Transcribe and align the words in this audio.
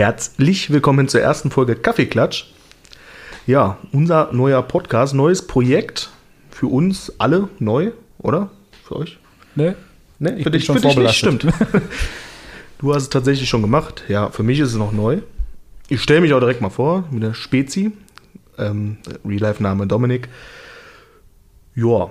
Herzlich 0.00 0.70
willkommen 0.70 1.08
zur 1.08 1.20
ersten 1.20 1.50
Folge 1.50 1.76
Kaffeeklatsch. 1.76 2.46
Ja, 3.46 3.76
unser 3.92 4.32
neuer 4.32 4.62
Podcast, 4.62 5.12
neues 5.12 5.46
Projekt 5.46 6.08
für 6.50 6.68
uns 6.68 7.12
alle 7.18 7.50
neu, 7.58 7.90
oder? 8.16 8.48
Für 8.82 8.96
euch? 8.96 9.18
Ne? 9.56 9.76
Ne, 10.18 10.38
Ich 10.38 10.44
für 10.44 10.44
bin 10.44 10.52
dich, 10.58 10.64
schon 10.64 10.76
für 10.76 10.88
dich 10.88 10.96
nicht, 10.96 11.20
vorbelastet. 11.20 11.52
stimmt. 11.52 11.84
Du 12.78 12.94
hast 12.94 13.02
es 13.02 13.08
tatsächlich 13.10 13.46
schon 13.46 13.60
gemacht. 13.60 14.04
Ja, 14.08 14.30
für 14.30 14.42
mich 14.42 14.58
ist 14.58 14.68
es 14.70 14.76
noch 14.76 14.92
neu. 14.92 15.18
Ich 15.90 16.00
stelle 16.00 16.22
mich 16.22 16.32
auch 16.32 16.40
direkt 16.40 16.62
mal 16.62 16.70
vor, 16.70 17.04
mit 17.10 17.22
der 17.22 17.34
Spezi. 17.34 17.92
Ähm, 18.56 18.96
Real-Life-Name 19.22 19.86
Dominik. 19.86 20.30
Ja, 21.74 22.08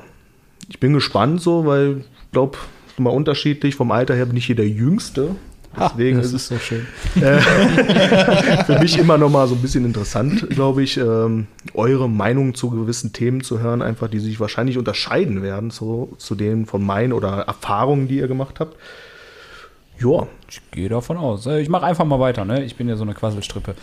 ich 0.70 0.80
bin 0.80 0.94
gespannt 0.94 1.42
so, 1.42 1.66
weil 1.66 2.02
ich 2.02 2.32
glaube, 2.34 2.60
mal 3.00 3.10
unterschiedlich. 3.10 3.74
Vom 3.74 3.92
Alter 3.92 4.14
her 4.14 4.28
bin 4.28 4.38
ich 4.38 4.46
hier 4.46 4.56
der 4.56 4.70
Jüngste. 4.70 5.36
Deswegen 5.78 6.18
das 6.18 6.28
ist 6.28 6.34
es 6.34 6.42
ist 6.44 6.48
so 6.50 6.58
schön. 6.58 6.88
für 8.66 8.80
mich 8.80 8.98
immer 8.98 9.18
noch 9.18 9.30
mal 9.30 9.48
so 9.48 9.56
ein 9.56 9.62
bisschen 9.62 9.86
interessant, 9.86 10.50
glaube 10.50 10.84
ich, 10.84 10.98
ähm, 10.98 11.48
eure 11.74 12.10
Meinung 12.10 12.56
zu 12.56 12.70
gewissen 12.70 13.14
Themen 13.14 13.42
zu 13.42 13.60
hören, 13.60 13.82
einfach 13.82 14.08
die 14.08 14.20
sich 14.20 14.40
wahrscheinlich 14.40 14.78
unterscheiden 14.78 15.44
werden 15.44 15.70
so, 15.70 16.14
zu 16.18 16.36
denen 16.36 16.66
von 16.66 16.84
meinen 16.84 17.14
oder 17.14 17.42
Erfahrungen, 17.42 18.08
die 18.08 18.18
ihr 18.18 18.28
gemacht 18.28 18.60
habt. 18.60 18.78
Ja, 20.00 20.28
Ich 20.50 20.62
gehe 20.72 20.90
davon 20.90 21.18
aus. 21.18 21.46
Äh, 21.46 21.60
Ich 21.62 21.70
mache 21.70 21.86
einfach 21.86 22.06
mal 22.06 22.20
weiter, 22.20 22.46
ne? 22.46 22.64
Ich 22.64 22.76
bin 22.76 22.88
ja 22.88 22.96
so 22.96 23.04
eine 23.04 23.14
Quasselstrippe. 23.14 23.76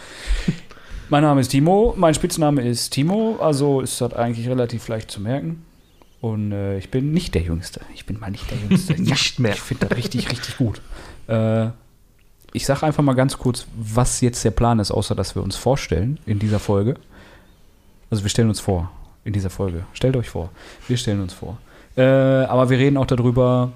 mein 1.09 1.23
Name 1.23 1.41
ist 1.41 1.49
Timo, 1.49 1.95
mein 1.97 2.15
Spitzname 2.15 2.67
ist 2.67 2.91
Timo, 2.91 3.37
also 3.41 3.81
ist 3.81 4.01
das 4.01 4.13
eigentlich 4.15 4.49
relativ 4.49 4.89
leicht 4.89 5.11
zu 5.11 5.21
merken. 5.21 5.66
Und 6.27 6.51
äh, 6.51 6.77
ich 6.77 6.91
bin 6.91 7.13
nicht 7.13 7.37
der 7.37 7.43
Jüngste. 7.43 7.81
Ich 7.95 8.05
bin 8.05 8.19
mal 8.19 8.33
nicht 8.33 8.51
der 8.51 8.59
Jüngste. 8.59 8.95
Nicht 9.01 9.39
mehr. 9.39 9.53
Ich 9.53 9.61
finde 9.61 9.87
das 9.87 9.97
richtig, 9.97 10.29
richtig 10.33 10.57
gut. 10.57 10.83
Äh, 11.29 11.69
ich 12.53 12.67
sage 12.67 12.85
einfach 12.85 13.05
mal 13.05 13.15
ganz 13.15 13.39
kurz, 13.39 13.67
was 13.77 14.21
jetzt 14.21 14.45
der 14.45 14.51
Plan 14.51 14.81
ist, 14.81 14.91
außer 14.91 15.15
dass 15.15 15.37
wir 15.37 15.43
uns 15.45 15.55
vorstellen 15.55 16.19
in 16.27 16.41
dieser 16.41 16.59
Folge. 16.59 16.97
Also 18.11 18.25
wir 18.25 18.29
stellen 18.29 18.49
uns 18.49 18.59
vor 18.59 18.91
in 19.25 19.35
dieser 19.35 19.51
Folge. 19.51 19.85
Stellt 19.93 20.17
euch 20.17 20.29
vor. 20.29 20.51
Wir 20.89 20.97
stellen 20.97 21.23
uns 21.23 21.33
vor. 21.33 21.59
Äh, 21.97 22.03
aber 22.03 22.71
wir 22.71 22.79
reden 22.79 22.97
auch 22.97 23.07
darüber, 23.07 23.73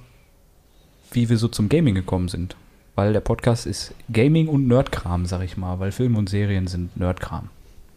wie 1.13 1.29
wir 1.29 1.37
so 1.39 1.47
zum 1.47 1.69
Gaming 1.69 1.95
gekommen 1.95 2.27
sind. 2.27 2.57
Weil 2.97 3.13
der 3.13 3.21
Podcast 3.21 3.65
ist 3.65 3.95
Gaming 4.13 4.49
und 4.49 4.67
Nerdkram, 4.67 5.25
sag 5.27 5.43
ich 5.43 5.57
mal. 5.57 5.79
Weil 5.79 5.93
Filme 5.93 6.19
und 6.19 6.29
Serien 6.29 6.67
sind 6.67 6.97
Nerdkram. 6.97 7.49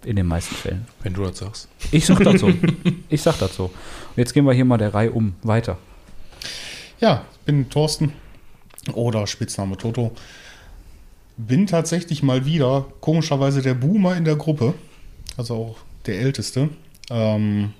In 0.06 0.16
den 0.16 0.28
meisten 0.28 0.56
Fällen. 0.56 0.88
Wenn 1.02 1.14
du 1.14 1.24
das 1.24 1.38
sagst. 1.38 1.68
Ich 1.92 2.06
sag 2.06 2.20
dazu. 2.24 2.54
ich 3.10 3.22
sag 3.22 3.38
dazu. 3.40 3.64
Und 3.64 4.18
jetzt 4.18 4.34
gehen 4.34 4.46
wir 4.46 4.54
hier 4.54 4.66
mal 4.66 4.78
der 4.78 4.94
Reihe 4.94 5.12
um. 5.12 5.36
Weiter. 5.44 5.78
Ja, 7.00 7.26
ich 7.32 7.40
bin 7.40 7.70
Thorsten 7.70 8.14
oder 8.94 9.28
Spitzname 9.28 9.78
Toto. 9.78 10.12
Bin 11.38 11.68
tatsächlich 11.68 12.22
mal 12.22 12.46
wieder 12.46 12.86
komischerweise 13.02 13.62
der 13.62 13.74
Boomer 13.74 14.16
in 14.16 14.26
der 14.26 14.36
Gruppe, 14.36 14.74
also 15.38 15.56
auch 15.56 15.78
der 16.06 16.20
Älteste. 16.20 16.70
Ähm, 17.10 17.74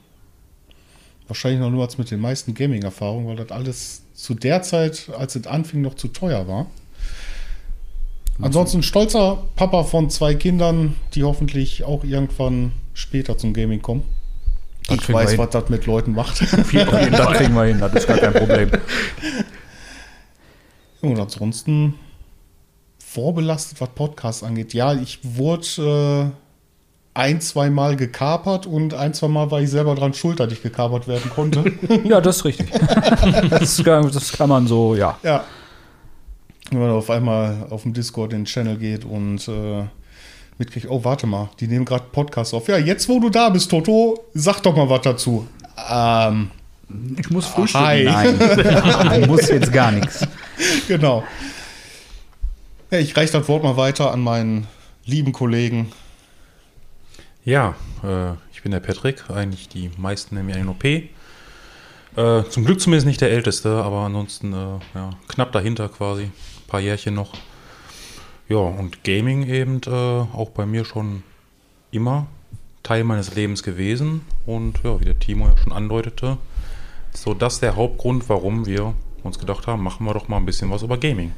wahrscheinlich 1.28 1.60
noch 1.60 1.70
nur 1.70 1.84
als 1.84 1.98
mit 1.98 2.10
den 2.10 2.20
meisten 2.20 2.54
Gaming-Erfahrungen, 2.54 3.28
weil 3.28 3.36
das 3.36 3.52
alles 3.52 4.04
zu 4.14 4.34
der 4.34 4.62
Zeit, 4.62 5.10
als 5.18 5.36
es 5.36 5.48
anfing, 5.48 5.82
noch 5.82 5.96
zu 5.96 6.08
teuer 6.08 6.48
war. 6.48 6.68
Ansonsten 8.42 8.84
stolzer 8.84 9.44
Papa 9.56 9.84
von 9.84 10.10
zwei 10.10 10.34
Kindern, 10.34 10.96
die 11.14 11.24
hoffentlich 11.24 11.84
auch 11.84 12.04
irgendwann 12.04 12.72
später 12.94 13.38
zum 13.38 13.54
Gaming 13.54 13.82
kommen. 13.82 14.04
Das 14.88 14.98
Ich 14.98 15.14
weiß, 15.14 15.38
was 15.38 15.50
das 15.52 15.70
mit 15.70 15.86
Leuten 15.86 16.14
macht. 16.14 16.42
das 16.52 16.68
kriegen 16.68 17.54
wir 17.54 17.64
hin, 17.64 17.80
das 17.80 17.94
ist 17.94 18.08
gar 18.08 18.18
kein 18.18 18.34
Problem. 18.34 18.72
Und 21.02 21.20
ansonsten 21.20 21.96
vorbelastet, 22.98 23.80
was 23.80 23.90
Podcasts 23.90 24.42
angeht. 24.42 24.74
Ja, 24.74 24.94
ich 24.94 25.20
wurde 25.22 26.32
äh, 26.34 26.38
ein, 27.14 27.42
zwei 27.42 27.70
Mal 27.70 27.96
gekapert 27.96 28.66
und 28.66 28.94
ein, 28.94 29.14
zwei 29.14 29.28
Mal 29.28 29.52
war 29.52 29.62
ich 29.62 29.70
selber 29.70 29.96
dran 29.96 30.14
schuld, 30.14 30.40
dass 30.40 30.52
ich 30.52 30.64
gekapert 30.64 31.08
werden 31.08 31.30
konnte. 31.30 31.64
Ja, 32.06 32.22
das 32.22 32.38
ist 32.38 32.46
richtig. 32.46 32.72
das, 33.50 33.84
kann, 33.84 34.10
das 34.12 34.32
kann 34.32 34.50
man 34.50 34.66
so, 34.66 34.96
ja. 34.96 35.18
ja. 35.24 35.44
Wenn 36.74 36.82
man 36.88 36.92
auf 36.92 37.10
einmal 37.10 37.68
auf 37.70 37.84
dem 37.84 37.94
Discord 37.94 38.34
in 38.34 38.40
den 38.42 38.46
Channel 38.46 38.78
geht 38.78 39.06
und 39.06 39.48
äh, 39.48 39.84
mitkriegt, 40.58 40.88
oh, 40.90 41.04
warte 41.04 41.28
mal, 41.28 41.50
die 41.60 41.68
nehmen 41.68 41.86
gerade 41.86 42.06
Podcasts 42.12 42.54
auf. 42.54 42.68
Ja, 42.68 42.78
jetzt 42.78 43.08
wo 43.10 43.20
du 43.20 43.30
da 43.30 43.50
bist, 43.50 43.70
Toto, 43.72 44.24
sag 44.34 44.62
doch 44.62 44.76
mal 44.76 44.90
was 44.90 45.02
dazu. 45.02 45.48
Ähm, 45.90 46.52
Ich 47.18 47.30
muss 47.30 47.48
frühstücken. 47.48 47.86
Hi. 47.86 48.04
Nein, 48.04 48.38
du 49.22 49.28
musst 49.28 49.50
jetzt 49.50 49.72
gar 49.72 49.92
nichts. 49.92 50.26
genau. 50.88 51.24
Ja, 52.92 53.00
ich 53.00 53.16
reiche 53.18 53.34
das 53.34 53.48
Wort 53.48 53.64
mal 53.64 53.78
weiter 53.78 54.12
an 54.12 54.22
meinen 54.22 54.68
lieben 55.06 55.32
Kollegen. 55.34 55.92
Ja, 57.46 57.76
äh, 58.04 58.32
ich 58.54 58.62
bin 58.62 58.72
der 58.72 58.80
Patrick. 58.80 59.30
Eigentlich 59.30 59.68
die 59.70 59.90
meisten 59.98 60.36
nennen 60.36 60.48
mich 60.48 60.56
einen 60.56 60.70
OP. 60.70 60.84
Äh, 60.86 61.10
zum 62.50 62.64
Glück 62.64 62.80
zumindest 62.80 63.08
nicht 63.08 63.22
der 63.22 63.32
Älteste, 63.32 63.84
aber 63.84 64.02
ansonsten 64.02 64.54
äh, 64.54 64.80
ja, 64.94 65.10
knapp 65.28 65.52
dahinter 65.52 65.90
quasi. 65.90 66.30
Paar 66.74 66.82
Jährchen 66.82 67.14
noch. 67.14 67.34
Ja, 68.50 68.58
und 68.58 69.04
Gaming 69.04 69.46
eben 69.46 69.80
äh, 69.86 69.92
auch 69.92 70.50
bei 70.50 70.66
mir 70.66 70.86
schon 70.86 71.22
immer 71.92 72.26
Teil 72.82 73.04
meines 73.04 73.36
Lebens 73.36 73.62
gewesen. 73.62 74.22
Und 74.48 74.80
ja, 74.84 75.00
wie 75.00 75.06
der 75.06 75.20
Timo 75.20 75.48
ja 75.48 75.56
schon 75.56 75.72
andeutete, 75.72 76.40
so 77.14 77.36
das 77.36 77.60
der 77.60 77.76
Hauptgrund, 77.76 78.28
warum 78.28 78.66
wir 78.66 78.96
uns 79.22 79.38
gedacht 79.38 79.68
haben, 79.68 79.84
machen 79.84 80.04
wir 80.08 80.16
doch 80.16 80.30
mal 80.30 80.38
ein 80.38 80.48
bisschen 80.48 80.72
was 80.72 80.82
über 80.82 80.98
Gaming. 80.98 81.34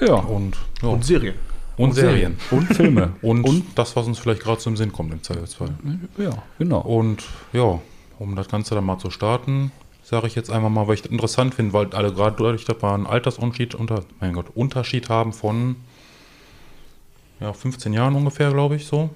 Ja. 0.00 0.14
Und, 0.14 0.56
ja, 0.80 0.88
und 0.88 1.04
Serien. 1.04 1.34
und 1.76 1.94
Serien. 1.94 2.38
Und 2.50 2.64
Filme. 2.74 3.12
Und, 3.20 3.62
das, 3.74 3.94
was 3.94 4.06
uns 4.06 4.18
vielleicht 4.18 4.40
gerade 4.40 4.58
zum 4.58 4.78
Sinn 4.78 4.90
kommt 4.90 5.12
im 5.12 5.22
Zweifelsfall. 5.22 5.74
Ja, 6.16 6.30
genau. 6.58 6.80
Und 6.80 7.24
ja, 7.52 7.78
um 8.18 8.36
das 8.36 8.48
Ganze 8.48 8.74
dann 8.74 8.86
mal 8.86 8.96
zu 8.96 9.10
starten, 9.10 9.70
sage 10.08 10.26
ich 10.26 10.34
jetzt 10.34 10.50
einfach 10.50 10.70
mal, 10.70 10.86
weil 10.88 10.94
ich 10.94 11.02
das 11.02 11.10
interessant 11.10 11.54
finde, 11.54 11.72
weil 11.74 11.92
alle 11.94 12.12
gerade 12.12 12.36
dadurch, 12.36 12.64
dass 12.64 12.80
wir 12.82 12.92
einen 12.94 13.06
Altersunterschied 13.06 13.74
unter, 13.74 14.04
mein 14.20 14.32
Gott, 14.32 14.46
Unterschied 14.54 15.08
haben 15.08 15.32
von 15.32 15.76
ja, 17.40 17.52
15 17.52 17.92
Jahren 17.92 18.14
ungefähr, 18.14 18.50
glaube 18.50 18.76
ich, 18.76 18.86
so. 18.86 19.10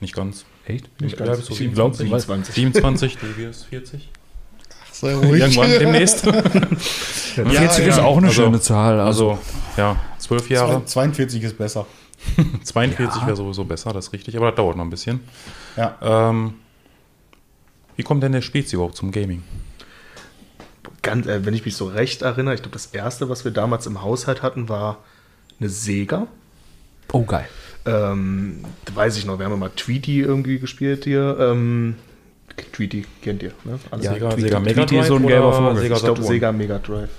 Nicht 0.00 0.14
ganz. 0.14 0.44
Echt? 0.66 0.88
Nicht 1.00 1.18
Ja, 1.18 1.26
ganz. 1.26 1.50
Ich 1.50 1.72
glaub, 1.74 1.94
27? 1.96 2.54
27. 2.54 2.54
27, 2.54 3.18
du 3.18 3.36
wirst 3.36 3.66
40. 3.66 4.08
Sei 4.92 5.14
ruhig. 5.14 5.42
Irgendwann 5.42 5.70
demnächst. 5.70 6.20
40 7.34 7.86
ist 7.86 7.96
ja. 7.98 8.04
auch 8.04 8.16
eine 8.16 8.28
Also- 8.28 8.42
schöne 8.42 8.60
Zahl. 8.60 9.00
Also, 9.00 9.32
Also, 9.32 9.42
ja, 9.76 9.96
12 10.18 10.50
Jahre. 10.50 10.84
42 10.84 11.42
ist 11.42 11.58
besser. 11.58 11.86
42 12.62 13.20
Ja. 13.20 13.26
wäre 13.26 13.36
sowieso 13.36 13.64
besser, 13.64 13.92
das 13.92 14.06
ist 14.06 14.12
richtig, 14.12 14.36
aber 14.36 14.46
das 14.50 14.56
dauert 14.56 14.76
noch 14.76 14.84
ein 14.84 14.90
bisschen. 14.90 15.20
Ja. 15.76 15.98
Ähm, 16.00 16.54
wie 17.96 18.02
kommt 18.04 18.22
denn 18.22 18.32
der 18.32 18.40
Spezi 18.42 18.76
überhaupt 18.76 18.96
zum 18.96 19.10
Gaming? 19.10 19.42
Ganz, 21.04 21.26
äh, 21.26 21.46
wenn 21.46 21.54
ich 21.54 21.64
mich 21.64 21.76
so 21.76 21.86
recht 21.86 22.22
erinnere, 22.22 22.54
ich 22.54 22.62
glaube, 22.62 22.72
das 22.72 22.86
erste, 22.86 23.28
was 23.28 23.44
wir 23.44 23.52
damals 23.52 23.86
im 23.86 24.02
Haushalt 24.02 24.42
hatten, 24.42 24.68
war 24.68 24.98
eine 25.60 25.68
Sega. 25.68 26.26
oh, 27.12 27.24
geil. 27.24 27.48
Ähm, 27.86 28.64
da 28.86 28.96
weiß 28.96 29.16
ich 29.18 29.26
noch, 29.26 29.38
wir 29.38 29.46
haben 29.46 29.58
mal 29.58 29.70
Tweety 29.70 30.20
irgendwie 30.20 30.58
gespielt 30.58 31.04
hier. 31.04 31.36
Ähm, 31.38 31.96
Tweety 32.72 33.04
kennt 33.22 33.42
ihr, 33.42 33.52
ne? 33.64 33.78
Alles 33.90 34.06
Sega, 34.06 34.30
Tweety. 34.30 34.42
Sega 34.42 34.60
Mega 34.60 34.74
Tweety 34.74 34.98
ist 34.98 35.06
so 35.08 35.16
ein 35.16 35.22
Drive 35.22 35.30
gelber 35.30 35.48
oder 35.48 35.68
Vogel. 35.68 35.82
Sega 35.82 35.96
ich 35.96 36.02
glaube? 36.02 36.22
Sega 36.22 36.52
Mega 36.52 36.78
Drive. 36.78 37.10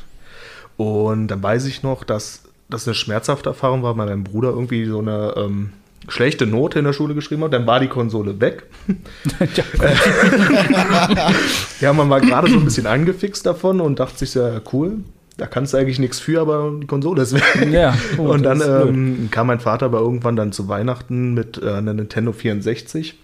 Und 0.78 1.28
dann 1.28 1.44
weiß 1.44 1.66
ich 1.66 1.84
noch, 1.84 2.04
dass 2.04 2.44
das 2.70 2.88
eine 2.88 2.96
schmerzhafte 2.96 3.50
Erfahrung 3.50 3.84
war, 3.84 3.96
weil 3.98 4.08
mein 4.08 4.24
Bruder 4.24 4.50
irgendwie 4.50 4.86
so 4.86 5.00
eine 5.00 5.34
ähm, 5.38 5.74
schlechte 6.08 6.46
Note 6.46 6.80
in 6.80 6.86
der 6.86 6.94
Schule 6.94 7.16
geschrieben 7.16 7.44
hat. 7.44 7.54
Dann 7.54 7.68
war 7.68 7.80
die 7.80 7.88
Konsole 7.88 8.40
weg. 8.40 8.64
ja, 11.82 11.94
man 11.94 12.10
war 12.10 12.22
gerade 12.22 12.50
so 12.50 12.58
ein 12.58 12.66
bisschen 12.66 12.88
angefixt 12.88 13.46
davon 13.46 13.82
und 13.82 14.00
dachte 14.00 14.20
sich, 14.20 14.36
ja 14.36 14.62
cool, 14.74 15.00
da 15.38 15.48
kannst 15.48 15.74
du 15.74 15.78
eigentlich 15.78 16.00
nichts 16.00 16.20
für, 16.20 16.42
aber 16.42 16.72
die 16.80 16.88
Konsole 16.88 17.22
ist 17.22 17.34
weg. 17.34 17.68
Ja, 17.72 17.96
gut, 18.16 18.30
und 18.36 18.44
dann 18.44 18.62
ähm, 18.62 19.30
kam 19.32 19.48
mein 19.48 19.60
Vater 19.60 19.88
aber 19.88 20.00
irgendwann 20.00 20.36
dann 20.36 20.52
zu 20.52 20.70
Weihnachten 20.70 21.34
mit 21.34 21.62
äh, 21.62 21.72
einer 21.72 21.94
Nintendo 21.94 22.32
64. 22.32 23.18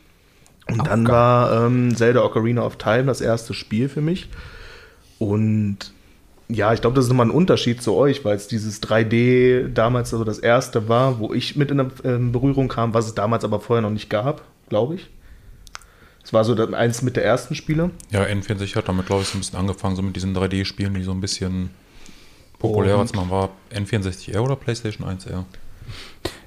Und 0.68 0.82
Auch 0.82 0.86
dann 0.86 1.06
geil. 1.06 1.14
war 1.14 1.66
ähm, 1.66 1.96
Zelda 1.96 2.24
Ocarina 2.24 2.64
of 2.64 2.78
Time 2.78 3.06
das 3.06 3.22
erste 3.22 3.54
Spiel 3.54 3.90
für 3.90 4.02
mich. 4.02 4.30
Und 5.20 5.94
ja, 6.54 6.74
ich 6.74 6.82
glaube, 6.82 6.96
das 6.96 7.06
ist 7.06 7.10
nochmal 7.10 7.28
ein 7.28 7.32
Unterschied 7.32 7.82
zu 7.82 7.96
euch, 7.96 8.24
weil 8.26 8.36
es 8.36 8.48
dieses 8.48 8.82
3D 8.82 9.70
damals 9.74 10.14
also 10.14 10.24
das 10.26 10.40
erste 10.40 10.90
war, 10.90 11.20
wo 11.20 11.34
ich 11.34 11.56
mit 11.56 11.72
in 11.72 11.92
ähm, 12.04 12.32
Berührung 12.32 12.68
kam, 12.68 12.94
was 12.94 13.06
es 13.08 13.16
damals 13.16 13.44
aber 13.44 13.60
vorher 13.60 13.82
noch 13.82 13.90
nicht 13.90 14.10
gab, 14.10 14.42
glaube 14.70 14.96
ich. 14.96 15.10
Es 16.24 16.34
war 16.34 16.44
so 16.44 16.56
eins 16.56 17.02
mit 17.02 17.16
der 17.16 17.26
ersten 17.26 17.56
Spiele. 17.56 17.90
Ja, 18.12 18.24
N64 18.24 18.76
hat 18.76 18.88
damit, 18.88 19.08
glaube 19.08 19.24
ich, 19.24 19.30
so 19.30 19.38
ein 19.38 19.42
bisschen 19.42 19.58
angefangen, 19.58 19.96
so 19.96 20.02
mit 20.02 20.16
diesen 20.16 20.36
3D-Spielen, 20.36 20.94
die 20.94 21.04
so 21.04 21.12
ein 21.12 21.22
bisschen 21.22 21.72
populärer 22.60 22.96
Und- 22.96 23.02
als 23.02 23.14
man 23.16 23.30
war. 23.30 23.50
N64R 23.74 24.40
oder 24.40 24.56
PlayStation 24.56 25.08
1R? 25.08 25.46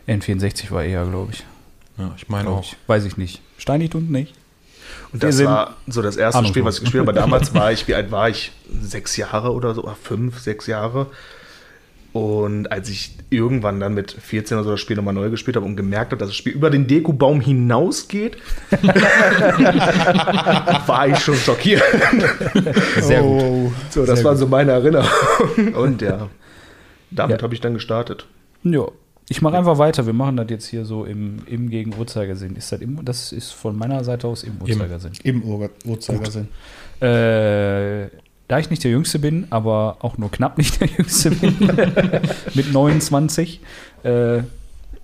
N64 0.07 0.71
war 0.71 0.85
eher, 0.85 1.05
glaube 1.07 1.33
ich. 1.33 1.45
Ja, 1.99 2.13
ich 2.17 2.29
meine 2.29 2.49
auch. 2.51 2.63
ich. 2.63 2.77
Weiß 2.87 3.05
ich 3.05 3.17
nicht. 3.17 3.41
Steini 3.59 3.89
tut 3.89 4.09
nicht. 4.11 4.35
Und 5.13 5.23
das 5.23 5.43
war 5.45 5.77
so 5.87 6.03
das 6.03 6.17
erste 6.17 6.39
ahnungslos. 6.39 6.53
Spiel, 6.55 6.65
was 6.65 6.75
ich 6.79 6.85
gespielt 6.85 7.03
habe. 7.07 7.11
Aber 7.13 7.21
damals 7.21 7.55
war 7.55 7.73
ich, 7.73 7.87
wie 7.89 7.95
alt 7.95 8.11
war 8.11 8.29
ich? 8.29 8.53
Sechs 8.83 9.17
Jahre 9.17 9.53
oder 9.53 9.75
so, 9.75 9.85
oder 9.85 9.97
fünf, 10.01 10.39
sechs 10.41 10.67
Jahre. 10.67 11.07
Und 12.13 12.71
als 12.71 12.89
ich 12.91 13.17
irgendwann 13.31 13.81
dann 13.81 13.95
mit 13.95 14.13
14 14.13 14.57
oder 14.57 14.65
so 14.65 14.71
das 14.71 14.81
Spiel 14.81 14.95
nochmal 14.97 15.15
neu 15.15 15.31
gespielt 15.31 15.57
habe 15.57 15.67
und 15.67 15.75
gemerkt 15.75 16.13
habe, 16.13 16.21
dass 16.21 16.29
das 16.29 16.37
Spiel 16.37 16.53
über 16.53 16.71
den 16.71 16.87
Dekobaum 16.87 17.41
hinausgeht, 17.41 18.37
war 20.87 21.09
ich 21.09 21.19
schon 21.19 21.35
schockiert. 21.35 21.83
Sehr 23.01 23.21
gut. 23.23 23.43
Oh, 23.43 23.73
So, 23.91 24.07
das 24.07 24.19
Sehr 24.21 24.25
waren 24.27 24.37
so 24.37 24.47
meine 24.47 24.73
Erinnerungen. 24.73 25.75
Und 25.75 26.03
ja, 26.03 26.29
damit 27.11 27.41
Ja. 27.41 27.43
habe 27.43 27.55
ich 27.55 27.61
dann 27.61 27.75
gestartet. 27.75 28.27
Ja. 28.63 28.87
Ich 29.29 29.41
mache 29.41 29.57
einfach 29.57 29.79
weiter. 29.79 30.05
Wir 30.07 30.13
machen 30.13 30.37
das 30.37 30.47
jetzt 30.51 30.67
hier 30.67 30.85
so 30.85 31.05
im, 31.05 31.39
im 31.47 31.71
gegen 31.71 31.97
Uhrzeigersinn. 31.97 32.57
Ist 32.57 32.73
das, 32.73 32.81
im, 32.81 33.05
das 33.05 33.33
ist 33.33 33.53
von 33.53 33.77
meiner 33.77 34.05
Seite 34.05 34.29
aus 34.29 34.43
im 34.43 34.61
Uhrzeigersinn. 34.61 35.13
Im 35.23 35.43
Ur 35.43 35.71
Uhrzeigersinn. 35.85 36.49
Äh, 37.01 38.09
da 38.49 38.59
ich 38.59 38.69
nicht 38.69 38.85
der 38.85 38.91
Jüngste 38.91 39.19
bin, 39.19 39.47
aber 39.51 39.97
auch 40.01 40.19
nur 40.19 40.31
knapp 40.31 40.59
nicht 40.59 40.81
der 40.81 40.89
Jüngste 40.89 41.31
bin, 41.31 41.57
mit 42.55 42.73
29, 42.73 43.61
äh, 44.03 44.43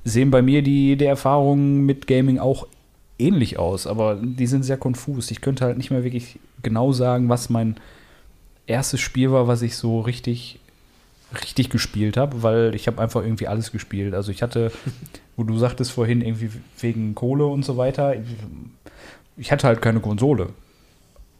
sehen 0.04 0.30
bei 0.30 0.42
mir 0.42 0.62
die, 0.62 0.96
die 0.96 1.04
Erfahrungen 1.04 1.86
mit 1.86 2.06
Gaming 2.06 2.38
auch 2.38 2.66
ähnlich 3.18 3.58
aus, 3.58 3.86
aber 3.86 4.18
die 4.22 4.46
sind 4.46 4.64
sehr 4.64 4.76
konfus. 4.76 5.30
Ich 5.30 5.40
könnte 5.40 5.64
halt 5.64 5.78
nicht 5.78 5.90
mehr 5.90 6.04
wirklich 6.04 6.38
genau 6.62 6.92
sagen, 6.92 7.28
was 7.28 7.50
mein 7.50 7.76
erstes 8.66 9.00
Spiel 9.00 9.32
war, 9.32 9.48
was 9.48 9.62
ich 9.62 9.76
so 9.76 10.00
richtig 10.00 10.59
richtig 11.34 11.70
gespielt 11.70 12.16
habe, 12.16 12.42
weil 12.42 12.74
ich 12.74 12.86
habe 12.86 13.00
einfach 13.00 13.22
irgendwie 13.22 13.46
alles 13.46 13.72
gespielt. 13.72 14.14
Also 14.14 14.32
ich 14.32 14.42
hatte, 14.42 14.72
wo 15.36 15.44
du 15.44 15.58
sagtest 15.58 15.92
vorhin 15.92 16.22
irgendwie 16.22 16.50
wegen 16.80 17.14
Kohle 17.14 17.46
und 17.46 17.64
so 17.64 17.76
weiter, 17.76 18.14
ich 19.36 19.52
hatte 19.52 19.66
halt 19.66 19.82
keine 19.82 20.00
Konsole. 20.00 20.48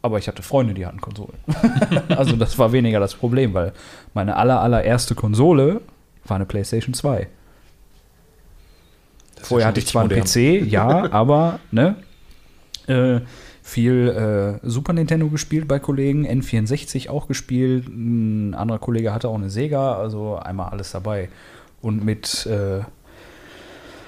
Aber 0.03 0.17
ich 0.17 0.27
hatte 0.27 0.41
Freunde, 0.41 0.73
die 0.73 0.85
hatten 0.85 0.99
Konsolen. 0.99 1.37
also 2.09 2.35
das 2.35 2.57
war 2.57 2.71
weniger 2.71 2.99
das 2.99 3.13
Problem, 3.13 3.53
weil 3.53 3.71
meine 4.13 4.35
aller, 4.35 4.59
allererste 4.59 5.13
Konsole 5.13 5.81
war 6.25 6.35
eine 6.35 6.45
PlayStation 6.45 6.93
2. 6.95 7.27
Das 9.35 9.47
Vorher 9.47 9.67
hatte 9.67 9.79
ich 9.79 9.87
zwar 9.87 10.03
einen 10.03 10.23
PC, 10.23 10.65
ja, 10.67 11.11
aber 11.11 11.59
ne, 11.71 11.95
äh, 12.87 13.21
viel 13.71 14.59
äh, 14.63 14.67
Super 14.67 14.91
Nintendo 14.91 15.29
gespielt 15.29 15.65
bei 15.67 15.79
Kollegen, 15.79 16.27
N64 16.27 17.09
auch 17.09 17.27
gespielt, 17.27 17.87
ein 17.87 18.53
anderer 18.53 18.79
Kollege 18.79 19.13
hatte 19.13 19.29
auch 19.29 19.35
eine 19.35 19.49
Sega, 19.49 19.95
also 19.95 20.35
einmal 20.35 20.69
alles 20.71 20.91
dabei. 20.91 21.29
Und 21.81 22.03
mit 22.03 22.45
äh, 22.47 22.81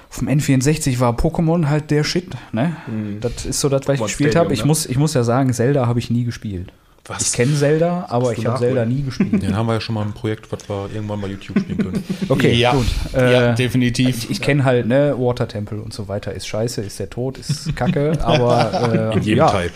auf 0.10 0.20
dem 0.20 0.28
N64 0.28 1.00
war 1.00 1.14
Pokémon 1.14 1.70
halt 1.70 1.92
der 1.92 2.04
Shit, 2.04 2.36
ne? 2.52 2.76
Das 3.22 3.46
ist 3.46 3.62
so 3.62 3.70
das, 3.70 3.88
was 3.88 3.96
ich 3.96 4.02
Pokémon 4.02 4.06
gespielt 4.08 4.36
habe. 4.36 4.54
Ich, 4.54 4.62
ne? 4.62 4.68
muss, 4.68 4.86
ich 4.86 4.98
muss 4.98 5.14
ja 5.14 5.24
sagen, 5.24 5.54
Zelda 5.54 5.88
habe 5.88 6.00
ich 6.00 6.10
nie 6.10 6.26
gespielt. 6.26 6.74
Was? 7.06 7.22
Ich 7.28 7.34
kenne 7.34 7.54
Zelda, 7.54 8.06
aber 8.08 8.32
ich 8.32 8.46
habe. 8.46 8.60
Zelda 8.60 8.86
nie 8.86 9.02
gespielt. 9.04 9.44
Den 9.44 9.58
haben 9.58 9.68
wir 9.68 9.74
ja 9.74 9.82
schon 9.82 9.96
mal 9.96 10.04
ein 10.04 10.14
Projekt, 10.14 10.50
was 10.54 10.70
wir 10.70 10.90
irgendwann 10.94 11.20
bei 11.20 11.28
YouTube 11.28 11.60
spielen 11.60 11.78
können. 11.78 12.04
Okay, 12.30 12.54
ja, 12.54 12.72
gut. 12.74 12.86
ja, 13.12 13.52
Äh, 13.52 13.56
definitiv. 13.56 14.24
ich 14.24 14.30
ich 14.30 14.42
kenne 14.42 14.64
halt, 14.64 14.88
ne, 14.88 15.14
Water 15.18 15.48
Temple 15.48 15.82
und 15.82 15.92
so 15.94 16.08
weiter 16.08 16.32
ist 16.34 16.48
scheiße, 16.48 16.82
ist 16.82 17.00
der 17.00 17.10
tot, 17.10 17.38
ist 17.38 17.76
kacke, 17.76 18.18
aber 18.24 19.12
äh, 19.12 19.18
In 19.18 19.24
jedem 19.24 19.38
ja, 19.40 19.50
Teil. 19.50 19.72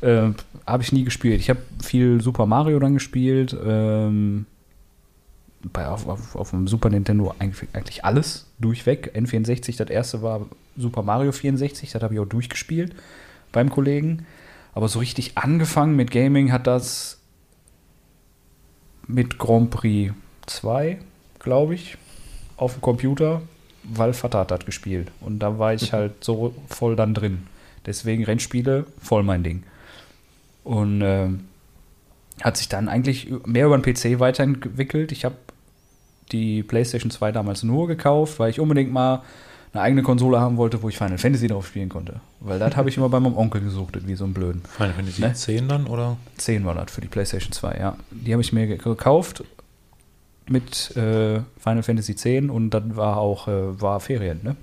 Äh, 0.00 0.30
habe 0.66 0.82
ich 0.82 0.90
nie 0.92 1.04
gespielt. 1.04 1.40
Ich 1.40 1.50
habe 1.50 1.60
viel 1.82 2.20
Super 2.20 2.46
Mario 2.46 2.80
dann 2.80 2.94
gespielt. 2.94 3.56
Ähm, 3.64 4.46
bei, 5.72 5.86
auf, 5.86 6.08
auf, 6.08 6.34
auf 6.34 6.50
dem 6.50 6.66
Super 6.66 6.90
Nintendo 6.90 7.32
eigentlich, 7.38 7.68
eigentlich 7.72 8.04
alles 8.04 8.46
durchweg. 8.58 9.12
N64, 9.14 9.76
das 9.76 9.88
erste 9.88 10.20
war 10.22 10.46
Super 10.76 11.02
Mario 11.02 11.30
64, 11.30 11.92
das 11.92 12.02
habe 12.02 12.14
ich 12.14 12.20
auch 12.20 12.26
durchgespielt 12.26 12.92
beim 13.52 13.70
Kollegen. 13.70 14.26
Aber 14.74 14.88
so 14.88 14.98
richtig 14.98 15.36
angefangen 15.36 15.96
mit 15.96 16.10
Gaming 16.10 16.52
hat 16.52 16.66
das 16.66 17.18
mit 19.06 19.38
Grand 19.38 19.70
Prix 19.70 20.14
2, 20.46 20.98
glaube 21.38 21.74
ich, 21.74 21.98
auf 22.56 22.74
dem 22.74 22.80
Computer, 22.80 23.42
weil 23.84 24.12
Vater 24.12 24.40
hat 24.40 24.50
das 24.50 24.64
gespielt. 24.64 25.10
Und 25.20 25.40
da 25.40 25.58
war 25.58 25.74
ich 25.74 25.92
halt 25.92 26.24
so 26.24 26.54
voll 26.68 26.96
dann 26.96 27.14
drin. 27.14 27.46
Deswegen 27.84 28.24
Rennspiele, 28.24 28.86
voll 29.00 29.22
mein 29.22 29.42
Ding. 29.42 29.64
Und 30.64 31.02
ähm, 31.02 31.44
hat 32.42 32.56
sich 32.56 32.68
dann 32.68 32.88
eigentlich 32.88 33.32
mehr 33.44 33.66
über 33.66 33.78
den 33.78 33.82
PC 33.82 34.20
weiterentwickelt. 34.20 35.12
Ich 35.12 35.24
habe 35.24 35.36
die 36.30 36.62
PlayStation 36.62 37.10
2 37.10 37.32
damals 37.32 37.62
nur 37.62 37.88
gekauft, 37.88 38.38
weil 38.38 38.50
ich 38.50 38.60
unbedingt 38.60 38.92
mal 38.92 39.22
eine 39.72 39.82
eigene 39.82 40.02
Konsole 40.02 40.38
haben 40.40 40.56
wollte, 40.58 40.82
wo 40.82 40.88
ich 40.88 40.98
Final 40.98 41.16
Fantasy 41.18 41.46
drauf 41.48 41.66
spielen 41.66 41.88
konnte. 41.88 42.20
Weil 42.40 42.58
das 42.58 42.76
habe 42.76 42.88
ich 42.90 42.96
immer 42.96 43.08
bei 43.08 43.20
meinem 43.20 43.36
Onkel 43.36 43.60
gesucht, 43.62 43.96
wie 44.06 44.14
so 44.14 44.24
ein 44.24 44.34
Blöden. 44.34 44.62
Final 44.76 44.92
Fantasy 44.92 45.22
Ne? 45.22 45.32
10 45.32 45.68
dann, 45.68 45.86
oder? 45.86 46.16
10 46.36 46.64
war 46.66 46.74
das 46.74 46.90
für 46.92 47.00
die 47.00 47.08
PlayStation 47.08 47.52
2, 47.52 47.76
ja. 47.78 47.96
Die 48.10 48.32
habe 48.32 48.42
ich 48.42 48.52
mir 48.52 48.66
ge- 48.66 48.76
gekauft 48.76 49.44
mit 50.48 50.94
äh, 50.96 51.40
Final 51.58 51.82
Fantasy 51.82 52.14
10 52.16 52.50
und 52.50 52.70
dann 52.70 52.96
war 52.96 53.16
auch 53.16 53.48
äh, 53.48 53.80
war 53.80 54.00
Ferien, 54.00 54.40
ne? 54.42 54.56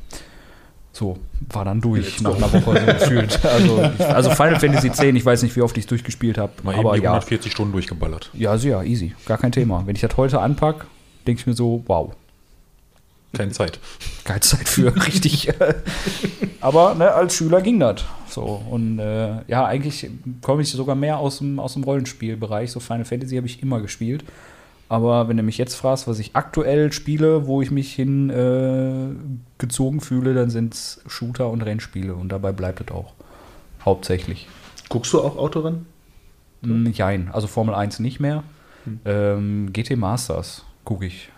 So, 0.91 1.17
war 1.53 1.63
dann 1.65 1.81
durch 1.81 2.19
nach 2.21 2.35
einer 2.35 2.51
Woche 2.51 2.79
so 2.79 2.85
gefühlt. 2.85 3.39
Also, 3.45 3.81
ich, 3.97 4.05
also 4.05 4.29
Final 4.31 4.59
Fantasy 4.59 4.91
10, 4.91 5.15
ich 5.15 5.25
weiß 5.25 5.43
nicht, 5.43 5.55
wie 5.55 5.61
oft 5.61 5.77
ich 5.77 5.83
es 5.83 5.87
durchgespielt 5.87 6.37
habe, 6.37 6.51
Mal 6.63 6.73
eben 6.73 6.79
aber 6.81 6.97
die 6.97 7.03
ja. 7.03 7.11
140 7.11 7.51
Stunden 7.51 7.71
durchgeballert. 7.71 8.29
Ja, 8.33 8.51
also 8.51 8.67
ja, 8.67 8.83
easy, 8.83 9.15
gar 9.25 9.37
kein 9.37 9.51
Thema. 9.51 9.83
Wenn 9.85 9.95
ich 9.95 10.01
das 10.01 10.17
heute 10.17 10.39
anpacke, 10.41 10.85
denke 11.25 11.39
ich 11.41 11.47
mir 11.47 11.53
so, 11.53 11.83
wow, 11.87 12.11
Keine 13.33 13.51
Zeit. 13.51 13.79
geil 14.25 14.39
Zeit 14.41 14.67
für, 14.67 14.95
richtig. 15.07 15.49
Aber 16.61 16.95
ne, 16.95 17.11
als 17.11 17.35
Schüler 17.35 17.61
ging 17.61 17.79
das. 17.79 18.03
So, 18.27 18.61
und 18.69 18.99
äh, 18.99 19.43
ja, 19.47 19.65
eigentlich 19.65 20.09
komme 20.41 20.61
ich 20.61 20.69
sogar 20.69 20.95
mehr 20.95 21.17
aus 21.17 21.39
dem, 21.39 21.59
aus 21.59 21.73
dem 21.73 21.83
Rollenspielbereich. 21.83 22.71
So 22.71 22.79
Final 22.79 23.05
Fantasy 23.05 23.35
habe 23.35 23.47
ich 23.47 23.61
immer 23.61 23.81
gespielt. 23.81 24.23
Aber 24.87 25.27
wenn 25.27 25.37
du 25.37 25.43
mich 25.43 25.59
jetzt 25.59 25.75
fragst, 25.75 26.07
was 26.07 26.17
ich 26.17 26.35
aktuell 26.35 26.91
spiele, 26.91 27.45
wo 27.45 27.61
ich 27.61 27.69
mich 27.69 27.93
hin 27.93 28.31
äh, 28.31 29.15
gezogen 29.59 30.01
fühle, 30.01 30.33
dann 30.33 30.49
sind 30.49 30.73
es 30.73 31.01
Shooter 31.05 31.49
und 31.49 31.61
Rennspiele. 31.61 32.15
Und 32.15 32.29
dabei 32.29 32.51
bleibt 32.51 32.81
es 32.81 32.91
auch. 32.91 33.13
Hauptsächlich. 33.85 34.47
Guckst 34.89 35.13
du 35.13 35.21
auch 35.21 35.37
Autorennen? 35.37 35.85
Hm. 36.63 36.91
Jein. 36.91 37.29
Also 37.31 37.45
Formel 37.45 37.75
1 37.75 37.99
nicht 37.99 38.19
mehr. 38.19 38.43
Ähm, 39.05 39.71
GT 39.71 39.95
Masters 39.95 40.65
gucke 40.83 41.05
ich. 41.05 41.29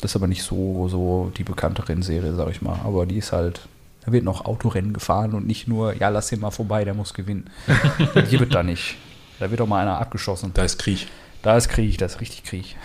Das 0.00 0.12
ist 0.12 0.16
aber 0.16 0.26
nicht 0.26 0.42
so, 0.42 0.88
so 0.88 1.30
die 1.36 1.44
bekannte 1.44 1.88
Rennserie, 1.88 2.34
sag 2.34 2.50
ich 2.50 2.62
mal. 2.62 2.78
Aber 2.84 3.06
die 3.06 3.18
ist 3.18 3.32
halt, 3.32 3.60
da 4.04 4.12
wird 4.12 4.24
noch 4.24 4.44
Autorennen 4.44 4.92
gefahren 4.92 5.34
und 5.34 5.46
nicht 5.46 5.68
nur, 5.68 5.94
ja, 5.94 6.08
lass 6.08 6.32
ihn 6.32 6.40
mal 6.40 6.50
vorbei, 6.50 6.84
der 6.84 6.94
muss 6.94 7.14
gewinnen. 7.14 7.50
gibt 8.30 8.42
es 8.42 8.48
da 8.48 8.62
nicht. 8.62 8.96
Da 9.38 9.50
wird 9.50 9.60
doch 9.60 9.66
mal 9.66 9.82
einer 9.82 9.98
abgeschossen. 9.98 10.52
Da 10.54 10.64
ist 10.64 10.78
Krieg. 10.78 11.06
Da 11.42 11.56
ist 11.56 11.68
Krieg, 11.68 11.98
das 11.98 12.14
ist 12.14 12.20
richtig 12.20 12.44
Krieg. 12.44 12.76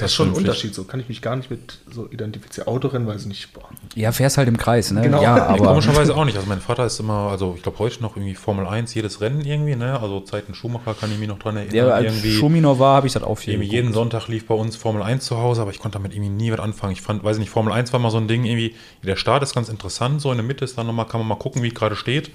Das 0.00 0.10
ist 0.10 0.16
schon 0.16 0.30
ein. 0.30 0.34
Unterschied. 0.34 0.74
So 0.74 0.84
kann 0.84 1.00
ich 1.00 1.08
mich 1.08 1.22
gar 1.22 1.36
nicht 1.36 1.50
mit 1.50 1.78
so 1.90 2.08
identifizieren. 2.10 2.68
Autorennen 2.68 3.06
weiß 3.06 3.22
ich 3.22 3.26
nicht. 3.28 3.52
Boah. 3.52 3.68
Ja, 3.94 4.12
fährst 4.12 4.38
halt 4.38 4.48
im 4.48 4.56
Kreis, 4.56 4.90
ne? 4.90 5.02
Genau. 5.02 5.22
Ja, 5.22 5.46
aber. 5.48 5.68
komischerweise 5.68 6.16
auch 6.16 6.24
nicht. 6.24 6.36
Also 6.36 6.48
mein 6.48 6.60
Vater 6.60 6.86
ist 6.86 6.98
immer, 7.00 7.30
also 7.30 7.54
ich 7.56 7.62
glaube 7.62 7.78
heute 7.78 8.02
noch 8.02 8.16
irgendwie 8.16 8.34
Formel 8.34 8.66
1, 8.66 8.94
jedes 8.94 9.20
Rennen 9.20 9.40
irgendwie, 9.42 9.76
ne? 9.76 10.00
Also 10.00 10.20
Zeiten 10.20 10.54
Schumacher 10.54 10.94
kann 10.94 11.12
ich 11.12 11.18
mich 11.18 11.28
noch 11.28 11.38
dran 11.38 11.56
erinnern. 11.56 11.74
Ja, 11.74 11.88
als 11.88 12.06
irgendwie, 12.06 12.32
Schumi 12.32 12.60
noch 12.60 12.78
war, 12.78 12.96
habe 12.96 13.06
ich 13.06 13.12
das 13.12 13.22
auch 13.22 13.36
viel. 13.36 13.54
irgendwie 13.54 13.70
jeden 13.70 13.92
Sonntag 13.92 14.28
lief 14.28 14.46
bei 14.46 14.54
uns 14.54 14.76
Formel 14.76 15.02
1 15.02 15.24
zu 15.24 15.38
Hause, 15.38 15.62
aber 15.62 15.70
ich 15.70 15.78
konnte 15.78 15.98
damit 15.98 16.14
irgendwie 16.14 16.30
nie 16.30 16.52
was 16.52 16.60
anfangen. 16.60 16.92
Ich 16.92 17.02
fand, 17.02 17.22
weiß 17.22 17.38
nicht, 17.38 17.50
Formel 17.50 17.72
1 17.72 17.92
war 17.92 18.00
mal 18.00 18.10
so 18.10 18.18
ein 18.18 18.28
Ding 18.28 18.44
irgendwie, 18.44 18.74
der 19.02 19.16
Start 19.16 19.42
ist 19.42 19.54
ganz 19.54 19.68
interessant, 19.68 20.20
so 20.20 20.30
in 20.30 20.38
der 20.38 20.46
Mitte 20.46 20.64
ist 20.64 20.78
dann 20.78 20.86
nochmal, 20.86 21.06
kann 21.06 21.20
man 21.20 21.28
mal 21.28 21.36
gucken, 21.36 21.62
wie 21.62 21.68
es 21.68 21.74
gerade 21.74 21.96
steht. 21.96 22.30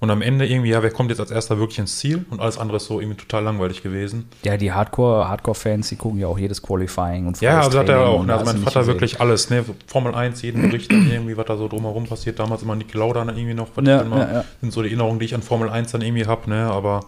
Und 0.00 0.10
am 0.10 0.22
Ende 0.22 0.46
irgendwie, 0.46 0.70
ja, 0.70 0.82
wer 0.82 0.90
kommt 0.90 1.10
jetzt 1.10 1.20
als 1.20 1.30
erster 1.30 1.58
wirklich 1.58 1.78
ins 1.78 1.98
Ziel? 1.98 2.24
Und 2.30 2.40
alles 2.40 2.56
andere 2.56 2.78
ist 2.78 2.86
so 2.86 3.00
irgendwie 3.00 3.18
total 3.18 3.44
langweilig 3.44 3.82
gewesen. 3.82 4.28
Ja, 4.44 4.56
die 4.56 4.72
Hardcore- 4.72 5.28
Hardcore-Fans, 5.28 5.90
die 5.90 5.96
gucken 5.96 6.18
ja 6.18 6.26
auch 6.26 6.38
jedes 6.38 6.62
Qualifying 6.62 7.26
und 7.26 7.38
Ja, 7.42 7.60
also 7.60 7.78
hat 7.78 7.90
er 7.90 8.00
auch. 8.06 8.24
Ne? 8.24 8.32
Also 8.32 8.46
mein 8.46 8.62
Vater 8.62 8.80
gesehen. 8.80 8.94
wirklich 8.94 9.20
alles, 9.20 9.50
ne? 9.50 9.62
Formel 9.86 10.14
1, 10.14 10.40
jeden 10.40 10.62
Bericht 10.70 10.90
dann 10.90 11.06
irgendwie, 11.10 11.36
was 11.36 11.44
da 11.44 11.56
so 11.58 11.68
drumherum 11.68 12.06
passiert. 12.06 12.38
Damals 12.38 12.62
immer 12.62 12.76
Niki 12.76 12.96
Lauda 12.96 13.22
dann 13.24 13.36
irgendwie 13.36 13.52
noch, 13.54 13.68
was 13.74 13.86
Ja, 13.86 14.02
mal, 14.04 14.20
ja, 14.20 14.32
ja. 14.36 14.44
sind 14.62 14.72
so 14.72 14.80
die 14.80 14.88
Erinnerungen, 14.88 15.18
die 15.18 15.26
ich 15.26 15.34
an 15.34 15.42
Formel 15.42 15.68
1 15.68 15.92
dann 15.92 16.00
irgendwie 16.00 16.24
habe, 16.26 16.48
ne? 16.48 16.64
Aber 16.70 17.00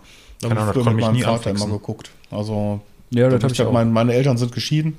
Da 0.43 0.49
keine 0.49 0.61
habe 0.61 0.71
Ahnung, 0.71 0.71
ich 0.71 0.75
das 0.75 0.85
konnte 0.85 0.97
mich 0.97 1.13
nie 1.13 1.23
Vater 1.23 1.51
immer 1.51 1.61
anfixen. 1.61 1.71
geguckt. 1.73 2.11
Also, 2.31 2.81
Ja, 3.09 3.31
das 3.31 3.41
da 3.41 3.45
habe 3.45 3.55
ich 3.55 3.59
ich 3.61 3.67
auch. 3.67 3.73
meine, 3.73 3.91
meine 3.91 4.13
Eltern 4.13 4.37
sind 4.37 4.53
geschieden. 4.53 4.99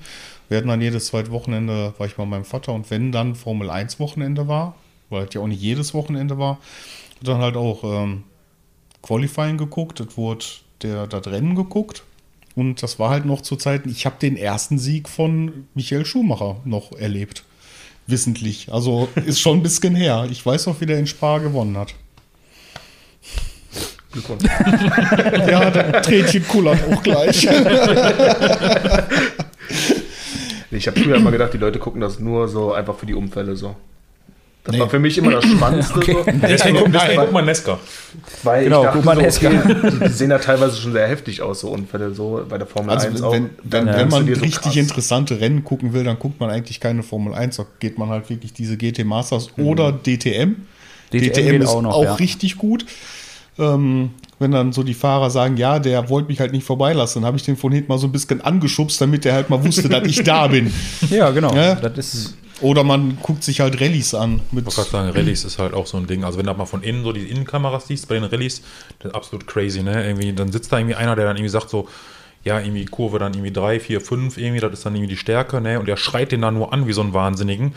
Wir 0.49 0.57
hatten 0.57 0.67
dann 0.67 0.81
jedes 0.81 1.05
zweite 1.05 1.29
Wochenende, 1.31 1.93
war 1.99 2.07
ich 2.07 2.15
bei 2.15 2.25
meinem 2.25 2.43
Vater. 2.45 2.73
Und 2.73 2.89
wenn 2.89 3.11
dann 3.11 3.35
Formel 3.35 3.69
1 3.69 3.99
Wochenende 3.99 4.47
war, 4.47 4.73
weil 5.11 5.25
es 5.25 5.33
ja 5.35 5.41
auch 5.41 5.47
nicht 5.47 5.61
jedes 5.61 5.93
Wochenende 5.93 6.39
war, 6.39 6.57
dann 7.23 7.39
halt 7.39 7.57
auch 7.57 7.83
ähm, 7.83 8.23
Qualifying 9.01 9.57
geguckt. 9.57 9.99
Es 9.99 10.17
wurde 10.17 10.45
der, 10.81 11.07
das 11.07 11.27
Rennen 11.27 11.55
geguckt. 11.55 12.03
Und 12.55 12.83
das 12.83 12.99
war 12.99 13.09
halt 13.09 13.25
noch 13.25 13.41
zu 13.41 13.55
Zeiten, 13.55 13.89
ich 13.89 14.05
habe 14.05 14.17
den 14.21 14.37
ersten 14.37 14.77
Sieg 14.77 15.09
von 15.09 15.67
Michael 15.73 16.05
Schumacher 16.05 16.57
noch 16.65 16.91
erlebt. 16.91 17.43
Wissentlich. 18.05 18.71
Also 18.71 19.09
ist 19.15 19.39
schon 19.39 19.59
ein 19.59 19.63
bisschen 19.63 19.95
her. 19.95 20.27
Ich 20.29 20.45
weiß 20.45 20.67
noch, 20.67 20.79
wie 20.81 20.85
der 20.85 20.99
in 20.99 21.07
Spa 21.07 21.39
gewonnen 21.39 21.77
hat. 21.77 21.95
Glückwunsch. 24.11 24.43
Ja, 25.47 25.71
der 25.71 26.01
Tränchen 26.01 26.47
kullert 26.47 26.79
auch 26.91 27.01
gleich. 27.01 27.47
Ich 30.75 30.87
habe 30.87 30.99
früher 30.99 31.17
immer 31.17 31.31
gedacht, 31.31 31.53
die 31.53 31.59
Leute 31.59 31.77
gucken 31.77 32.01
das 32.01 32.19
nur 32.19 32.47
so 32.47 32.73
einfach 32.73 32.95
für 32.95 33.05
die 33.05 33.13
Unfälle 33.13 33.55
so. 33.55 33.75
Das 34.65 34.79
war 34.79 34.89
für 34.89 34.99
mich 34.99 35.17
immer 35.17 35.31
das 35.31 35.45
Spannendste. 35.49 35.93
so. 35.93 36.23
Deswegen, 36.25 36.77
guck, 36.77 36.91
deswegen 36.91 37.17
guck 37.17 37.31
mal 37.33 37.43
Nesca. 37.43 37.79
Weil 38.43 38.63
Genau, 38.63 38.79
ich 38.79 38.85
dachte 38.85 38.97
guck 38.97 39.05
mal, 39.05 39.31
so, 39.31 39.47
okay, 39.47 39.59
die, 40.01 40.07
sehen 40.07 40.31
ja 40.31 40.39
teilweise 40.39 40.77
schon 40.77 40.93
sehr 40.93 41.07
heftig 41.07 41.41
aus, 41.41 41.59
so 41.59 41.69
Unfälle 41.69 42.13
so 42.13 42.45
bei 42.47 42.57
der 42.57 42.67
Formel 42.67 42.91
Also 42.91 43.07
1 43.07 43.21
auch. 43.21 43.33
wenn, 43.33 43.49
wenn, 43.63 43.85
Dann 43.85 43.97
wenn 43.97 44.09
man 44.09 44.25
so, 44.25 44.41
richtig 44.41 44.61
krass. 44.61 44.75
interessante 44.77 45.41
Rennen 45.41 45.65
gucken 45.65 45.91
will, 45.91 46.05
dann 46.05 46.17
guckt 46.17 46.39
man 46.39 46.49
eigentlich 46.49 46.79
keine 46.79 47.03
Formel 47.03 47.33
1, 47.33 47.57
da 47.57 47.65
geht 47.79 47.97
man 47.97 48.07
halt 48.09 48.29
wirklich 48.29 48.53
diese 48.53 48.77
GT 48.77 49.03
Masters 49.03 49.49
oder 49.57 49.91
DTM. 49.91 50.55
DTM 51.11 51.33
DTM, 51.33 51.61
ist 51.61 51.67
auch 51.69 51.75
auch, 51.77 51.81
noch, 51.81 52.03
ja. 52.03 52.13
richtig 52.15 52.57
gut. 52.57 52.85
Ähm, 53.59 54.11
wenn 54.39 54.51
dann 54.51 54.71
so 54.73 54.83
die 54.83 54.93
Fahrer 54.93 55.29
sagen, 55.29 55.57
ja, 55.57 55.79
der 55.79 56.09
wollte 56.09 56.27
mich 56.29 56.39
halt 56.39 56.53
nicht 56.53 56.65
vorbeilassen, 56.65 57.21
dann 57.21 57.27
habe 57.27 57.37
ich 57.37 57.43
den 57.43 57.55
von 57.55 57.71
hinten 57.71 57.89
mal 57.89 57.97
so 57.97 58.07
ein 58.07 58.11
bisschen 58.11 58.41
angeschubst, 58.41 58.99
damit 58.99 59.25
der 59.25 59.33
halt 59.33 59.49
mal 59.49 59.63
wusste, 59.63 59.89
dass 59.89 60.07
ich 60.07 60.23
da 60.23 60.47
bin. 60.47 60.73
Ja, 61.09 61.29
genau. 61.31 61.53
Ja. 61.53 61.75
Das 61.75 61.97
ist. 62.13 62.35
Oder 62.61 62.83
man 62.83 63.17
guckt 63.21 63.43
sich 63.43 63.59
halt 63.59 63.81
Rallyes 63.81 64.13
an. 64.13 64.41
Mit, 64.51 64.67
Ich 64.67 64.77
wollte 64.77 64.89
gerade 64.89 64.89
sagen, 64.89 65.09
Rallyes 65.09 65.43
ist 65.43 65.59
halt 65.59 65.73
auch 65.73 65.87
so 65.87 65.97
ein 65.97 66.07
Ding. 66.07 66.23
Also 66.23 66.37
wenn 66.37 66.45
du 66.45 66.53
mal 66.53 66.65
von 66.65 66.83
innen 66.83 67.03
so 67.03 67.11
die 67.11 67.29
Innenkameras 67.29 67.87
siehst 67.87 68.07
bei 68.07 68.15
den 68.15 68.23
Rallyes, 68.23 68.61
das 68.99 69.09
ist 69.09 69.15
absolut 69.15 69.47
crazy, 69.47 69.81
ne? 69.81 70.05
Irgendwie, 70.05 70.33
dann 70.33 70.51
sitzt 70.51 70.71
da 70.71 70.77
irgendwie 70.77 70.95
einer, 70.95 71.15
der 71.15 71.25
dann 71.25 71.35
irgendwie 71.35 71.49
sagt 71.49 71.69
so, 71.69 71.87
ja, 72.43 72.59
irgendwie 72.59 72.85
Kurve 72.85 73.19
dann 73.19 73.33
irgendwie 73.33 73.51
3, 73.51 73.79
4, 73.79 74.01
5, 74.01 74.37
irgendwie, 74.37 74.59
das 74.59 74.73
ist 74.73 74.85
dann 74.85 74.95
irgendwie 74.95 75.13
die 75.13 75.17
Stärke, 75.17 75.61
ne? 75.61 75.79
Und 75.79 75.87
der 75.87 75.97
schreit 75.97 76.31
den 76.31 76.41
dann 76.41 76.53
nur 76.53 76.73
an 76.73 76.87
wie 76.87 76.93
so 76.93 77.01
ein 77.01 77.13
Wahnsinnigen. 77.13 77.73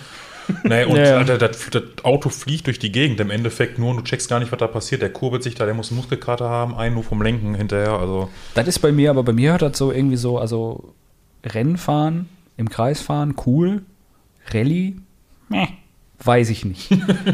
Ne, 0.64 0.86
und 0.86 0.96
Ja. 0.96 1.18
Alter, 1.18 1.38
das, 1.38 1.70
das 1.70 1.82
Auto 2.02 2.28
fliegt 2.28 2.66
durch 2.66 2.78
die 2.78 2.92
Gegend 2.92 3.18
im 3.20 3.30
Endeffekt 3.30 3.78
nur 3.78 3.90
und 3.90 3.96
du 3.96 4.02
checkst 4.02 4.28
gar 4.28 4.38
nicht, 4.40 4.52
was 4.52 4.58
da 4.58 4.66
passiert. 4.66 5.02
Der 5.02 5.10
kurbelt 5.10 5.42
sich 5.42 5.54
da, 5.54 5.64
der 5.64 5.74
muss 5.74 5.90
einen 5.90 5.96
Muskelkater 5.98 6.48
haben, 6.48 6.74
einen 6.76 6.94
nur 6.94 7.04
vom 7.04 7.22
Lenken 7.22 7.54
hinterher. 7.54 7.92
Also 7.92 8.28
Das 8.54 8.68
ist 8.68 8.78
bei 8.80 8.92
mir, 8.92 9.10
aber 9.10 9.22
bei 9.22 9.32
mir 9.32 9.52
hört 9.52 9.62
das 9.62 9.78
so 9.78 9.90
irgendwie 9.90 10.16
so, 10.16 10.38
also 10.38 10.92
Rennen 11.44 11.76
fahren, 11.78 12.28
im 12.56 12.68
Kreis 12.68 13.00
fahren, 13.00 13.34
cool. 13.46 13.82
Rallye, 14.52 14.96
meh, 15.48 15.66
weiß 16.24 16.50
ich 16.50 16.64
nicht. 16.64 16.90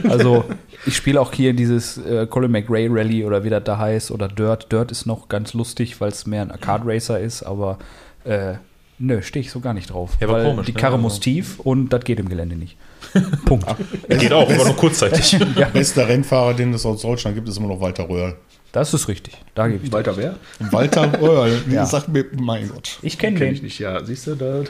Also 0.09 0.45
ich 0.87 0.97
spiele 0.97 1.21
auch 1.21 1.33
hier 1.33 1.52
dieses 1.52 1.99
äh, 1.99 2.26
Colin 2.26 2.50
McRae 2.50 2.88
Rally 2.90 3.25
oder 3.25 3.45
wie 3.45 3.50
das 3.50 3.64
da 3.64 3.78
heißt 3.78 4.11
oder 4.11 4.28
Dirt. 4.28 4.71
Dirt 4.73 4.90
ist 4.90 5.07
noch 5.07 5.28
ganz 5.28 5.54
lustig, 5.54 6.00
weil 6.00 6.09
es 6.09 6.26
mehr 6.26 6.42
ein 6.42 6.50
Arcade 6.50 6.85
Racer 6.87 7.21
ist, 7.21 7.42
aber 7.42 7.78
äh, 8.25 8.54
nö, 8.99 9.23
stehe 9.23 9.40
ich 9.45 9.50
so 9.50 9.61
gar 9.61 9.75
nicht 9.75 9.90
drauf. 9.92 10.16
Ja, 10.21 10.28
weil 10.28 10.45
komisch, 10.45 10.66
die 10.66 10.73
ne? 10.73 10.78
Karre 10.81 10.95
Also- 10.95 11.02
muss 11.02 11.21
tief 11.21 11.61
und 11.61 11.90
das 11.90 12.04
geht 12.04 12.19
im 12.21 12.28
Gelände 12.28 12.57
nicht. 12.57 12.76
Punkt. 13.45 13.66
geht 14.09 14.33
auch, 14.33 14.49
aber 14.50 14.64
nur 14.64 14.76
kurzzeitig. 14.76 15.38
Bester 15.73 16.09
Rennfahrer, 16.09 16.54
den 16.54 16.73
es 16.73 16.87
aus 16.87 17.02
Deutschland 17.02 17.35
gibt, 17.37 17.49
ist 17.49 17.59
immer 17.59 17.69
noch 17.69 17.81
Walter 17.81 18.09
Röhrl. 18.09 18.37
Das 18.72 18.94
ist 18.94 19.06
richtig. 19.08 19.34
Da 19.54 19.68
gebe 19.68 19.84
ich. 19.84 19.92
Weiter 19.92 20.16
wer? 20.16 20.36
Walter 20.70 21.20
Röhrl, 21.20 21.60
wie 21.66 21.74
Ja. 21.74 21.84
sagt 21.86 22.08
mir, 22.08 22.24
mein 22.40 22.68
Gott. 22.68 22.98
Ich 23.02 23.18
kenne 23.18 23.36
Kenn 23.38 23.48
den. 23.48 23.54
ich 23.54 23.62
nicht, 23.62 23.78
ja. 23.78 24.02
Siehst 24.04 24.26
du, 24.26 24.34
da. 24.34 24.62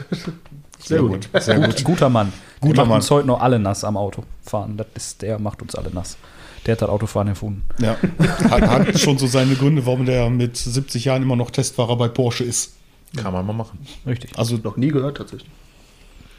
Sehr 0.83 0.99
gut. 1.01 1.29
Sehr 1.39 1.55
Gut, 1.59 1.67
gut. 1.77 1.83
guter 1.85 2.09
Mann. 2.09 2.33
Guter 2.59 2.73
der 2.73 2.83
macht 2.83 2.89
Mann. 2.89 2.95
uns 2.97 3.09
heute 3.11 3.27
noch 3.27 3.39
alle 3.39 3.59
nass 3.59 3.83
am 3.85 3.95
Auto 3.95 4.23
fahren. 4.43 4.75
Das 4.75 4.87
ist, 4.95 5.21
der 5.21 5.39
macht 5.39 5.61
uns 5.61 5.75
alle 5.75 5.89
nass. 5.91 6.17
Der 6.65 6.73
hat 6.73 6.81
das 6.81 6.89
Autofahren 6.89 7.29
erfunden. 7.29 7.63
Ja. 7.79 7.95
Hat, 8.49 8.61
hat 8.61 8.99
schon 8.99 9.17
so 9.17 9.27
seine 9.27 9.55
Gründe, 9.55 9.85
warum 9.85 10.05
der 10.05 10.29
mit 10.29 10.57
70 10.57 11.05
Jahren 11.05 11.21
immer 11.23 11.35
noch 11.37 11.51
Testfahrer 11.51 11.95
bei 11.97 12.09
Porsche 12.09 12.43
ist. 12.43 12.73
Kann 13.15 13.31
man 13.31 13.45
mal 13.45 13.53
machen. 13.53 13.79
Richtig. 14.05 14.31
Also, 14.37 14.57
Noch 14.57 14.75
nie 14.75 14.87
gehört 14.89 15.17
tatsächlich. 15.17 15.49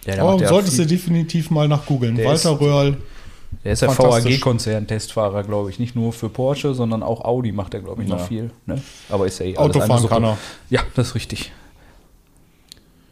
Ja, 0.06 0.16
ja 0.36 0.48
solltest 0.48 0.78
du 0.78 0.86
definitiv 0.86 1.50
mal 1.50 1.66
nachgoogeln. 1.68 2.14
Der 2.16 2.26
Walter 2.26 2.52
ist- 2.52 2.60
Röhrl, 2.60 2.96
der 3.62 3.72
ist 3.72 3.82
ja 3.82 3.90
fantastisch. 3.90 4.34
VAG-Konzern-Testfahrer, 4.40 5.42
glaube 5.44 5.70
ich. 5.70 5.78
Nicht 5.78 5.94
nur 5.94 6.12
für 6.12 6.28
Porsche, 6.28 6.74
sondern 6.74 7.02
auch 7.02 7.24
Audi 7.24 7.52
macht 7.52 7.74
er, 7.74 7.80
glaube 7.80 8.02
ich, 8.02 8.08
noch 8.08 8.18
Ja. 8.20 8.24
viel. 8.24 8.50
Ne? 8.66 8.80
Aber 9.08 9.26
ist 9.26 9.38
ja 9.40 9.46
eh 9.46 9.56
Autofahren 9.56 10.08
kann 10.08 10.24
er. 10.24 10.38
Ja, 10.70 10.82
das 10.94 11.08
ist 11.08 11.14
richtig. 11.14 11.52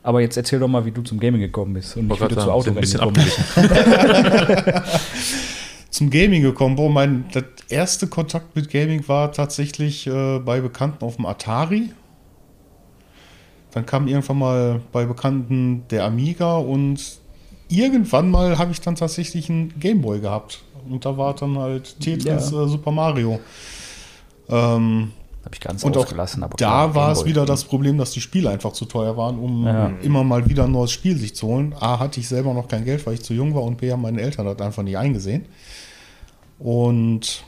Aber 0.02 0.20
jetzt 0.20 0.36
erzähl 0.36 0.58
doch 0.58 0.68
mal, 0.68 0.84
wie 0.84 0.90
du 0.90 1.02
zum 1.02 1.20
Gaming 1.20 1.40
gekommen 1.40 1.74
bist 1.74 1.96
und 1.96 2.08
Wollte 2.08 2.28
du 2.28 2.34
zu 2.34 2.60
sind 2.62 2.76
ein 2.76 2.82
gekommen 2.82 3.12
bisschen 3.12 3.12
bist. 3.12 4.82
Zum 5.90 6.08
Gaming 6.10 6.42
gekommen, 6.42 6.78
wo 6.78 6.88
mein 6.88 7.26
das 7.32 7.44
erste 7.68 8.06
Kontakt 8.06 8.56
mit 8.56 8.70
Gaming 8.70 9.06
war 9.08 9.30
tatsächlich 9.30 10.06
äh, 10.06 10.38
bei 10.38 10.60
Bekannten 10.60 11.04
auf 11.04 11.16
dem 11.16 11.26
Atari. 11.26 11.90
Dann 13.72 13.86
kam 13.86 14.08
irgendwann 14.08 14.38
mal 14.38 14.80
bei 14.90 15.04
Bekannten 15.04 15.84
der 15.90 16.04
Amiga 16.04 16.56
und 16.56 17.18
irgendwann 17.76 18.30
mal 18.30 18.58
habe 18.58 18.72
ich 18.72 18.80
dann 18.80 18.94
tatsächlich 18.96 19.48
einen 19.50 19.78
Gameboy 19.80 20.20
gehabt. 20.20 20.62
Und 20.88 21.04
da 21.04 21.16
war 21.16 21.34
dann 21.34 21.58
halt 21.58 21.98
Tetris, 22.00 22.50
Ja. 22.50 22.64
äh, 22.64 22.68
Super 22.68 22.90
Mario. 22.90 23.38
Ähm, 24.48 25.12
Habe 25.44 25.54
ich 25.54 25.60
ganz 25.60 25.82
Und 25.82 25.96
ausgelassen. 25.96 26.42
Aber 26.42 26.56
da 26.56 26.94
war 26.94 27.10
es 27.12 27.24
wieder 27.24 27.44
das 27.46 27.64
Problem, 27.64 27.98
dass 27.98 28.10
die 28.12 28.20
Spiele 28.20 28.50
einfach 28.50 28.72
zu 28.72 28.84
teuer 28.84 29.16
waren, 29.16 29.38
um 29.38 29.66
Ja. 29.66 29.88
immer 30.02 30.22
mal 30.24 30.48
wieder 30.48 30.64
ein 30.64 30.72
neues 30.72 30.92
Spiel 30.92 31.16
sich 31.16 31.34
zu 31.34 31.46
holen. 31.48 31.74
A, 31.80 31.98
hatte 31.98 32.20
ich 32.20 32.28
selber 32.28 32.52
noch 32.54 32.68
kein 32.68 32.84
Geld, 32.84 33.04
weil 33.06 33.14
ich 33.14 33.22
zu 33.22 33.34
jung 33.34 33.54
war 33.54 33.62
und 33.62 33.78
B, 33.78 33.90
haben 33.90 34.02
meine 34.02 34.20
Eltern 34.20 34.46
das 34.46 34.60
einfach 34.60 34.82
nicht 34.84 34.96
eingesehen. 34.98 35.46
Und 36.58 37.44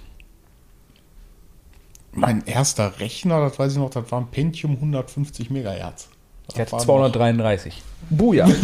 mein 2.12 2.44
erster 2.46 2.98
Rechner, 3.00 3.40
das 3.40 3.58
weiß 3.58 3.72
ich 3.72 3.78
noch, 3.78 3.90
das 3.90 4.10
war 4.10 4.20
ein 4.20 4.28
Pentium 4.28 4.72
150 4.76 5.50
Megahertz. 5.50 6.08
Ich 6.48 6.54
hatte 6.60 6.70
Das 6.70 6.72
war 6.72 6.80
233. 6.80 7.82
Buja. 8.10 8.48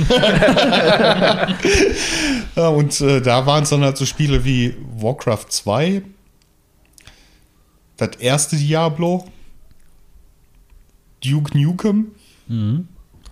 Ja, 2.57 2.69
und 2.69 3.01
äh, 3.01 3.21
da 3.23 3.47
waren 3.47 3.63
es 3.63 3.71
dann 3.71 3.83
halt 3.83 3.97
so 3.97 4.05
Spiele 4.05 4.45
wie 4.45 4.75
Warcraft 4.99 5.47
2, 5.49 6.03
das 7.97 8.17
erste 8.19 8.57
Diablo, 8.57 9.25
Duke 11.25 11.57
Nukem, 11.57 12.09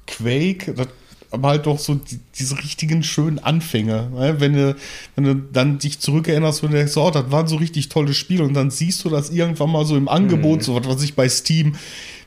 Quake, 0.07 0.73
das, 0.75 0.89
aber 1.31 1.49
halt 1.49 1.67
doch 1.67 1.79
so 1.79 1.95
die, 1.97 2.21
diese 2.39 2.57
richtigen 2.59 3.03
schönen 3.03 3.39
Anfänge. 3.39 4.09
Ne? 4.15 4.37
Wenn, 4.39 4.53
du, 4.55 4.77
wenn 5.17 5.25
du 5.25 5.35
dann 5.35 5.79
dich 5.79 5.99
zurückerinnerst 5.99 6.63
und 6.63 6.73
denkst, 6.73 6.97
oh, 6.97 7.11
das 7.11 7.31
waren 7.31 7.49
so 7.49 7.57
richtig 7.57 7.89
tolle 7.89 8.15
Spiele 8.15 8.45
und 8.45 8.55
dann 8.55 8.71
siehst 8.71 9.05
du 9.05 9.11
das 9.11 9.31
irgendwann 9.31 9.71
mal 9.71 9.85
so 9.85 9.97
im 9.97 10.09
Angebot, 10.09 10.63
so 10.63 10.75
was 10.75 10.87
weiß 10.89 11.03
ich 11.03 11.15
bei 11.17 11.29
Steam. 11.29 11.75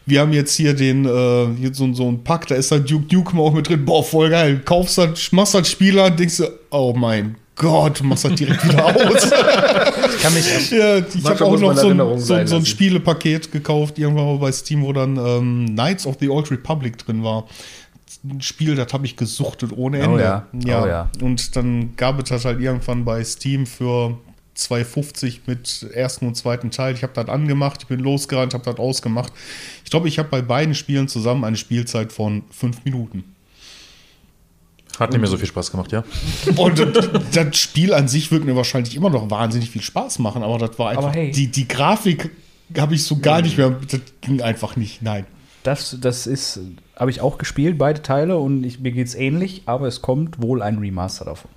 Wir 0.05 0.21
haben 0.21 0.33
jetzt 0.33 0.55
hier 0.55 0.73
den, 0.73 1.05
äh, 1.05 1.47
hier 1.59 1.73
so, 1.73 1.93
so 1.93 2.07
ein 2.09 2.23
Pack, 2.23 2.47
da 2.47 2.55
ist 2.55 2.71
dann 2.71 2.85
Duke 2.85 3.13
Nukem 3.15 3.39
auch 3.39 3.53
mit 3.53 3.69
drin. 3.69 3.85
Boah, 3.85 4.03
voll 4.03 4.29
geil. 4.29 4.61
Kaufst 4.65 4.97
das, 4.97 5.31
machst 5.31 5.53
das 5.53 5.69
Spiel 5.69 5.99
an, 5.99 6.17
denkst 6.17 6.37
du, 6.37 6.45
oh 6.71 6.93
mein 6.97 7.35
Gott, 7.55 8.01
machst 8.01 8.25
das 8.25 8.33
direkt 8.35 8.63
wieder 8.67 8.85
aus. 8.85 9.31
Ich 10.13 10.23
kann 10.23 10.33
mich 10.33 10.71
ja, 10.71 10.97
ich 10.97 11.25
habe 11.25 11.45
auch 11.45 11.57
noch 11.59 11.75
so 11.75 11.89
ein, 11.89 12.19
so, 12.19 12.45
so 12.45 12.55
ein. 12.57 12.65
Spielepaket 12.65 13.51
gekauft, 13.51 13.97
irgendwann 13.97 14.25
mal 14.25 14.37
bei 14.37 14.51
Steam, 14.51 14.83
wo 14.83 14.93
dann 14.93 15.17
ähm, 15.17 15.65
Knights 15.71 16.05
of 16.05 16.17
the 16.19 16.29
Old 16.29 16.51
Republic 16.51 16.97
drin 16.99 17.23
war. 17.23 17.47
Ein 18.23 18.41
Spiel, 18.41 18.75
das 18.75 18.93
habe 18.93 19.05
ich 19.05 19.15
gesuchtet 19.15 19.71
ohne 19.75 19.99
Oh 19.99 20.03
Ende. 20.17 20.21
ja, 20.21 20.47
oh 20.83 20.87
ja. 20.87 21.09
Und 21.21 21.55
dann 21.55 21.95
gab 21.95 22.21
es 22.21 22.29
das 22.29 22.45
halt 22.45 22.59
irgendwann 22.61 23.03
bei 23.03 23.23
Steam 23.23 23.65
für 23.65 24.17
2,50 24.57 25.39
mit 25.45 25.87
ersten 25.93 26.27
und 26.27 26.35
zweiten 26.35 26.71
Teil. 26.71 26.93
Ich 26.93 27.03
habe 27.03 27.13
das 27.13 27.29
angemacht, 27.29 27.81
ich 27.83 27.87
bin 27.87 27.99
losgerannt, 27.99 28.53
habe 28.53 28.65
das 28.65 28.77
ausgemacht. 28.77 29.31
Ich 29.83 29.91
glaube, 29.91 30.07
ich 30.07 30.19
habe 30.19 30.29
bei 30.29 30.41
beiden 30.41 30.75
Spielen 30.75 31.07
zusammen 31.07 31.43
eine 31.43 31.57
Spielzeit 31.57 32.11
von 32.11 32.43
fünf 32.51 32.83
Minuten. 32.83 33.23
Hat 34.99 35.11
nicht 35.11 35.21
mehr 35.21 35.29
so 35.29 35.37
viel 35.37 35.47
Spaß 35.47 35.71
gemacht, 35.71 35.91
ja? 35.91 36.03
Und 36.57 36.77
das, 36.77 37.09
das 37.31 37.57
Spiel 37.57 37.93
an 37.93 38.07
sich 38.07 38.31
wird 38.31 38.43
mir 38.43 38.55
wahrscheinlich 38.55 38.95
immer 38.95 39.09
noch 39.09 39.29
wahnsinnig 39.29 39.69
viel 39.69 39.81
Spaß 39.81 40.19
machen, 40.19 40.43
aber 40.43 40.57
das 40.57 40.77
war 40.77 40.89
einfach. 40.89 41.05
Aber 41.05 41.13
hey. 41.13 41.31
Die, 41.31 41.47
die 41.47 41.67
Grafik 41.67 42.29
habe 42.77 42.95
ich 42.95 43.03
so 43.05 43.17
gar 43.17 43.41
nicht 43.41 43.57
mehr. 43.57 43.71
Das 43.89 44.01
ging 44.21 44.41
einfach 44.41 44.75
nicht. 44.75 45.01
Nein. 45.01 45.25
Das, 45.63 45.97
das 45.99 46.27
ist, 46.27 46.59
habe 46.95 47.11
ich 47.11 47.21
auch 47.21 47.37
gespielt, 47.37 47.77
beide 47.77 48.01
Teile, 48.01 48.37
und 48.37 48.63
ich, 48.63 48.79
mir 48.79 48.91
geht 48.91 49.07
es 49.07 49.15
ähnlich, 49.15 49.63
aber 49.65 49.87
es 49.87 50.01
kommt 50.01 50.41
wohl 50.41 50.61
ein 50.61 50.79
Remaster 50.79 51.25
davon. 51.25 51.51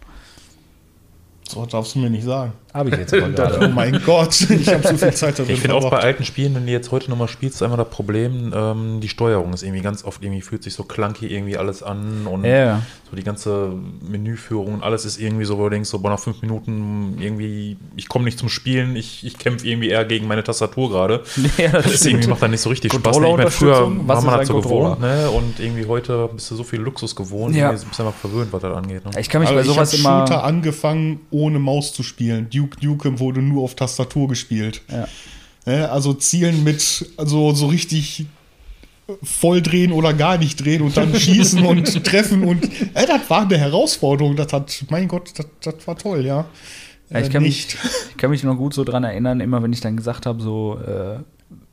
So 1.49 1.65
darfst 1.67 1.95
du 1.95 2.01
mir 2.01 2.11
nicht 2.11 2.25
sagen. 2.25 2.53
Habe 2.75 2.91
ich 2.91 2.97
jetzt 2.97 3.15
aber 3.15 3.27
Oh 3.29 3.31
gerade. 3.31 3.69
mein 3.69 4.03
Gott, 4.05 4.39
ich 4.51 4.69
habe 4.69 4.87
so 4.87 4.97
viel 4.97 5.15
Zeit 5.15 5.39
darin 5.39 5.55
Ich 5.55 5.61
finde 5.61 5.77
auch 5.77 5.89
bei 5.91 5.99
alten 6.01 6.25
Spielen, 6.25 6.55
wenn 6.57 6.67
du 6.67 6.73
jetzt 6.73 6.91
heute 6.91 7.09
nochmal 7.09 7.29
spielst, 7.29 7.57
ist 7.57 7.63
einmal 7.63 7.79
das 7.79 7.89
Problem, 7.89 8.53
ähm, 8.55 9.01
die 9.01 9.09
Steuerung 9.09 9.53
ist 9.53 9.63
irgendwie 9.63 9.81
ganz 9.83 10.05
oft 10.05 10.23
irgendwie 10.23 10.43
fühlt 10.43 10.63
sich 10.65 10.75
so 10.75 10.83
clunky 10.83 11.27
irgendwie 11.29 11.57
alles 11.57 11.83
an 11.85 12.27
und 12.27 12.45
Ja. 12.45 12.83
so 13.09 13.17
die 13.17 13.23
ganze 13.23 13.73
Menüführung 14.03 14.75
und 14.75 14.83
alles 14.83 15.05
ist 15.05 15.19
irgendwie 15.21 15.45
so, 15.45 15.57
wo 15.59 15.65
du 15.65 15.71
denkst, 15.71 15.89
so 15.89 16.01
boah, 16.01 16.11
nach 16.11 16.19
fünf 16.19 16.43
Minuten 16.43 17.17
irgendwie, 17.21 17.77
ich 17.97 18.09
komme 18.09 18.25
nicht 18.25 18.39
zum 18.41 18.49
Spielen, 18.49 18.97
ich, 18.97 19.25
ich 19.25 19.39
kämpfe 19.39 19.67
irgendwie 19.69 19.91
eher 19.91 20.05
gegen 20.05 20.27
meine 20.27 20.43
Tastatur 20.43 20.91
gerade. 20.91 21.23
Ja, 21.57 21.69
das 21.69 21.85
Das 21.85 21.93
ist 21.95 22.07
irgendwie 22.07 22.27
macht 22.29 22.43
dann 22.43 22.51
nicht 22.51 22.61
so 22.61 22.71
richtig 22.71 22.93
Spaß. 22.93 23.19
ne? 23.21 23.29
Ich 23.29 23.37
meine, 23.37 23.51
früher 23.53 23.91
war 24.09 24.21
man 24.23 24.35
halt 24.35 24.47
so 24.49 24.61
gewohnt, 24.61 25.01
ne? 25.01 25.31
Und 25.31 25.61
irgendwie 25.61 25.87
heute 25.87 26.29
bist 26.35 26.51
du 26.51 26.57
so 26.57 26.65
viel 26.65 26.81
Luxus 26.81 27.15
gewohnt, 27.15 27.55
Ja. 27.55 27.69
irgendwie 27.71 27.87
bist 27.87 27.99
du 28.01 28.03
einfach 28.05 28.19
verwöhnt, 28.19 28.53
was 28.53 28.63
das 28.63 28.77
angeht. 28.77 29.05
Ne? 29.05 29.13
Ich 29.21 29.29
kann 29.29 29.41
mich 29.43 29.51
Also 29.51 29.61
bei 29.61 29.67
ich 29.69 29.73
sowas 29.73 29.93
habe 29.93 30.01
immer. 30.01 30.27
Shooter 30.27 30.43
angefangen, 30.45 31.21
ohne 31.31 31.59
Maus 31.61 31.93
zu 31.93 32.03
spielen. 32.03 32.49
Duke 32.51 32.64
Nukem 32.83 33.19
wurde 33.21 33.43
nur 33.43 33.63
auf 33.65 33.75
Tastatur 33.75 34.29
gespielt. 34.29 34.83
Ja. 34.91 35.07
Ne, 35.67 35.91
Also 35.91 36.13
zielen 36.15 36.65
mit, 36.65 37.07
also 37.17 37.53
so 37.55 37.67
richtig 37.67 38.27
voll 39.23 39.61
drehen 39.61 39.93
oder 39.93 40.15
gar 40.15 40.39
nicht 40.39 40.65
drehen 40.65 40.83
und 40.83 40.97
dann 40.97 41.15
schießen 41.15 41.65
und 41.67 42.05
treffen 42.05 42.43
und 42.45 42.65
äh, 42.95 43.07
das 43.07 43.29
war 43.29 43.43
eine 43.43 43.59
Herausforderung. 43.59 44.35
Das 44.37 44.53
hat, 44.53 44.85
mein 44.91 45.09
Gott, 45.09 45.33
das, 45.37 45.47
das 45.63 45.87
war 45.87 45.97
toll, 45.97 46.25
ja. 46.25 46.47
Ja, 47.11 47.21
ich, 47.21 47.27
Äh, 47.27 47.31
kann 47.31 47.43
nicht. 47.43 47.75
mich, 47.83 47.93
ich 48.11 48.17
kann 48.17 48.31
mich 48.31 48.43
noch 48.45 48.57
gut 48.57 48.73
so 48.73 48.83
dran 48.85 49.05
erinnern, 49.05 49.41
immer 49.41 49.63
wenn 49.63 49.73
ich 49.75 49.81
dann 49.83 49.97
gesagt 49.97 50.25
habe, 50.27 50.43
so, 50.43 50.79
äh, 50.81 51.19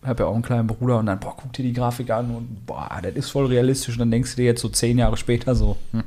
habe 0.05 0.23
ja 0.23 0.29
auch 0.29 0.33
einen 0.33 0.43
kleinen 0.43 0.67
Bruder 0.67 0.97
und 0.99 1.05
dann, 1.05 1.19
boah, 1.19 1.35
guck 1.37 1.53
dir 1.53 1.63
die 1.63 1.73
Grafik 1.73 2.09
an 2.09 2.31
und 2.35 2.65
boah, 2.65 2.89
das 3.01 3.13
ist 3.15 3.29
voll 3.29 3.45
realistisch. 3.45 3.95
Und 3.95 3.99
dann 3.99 4.11
denkst 4.11 4.31
du 4.31 4.37
dir 4.37 4.45
jetzt 4.45 4.61
so 4.61 4.67
zehn 4.69 4.97
Jahre 4.97 5.15
später 5.15 5.55
so, 5.55 5.77
hm, 5.91 6.03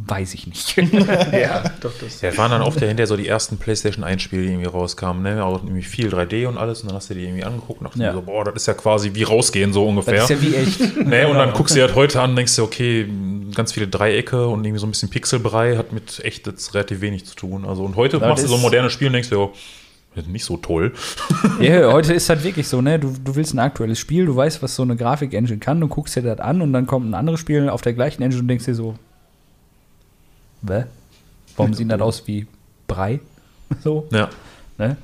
Weiß 0.00 0.34
ich 0.34 0.46
nicht. 0.46 0.76
ja, 1.32 1.64
doch, 1.80 1.90
das. 2.00 2.20
Ja, 2.20 2.36
waren 2.38 2.52
dann 2.52 2.62
oft 2.62 2.80
ja 2.80 2.86
hinterher 2.86 3.08
so 3.08 3.16
die 3.16 3.26
ersten 3.26 3.58
PlayStation 3.58 4.04
1-Spiele, 4.04 4.42
die 4.42 4.48
irgendwie 4.52 4.68
rauskamen, 4.68 5.22
ne? 5.24 5.44
Auch 5.44 5.62
irgendwie 5.64 5.82
viel 5.82 6.08
3D 6.08 6.46
und 6.46 6.56
alles. 6.56 6.82
Und 6.82 6.88
dann 6.90 6.96
hast 6.96 7.10
du 7.10 7.14
die 7.14 7.24
irgendwie 7.24 7.42
angeguckt 7.42 7.80
und 7.80 7.88
dachte 7.88 8.00
Ja. 8.00 8.12
so, 8.12 8.22
boah, 8.22 8.44
das 8.44 8.54
ist 8.54 8.66
ja 8.66 8.74
quasi 8.74 9.10
wie 9.14 9.24
rausgehen, 9.24 9.72
so 9.72 9.84
ungefähr. 9.86 10.14
Das 10.14 10.30
ist 10.30 10.40
ja 10.40 10.48
wie 10.48 10.54
echt. 10.54 10.96
Nee, 11.04 11.24
und 11.24 11.34
dann 11.36 11.52
guckst 11.52 11.74
du 11.74 11.80
dir 11.80 11.86
halt 11.86 11.96
heute 11.96 12.20
an 12.20 12.30
und 12.30 12.36
denkst 12.36 12.54
dir, 12.54 12.62
okay, 12.62 13.08
ganz 13.54 13.72
viele 13.72 13.88
Dreiecke 13.88 14.46
und 14.46 14.64
irgendwie 14.64 14.78
so 14.80 14.86
ein 14.86 14.90
bisschen 14.90 15.10
Pixelbrei 15.10 15.76
hat 15.76 15.92
mit 15.92 16.24
echt 16.24 16.46
jetzt 16.46 16.74
relativ 16.74 17.00
wenig 17.00 17.24
zu 17.26 17.34
tun. 17.34 17.64
Also 17.66 17.82
und 17.82 17.96
heute 17.96 18.18
Ja, 18.18 18.28
machst 18.28 18.44
du 18.44 18.46
das 18.46 18.50
so 18.50 18.56
ein 18.56 18.62
modernes 18.62 18.92
Spiel 18.92 19.08
und 19.08 19.14
denkst 19.14 19.30
dir, 19.30 19.38
oh, 19.40 19.52
das 20.14 20.26
ist 20.26 20.30
nicht 20.30 20.44
so 20.44 20.56
toll. 20.58 20.92
Ja, 21.60 21.90
heute 21.92 22.12
ist 22.14 22.28
halt 22.28 22.44
wirklich 22.44 22.68
so, 22.68 22.80
ne? 22.80 23.00
Du, 23.00 23.12
du 23.24 23.34
willst 23.34 23.52
ein 23.52 23.58
aktuelles 23.58 23.98
Spiel, 23.98 24.26
du 24.26 24.36
weißt, 24.36 24.62
was 24.62 24.76
so 24.76 24.84
eine 24.84 24.94
Grafik-Engine 24.94 25.58
kann, 25.58 25.80
du 25.80 25.88
guckst 25.88 26.14
dir 26.14 26.22
das 26.22 26.38
an 26.38 26.62
und 26.62 26.72
dann 26.72 26.86
kommt 26.86 27.10
ein 27.10 27.14
anderes 27.14 27.40
Spiel 27.40 27.68
auf 27.68 27.82
der 27.82 27.94
gleichen 27.94 28.22
Engine 28.22 28.42
und 28.42 28.48
denkst 28.48 28.64
dir 28.66 28.76
so, 28.76 28.94
Hä? 30.66 30.84
Warum 31.56 31.74
sieht 31.74 31.90
das 31.90 32.00
aus 32.00 32.26
wie 32.26 32.46
Brei? 32.86 33.20
So, 33.82 34.08
Ja. 34.12 34.28
ne? 34.78 34.96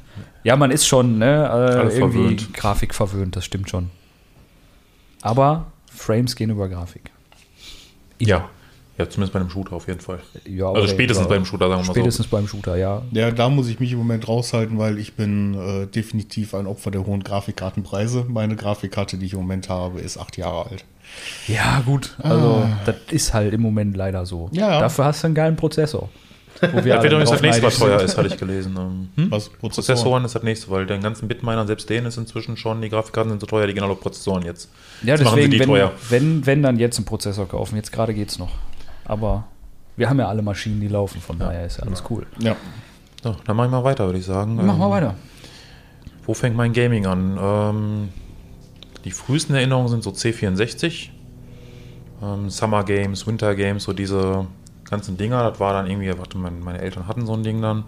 Ja, 0.42 0.56
man 0.56 0.70
ist 0.70 0.86
schon, 0.86 1.18
ne? 1.18 1.26
Äh, 1.26 1.74
irgendwie 1.96 1.98
verwöhnt. 1.98 2.54
Grafik 2.54 2.94
verwöhnt, 2.94 3.34
das 3.36 3.44
stimmt 3.44 3.70
schon. 3.70 3.90
Aber 5.22 5.66
Frames 5.90 6.36
gehen 6.36 6.50
über 6.50 6.68
Grafik. 6.68 7.10
Ja. 8.18 8.48
Ja, 8.96 9.10
zumindest 9.10 9.32
bei 9.32 9.40
einem 9.40 9.50
Shooter 9.50 9.72
auf 9.72 9.88
jeden 9.88 9.98
Fall. 10.00 10.20
Ja, 10.46 10.66
Also 10.68 10.82
oder 10.82 10.88
spätestens 10.88 11.26
über- 11.26 11.34
beim 11.34 11.44
Shooter, 11.44 11.68
sagen 11.68 11.82
wir 11.82 11.86
mal 11.88 11.92
Spätestens 11.94 12.26
beim 12.28 12.46
Shooter, 12.46 12.76
ja. 12.76 13.02
Ja, 13.10 13.32
da 13.32 13.48
muss 13.48 13.66
ich 13.68 13.80
mich 13.80 13.90
im 13.90 13.98
Moment 13.98 14.28
raushalten, 14.28 14.78
weil 14.78 14.98
ich 14.98 15.14
bin 15.14 15.54
äh, 15.54 15.86
definitiv 15.88 16.54
ein 16.54 16.68
Opfer 16.68 16.92
der 16.92 17.04
hohen 17.04 17.24
Grafikkartenpreise. 17.24 18.24
Meine 18.28 18.54
Grafikkarte, 18.54 19.16
die 19.18 19.26
ich 19.26 19.32
im 19.32 19.40
Moment 19.40 19.68
habe, 19.68 20.00
ist 20.00 20.16
acht 20.16 20.36
Jahre 20.36 20.70
alt. 20.70 20.84
Ja, 21.46 21.82
gut. 21.84 22.14
Also, 22.22 22.66
das 22.86 22.96
ist 23.10 23.34
halt 23.34 23.52
im 23.52 23.60
Moment 23.62 23.96
leider 23.96 24.24
so. 24.26 24.48
Ja, 24.52 24.70
ja. 24.72 24.80
Dafür 24.80 25.06
hast 25.06 25.22
du 25.22 25.26
einen 25.26 25.34
geilen 25.34 25.56
Prozessor. 25.56 26.08
Wo 26.72 26.84
wir. 26.84 26.94
Das 26.94 27.02
wird 27.02 27.12
übrigens 27.12 27.30
das 27.30 27.42
nächste, 27.42 27.62
was 27.64 27.78
teuer 27.78 28.00
ist, 28.00 28.16
hatte 28.16 28.28
ich 28.28 28.36
gelesen. 28.38 28.76
Ähm, 28.78 29.08
Hm? 29.24 29.30
Was 29.30 29.48
Prozessoren 29.50 30.24
ist 30.24 30.34
das 30.34 30.42
nächste, 30.42 30.70
weil 30.70 30.86
den 30.86 31.02
ganzen 31.02 31.26
Bitminern, 31.28 31.66
selbst 31.66 31.90
denen 31.90 32.06
ist 32.06 32.16
inzwischen 32.16 32.56
schon, 32.56 32.80
die 32.80 32.88
Grafikkarten 32.88 33.30
sind 33.30 33.40
so 33.40 33.46
teuer, 33.46 33.66
die 33.66 33.74
gehen 33.74 33.82
alle 33.82 33.92
auf 33.92 34.00
Prozessoren 34.00 34.44
jetzt. 34.44 34.70
Ja, 35.02 35.14
Jetzt 35.14 35.24
machen 35.24 35.34
sie 35.34 35.48
deswegen, 35.48 35.50
die 35.52 35.58
wenn, 35.60 35.68
teuer. 35.68 35.92
wenn, 36.10 36.46
wenn, 36.46 36.62
dann 36.62 36.78
jetzt 36.78 36.96
einen 36.96 37.06
Prozessor 37.06 37.48
kaufen. 37.48 37.76
Jetzt 37.76 37.92
gerade 37.92 38.14
geht's 38.14 38.38
noch. 38.38 38.50
Aber 39.04 39.44
wir 39.96 40.08
haben 40.08 40.18
ja 40.18 40.28
alle 40.28 40.42
Maschinen, 40.42 40.80
die 40.80 40.88
laufen, 40.88 41.20
von 41.20 41.38
daher 41.38 41.66
ist 41.66 41.78
ja 41.78 41.84
alles 41.84 42.02
cool. 42.08 42.26
Ja. 42.38 42.56
So, 43.22 43.36
dann 43.46 43.56
mach 43.56 43.64
ich 43.64 43.70
mal 43.70 43.84
weiter, 43.84 44.06
würde 44.06 44.18
ich 44.20 44.24
sagen. 44.24 44.54
Machen 44.56 44.78
wir 44.78 44.84
Ähm, 44.86 44.90
weiter. 44.90 45.14
Wo 46.24 46.34
fängt 46.34 46.56
mein 46.56 46.72
Gaming 46.72 47.06
an? 47.06 47.38
Ähm, 47.40 48.08
die 49.04 49.10
frühesten 49.10 49.54
Erinnerungen 49.54 49.88
sind 49.88 50.02
so 50.02 50.10
C64. 50.10 51.10
Ähm, 52.22 52.50
Summer 52.50 52.84
Games, 52.84 53.26
Winter 53.26 53.54
Games, 53.54 53.84
so 53.84 53.92
diese 53.92 54.46
ganzen 54.88 55.16
Dinger. 55.16 55.50
Das 55.50 55.60
war 55.60 55.72
dann 55.72 55.86
irgendwie, 55.86 56.16
warte, 56.16 56.38
mein, 56.38 56.60
meine 56.60 56.80
Eltern 56.80 57.06
hatten 57.06 57.26
so 57.26 57.34
ein 57.34 57.42
Ding 57.42 57.60
dann. 57.60 57.84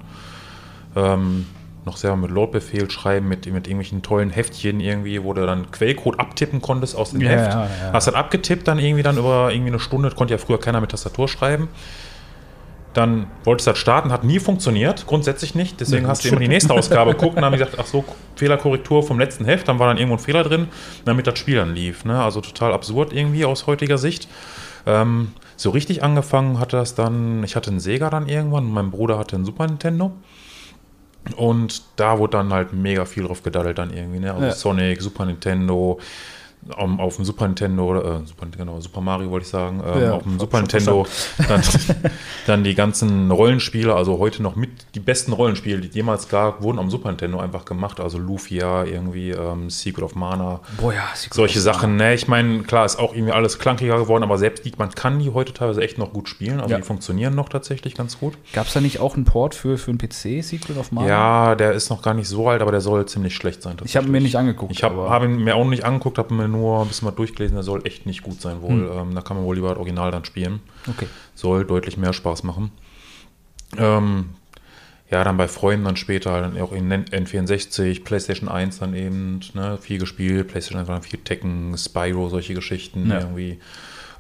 Ähm, 0.95 1.47
noch 1.85 1.97
selber 1.97 2.17
mit 2.17 2.31
Loadbefehl 2.33 2.91
schreiben, 2.91 3.29
mit, 3.29 3.47
mit 3.47 3.67
irgendwelchen 3.69 4.03
tollen 4.03 4.31
Heftchen 4.31 4.81
irgendwie, 4.81 5.23
wo 5.23 5.33
du 5.33 5.47
dann 5.47 5.71
Quellcode 5.71 6.19
abtippen 6.19 6.61
konntest 6.61 6.97
aus 6.97 7.13
dem 7.13 7.21
Ja, 7.21 7.31
Heft. 7.31 7.53
ja, 7.53 7.65
ja. 7.65 7.93
Hast 7.93 8.09
dann 8.09 8.17
abgetippt 8.17 8.67
dann 8.67 8.81
irgendwie 8.81 9.05
dann 9.05 9.17
über 9.17 9.53
irgendwie 9.53 9.71
eine 9.71 9.79
Stunde, 9.79 10.11
konnte 10.11 10.35
ja 10.35 10.39
früher 10.39 10.59
keiner 10.59 10.81
mit 10.81 10.91
Tastatur 10.91 11.29
schreiben. 11.29 11.69
Dann 12.97 13.27
wolltest 13.45 13.67
du 13.67 13.73
das 13.73 13.79
starten, 13.79 14.11
hat 14.11 14.25
nie 14.25 14.39
funktioniert, 14.39 15.07
grundsätzlich 15.07 15.55
nicht. 15.55 15.81
Deswegen 15.83 16.07
hast 16.09 16.25
du 16.25 16.29
immer 16.29 16.41
die 16.41 16.49
nächste 16.49 16.73
Ausgabe 16.73 17.11
geguckt 17.13 17.37
und 17.37 17.43
dann 17.43 17.45
haben 17.45 17.53
gesagt, 17.53 17.77
ach 17.79 17.85
so, 17.85 18.03
Fehlerkorrektur 18.37 19.03
vom 19.03 19.19
letzten 19.19 19.45
Heft, 19.45 19.69
dann 19.69 19.79
war 19.79 19.89
dann 19.89 19.99
irgendwo 19.99 20.17
ein 20.17 20.19
Fehler 20.19 20.45
drin, 20.45 20.69
damit 21.05 21.27
das 21.27 21.39
Spiel 21.39 21.57
dann 21.57 21.75
lief. 21.75 22.07
Ne? 22.07 22.23
Also 22.23 22.41
total 22.41 22.73
absurd 22.73 23.13
irgendwie 23.13 23.45
aus 23.45 23.67
heutiger 23.67 23.99
Sicht. 23.99 24.29
Ähm, 24.87 25.33
so 25.57 25.69
richtig 25.71 26.03
angefangen 26.03 26.59
hatte 26.59 26.79
das 26.79 26.95
dann, 26.95 27.45
ich 27.45 27.55
hatte 27.55 27.71
einen 27.71 27.81
Sega 27.81 28.09
dann 28.09 28.31
irgendwann 28.31 28.65
und 28.65 28.73
mein 28.73 28.91
Bruder 28.91 29.19
hatte 29.19 29.37
einen 29.37 29.45
Super 29.45 29.67
Nintendo. 29.67 30.13
Und 31.37 31.83
da 31.97 32.19
wurde 32.19 32.39
dann 32.39 32.51
halt 32.51 32.73
mega 32.73 33.05
viel 33.05 33.25
drauf 33.25 33.43
gedaddelt 33.43 33.77
dann 33.77 33.93
irgendwie, 33.93 34.21
ne? 34.21 34.33
Also 34.33 34.47
Ja. 34.47 34.53
Sonic, 34.53 35.03
Super 35.03 35.27
Nintendo, 35.27 35.99
um, 36.79 37.01
auf 37.01 37.17
dem 37.17 37.25
Super 37.25 37.47
Nintendo, 37.47 37.85
oder, 37.85 38.05
äh, 38.05 38.27
Super, 38.27 38.47
genau, 38.57 38.81
Super 38.81 39.01
Mario 39.01 39.31
wollte 39.31 39.45
ich 39.45 39.51
sagen, 39.51 39.83
ähm, 39.87 40.03
Ja, 40.03 40.13
auf 40.15 40.23
dem 40.23 40.39
Super 40.39 40.59
Nintendo 40.61 41.07
dann, 41.49 41.63
dann 42.47 42.65
die 42.65 42.75
ganzen 42.75 43.31
Rollenspiele, 43.31 43.95
also 43.95 44.19
heute 44.19 44.43
noch 44.43 44.57
mit 44.57 44.71
die 44.95 45.01
besten 45.01 45.33
Rollenspiele, 45.33 45.81
die 45.81 45.89
jemals 45.89 46.29
gab, 46.29 46.63
wurden 46.63 46.79
am 46.79 46.91
Super 46.91 47.09
Nintendo 47.09 47.39
einfach 47.39 47.65
gemacht, 47.65 48.01
also 48.01 48.19
Lufia, 48.19 48.85
irgendwie 48.85 49.31
ähm, 49.31 49.71
Secret 49.71 50.05
of 50.05 50.15
Mana, 50.15 50.61
Boah, 50.81 50.93
ja, 50.93 51.05
Secret 51.15 51.35
solche 51.35 51.59
of 51.59 51.65
Sachen, 51.65 51.97
ne? 51.97 52.15
Ich 52.15 52.29
meine, 52.29 52.63
klar, 52.63 52.85
ist 52.85 52.99
auch 52.99 53.15
irgendwie 53.15 53.33
alles 53.33 53.59
klankiger 53.59 53.99
geworden, 53.99 54.23
aber 54.25 54.39
selbst 54.39 54.65
die, 54.65 54.73
man 54.77 54.91
kann 54.91 55.19
die 55.19 55.31
heute 55.31 55.53
teilweise 55.53 55.83
echt 55.83 55.99
noch 55.99 56.13
gut 56.13 56.29
spielen, 56.29 56.61
also 56.61 56.73
Ja. 56.73 56.79
die 56.79 56.83
funktionieren 56.85 57.35
noch 57.35 57.49
tatsächlich 57.49 57.95
ganz 57.95 58.19
gut. 58.19 58.35
Gab 58.53 58.67
es 58.67 58.73
da 58.73 58.81
nicht 58.81 59.01
auch 59.01 59.15
einen 59.15 59.25
Port 59.25 59.55
für, 59.55 59.79
für 59.79 59.91
einen 59.91 59.99
PC, 59.99 60.43
Secret 60.43 60.77
of 60.79 60.93
Mana? 60.93 61.09
Ja, 61.09 61.55
der 61.55 61.73
ist 61.73 61.91
noch 61.91 62.03
gar 62.03 62.15
nicht 62.15 62.29
so 62.29 62.49
alt, 62.49 62.63
aber 62.63 62.71
der 62.73 62.81
soll 62.81 63.07
ziemlich 63.07 63.35
schlecht 63.35 63.63
sein. 63.63 63.77
Ich 63.85 63.97
habe 63.97 64.07
ihn 64.07 64.13
mir 64.13 64.21
nicht 64.21 64.37
angeguckt. 64.37 64.73
Ich 64.73 64.83
habe 64.83 65.09
hab 65.09 65.23
ihn 65.23 65.43
mir 65.45 65.55
auch 65.57 65.65
nicht 65.65 65.85
angeguckt, 65.85 66.19
habe 66.19 66.35
mir 66.35 66.49
nur 66.49 66.56
ein 66.65 66.89
bisschen 66.89 67.07
mal 67.07 67.13
durchgelesen, 67.13 67.57
der 67.57 67.63
soll 67.63 67.87
echt 67.87 68.07
nicht 68.07 68.23
gut 68.23 68.41
sein 68.41 68.63
wohl. 68.63 68.91
Hm. 68.91 68.99
Ähm, 68.99 69.15
da 69.15 69.21
kann 69.23 69.37
man 69.37 69.45
wohl 69.47 69.55
lieber 69.57 69.69
das 69.71 69.79
Original 69.79 70.11
dann 70.11 70.25
spielen. 70.25 70.61
Okay. 70.89 71.07
Soll 71.35 71.65
deutlich 71.65 71.97
mehr 71.97 72.13
Spaß 72.13 72.43
machen. 72.43 72.71
Ähm, 73.77 74.31
ja, 75.11 75.23
dann 75.23 75.37
bei 75.37 75.47
Freunden 75.47 75.85
dann 75.85 75.97
später, 75.97 76.41
dann 76.41 76.61
auch 76.61 76.73
in 76.73 76.93
N64, 76.93 78.03
PlayStation 78.03 78.49
1 78.49 78.81
dann 78.81 78.95
eben, 78.95 79.41
ne, 79.55 79.79
viel 79.81 79.99
gespielt, 79.99 80.49
PlayStation 80.49 80.81
1 80.81 80.89
war 80.89 80.97
dann 80.97 81.03
viel 81.05 81.21
Tekken, 81.21 81.77
Spyro, 81.77 82.29
solche 82.29 82.55
Geschichten 82.55 83.09
Ja. 83.11 83.21
irgendwie. 83.21 83.61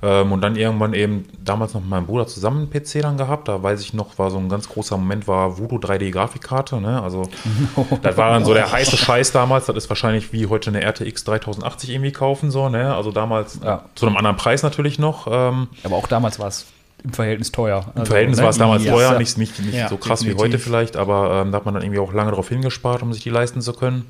Ähm, 0.07 0.31
und 0.31 0.40
dann 0.40 0.55
irgendwann 0.57 0.95
eben 0.95 1.25
damals 1.45 1.75
noch 1.75 1.81
mit 1.81 1.90
meinem 1.90 2.07
Bruder 2.07 2.27
zusammen 2.29 2.59
einen 2.59 2.71
PC 2.71 3.01
dann 3.03 3.16
gehabt. 3.16 3.49
Da 3.49 3.61
weiß 3.62 3.81
ich 3.81 3.92
noch, 3.92 4.19
war 4.19 4.31
so 4.31 4.38
ein 4.38 4.49
ganz 4.49 4.69
großer 4.69 4.97
Moment, 4.97 5.27
war 5.27 5.59
Voodoo 5.59 5.77
3D 5.79 6.11
Grafikkarte. 6.12 6.81
Ne? 6.81 7.03
Also 7.03 7.29
das 8.03 8.16
war 8.16 8.31
dann 8.31 8.45
so 8.45 8.55
der 8.55 8.71
heiße 8.71 8.97
Scheiß 8.97 9.33
damals. 9.33 9.66
Das 9.66 9.75
ist 9.77 9.88
wahrscheinlich 9.88 10.33
wie 10.33 10.47
heute 10.47 10.71
eine 10.71 10.83
RTX 10.83 11.25
3080 11.25 11.90
irgendwie 11.90 12.12
kaufen 12.12 12.51
so. 12.51 12.69
Ne? 12.69 12.95
Also 12.95 13.11
damals 13.11 13.59
Ja. 13.64 13.85
zu 13.97 14.07
einem 14.07 14.16
anderen 14.16 14.37
Preis 14.37 14.62
natürlich 14.62 14.99
noch. 14.99 15.27
Ähm, 15.31 15.69
Aber 15.83 15.97
auch 15.97 16.07
damals 16.07 16.38
war 16.38 16.49
es 16.49 16.66
im 17.03 17.12
Verhältnis 17.12 17.51
teuer. 17.53 17.85
Im 17.95 18.01
Also, 18.01 18.11
Verhältnis 18.12 18.38
ne? 18.38 18.45
war 18.45 18.51
es 18.51 18.59
damals 18.59 18.85
Ja. 18.85 18.92
teuer, 18.92 19.19
nicht, 19.19 19.37
nicht, 19.38 19.59
nicht 19.61 19.75
Ja, 19.75 19.88
so 19.88 19.97
krass 19.97 20.23
wie 20.23 20.29
definitiv. 20.29 20.45
heute 20.55 20.59
vielleicht, 20.62 20.97
aber 20.97 21.42
ähm, 21.42 21.53
da 21.53 21.59
hat 21.59 21.64
man 21.64 21.75
dann 21.75 21.83
irgendwie 21.83 22.01
auch 22.01 22.12
lange 22.12 22.31
darauf 22.31 22.49
hingespart, 22.49 23.03
um 23.03 23.12
sich 23.12 23.23
die 23.23 23.31
leisten 23.31 23.61
zu 23.61 23.73
können. 23.73 24.07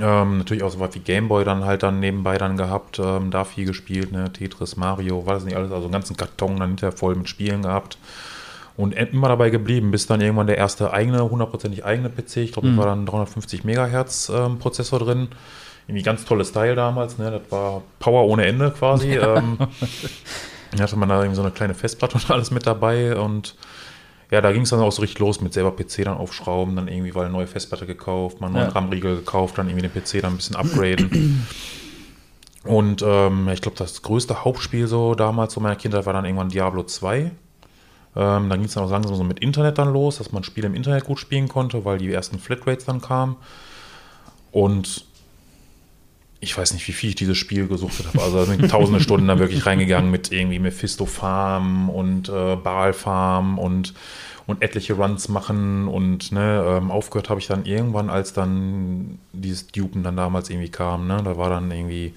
Ähm, 0.00 0.38
natürlich 0.38 0.62
auch 0.62 0.70
so 0.70 0.80
was 0.80 0.94
wie 0.94 1.00
Gameboy 1.00 1.44
dann 1.44 1.64
halt 1.64 1.82
dann 1.82 2.00
nebenbei 2.00 2.38
dann 2.38 2.56
gehabt, 2.56 2.98
ähm, 2.98 3.30
da 3.30 3.44
viel 3.44 3.66
gespielt, 3.66 4.12
ne? 4.12 4.32
Tetris, 4.32 4.76
Mario, 4.76 5.26
war 5.26 5.34
das 5.34 5.44
nicht 5.44 5.56
alles, 5.56 5.70
also 5.70 5.84
einen 5.84 5.92
ganzen 5.92 6.16
Karton 6.16 6.58
dann 6.58 6.70
hinterher 6.70 6.96
voll 6.96 7.14
mit 7.14 7.28
Spielen 7.28 7.62
gehabt 7.62 7.98
und 8.76 8.94
immer 8.94 9.28
dabei 9.28 9.50
geblieben, 9.50 9.90
bis 9.90 10.06
dann 10.06 10.20
irgendwann 10.20 10.46
der 10.46 10.58
erste 10.58 10.92
eigene, 10.92 11.28
hundertprozentig 11.28 11.84
eigene 11.84 12.10
PC, 12.10 12.38
ich 12.38 12.52
glaube, 12.52 12.70
da 12.70 12.76
war 12.76 12.86
dann 12.86 13.06
350 13.06 13.64
Megahertz 13.64 14.30
ähm, 14.34 14.58
Prozessor 14.58 14.98
drin, 14.98 15.28
irgendwie 15.88 16.02
ganz 16.02 16.24
tolles 16.24 16.52
Teil 16.52 16.74
damals, 16.74 17.16
ne? 17.18 17.30
das 17.30 17.42
war 17.50 17.82
Power 17.98 18.26
ohne 18.26 18.46
Ende 18.46 18.70
quasi. 18.70 19.18
Ähm, 19.26 19.58
da 20.76 20.82
hatte 20.82 20.96
man 20.96 21.08
da 21.08 21.18
irgendwie 21.18 21.36
so 21.36 21.42
eine 21.42 21.52
kleine 21.52 21.74
Festplatte 21.74 22.16
und 22.16 22.30
alles 22.30 22.50
mit 22.50 22.66
dabei 22.66 23.16
und 23.16 23.54
ja, 24.30 24.40
da 24.40 24.52
ging 24.52 24.62
es 24.62 24.70
dann 24.70 24.80
auch 24.80 24.90
so 24.92 25.02
richtig 25.02 25.18
los 25.20 25.40
mit 25.40 25.52
selber 25.52 25.70
PC 25.72 26.04
dann 26.04 26.16
aufschrauben, 26.16 26.74
dann 26.76 26.88
irgendwie 26.88 27.14
weil 27.14 27.24
eine 27.26 27.32
neue 27.32 27.46
Festplatte 27.46 27.86
gekauft, 27.86 28.40
mal 28.40 28.48
einen 28.48 28.54
neuen 28.56 28.66
Ja. 28.68 28.72
RAM-Riegel 28.72 29.16
gekauft, 29.16 29.58
dann 29.58 29.68
irgendwie 29.68 29.88
den 29.88 29.92
PC 29.92 30.20
dann 30.22 30.32
ein 30.34 30.36
bisschen 30.36 30.56
upgraden. 30.56 31.46
Und 32.64 33.02
ähm, 33.06 33.48
ich 33.50 33.60
glaube, 33.60 33.76
das 33.76 34.02
größte 34.02 34.44
Hauptspiel 34.44 34.88
so 34.88 35.14
damals 35.14 35.54
so 35.54 35.60
meiner 35.60 35.76
Kindheit 35.76 36.04
war 36.06 36.12
dann 36.12 36.24
irgendwann 36.24 36.48
Diablo 36.48 36.82
2. 36.82 37.18
Ähm, 37.18 37.30
dann 38.48 38.50
ging 38.50 38.64
es 38.64 38.74
dann 38.74 38.82
auch 38.84 38.90
langsam 38.90 39.14
so 39.14 39.22
mit 39.22 39.38
Internet 39.40 39.78
dann 39.78 39.92
los, 39.92 40.18
dass 40.18 40.32
man 40.32 40.42
Spiele 40.42 40.66
im 40.66 40.74
Internet 40.74 41.04
gut 41.04 41.20
spielen 41.20 41.48
konnte, 41.48 41.84
weil 41.84 41.98
die 41.98 42.10
ersten 42.12 42.38
Flatrates 42.40 42.84
dann 42.86 43.00
kamen. 43.00 43.36
Und 44.50 45.04
ich 46.40 46.56
weiß 46.56 46.74
nicht, 46.74 46.86
wie 46.86 46.92
viel 46.92 47.10
ich 47.10 47.14
dieses 47.16 47.36
Spiel 47.38 47.66
gesuchtet 47.66 48.06
habe. 48.06 48.22
Also 48.22 48.36
da 48.38 48.44
sind 48.44 48.70
tausende 48.70 49.00
Stunden 49.00 49.26
da 49.28 49.38
wirklich 49.38 49.64
reingegangen 49.66 50.10
mit 50.10 50.32
irgendwie 50.32 50.58
Mephisto 50.58 51.06
Farm 51.06 51.88
und 51.90 52.28
äh, 52.28 52.56
Baal 52.56 52.92
Farm 52.92 53.58
und, 53.58 53.94
und 54.46 54.62
etliche 54.62 54.94
Runs 54.94 55.28
machen 55.28 55.88
und 55.88 56.32
ne, 56.32 56.64
ähm, 56.78 56.90
aufgehört 56.90 57.30
habe 57.30 57.40
ich 57.40 57.46
dann 57.46 57.64
irgendwann, 57.64 58.10
als 58.10 58.32
dann 58.32 59.18
dieses 59.32 59.66
Dupen 59.68 60.02
dann 60.02 60.16
damals 60.16 60.50
irgendwie 60.50 60.68
kam. 60.68 61.06
Ne? 61.06 61.20
Da 61.24 61.36
war 61.36 61.48
dann 61.50 61.70
irgendwie 61.70 62.12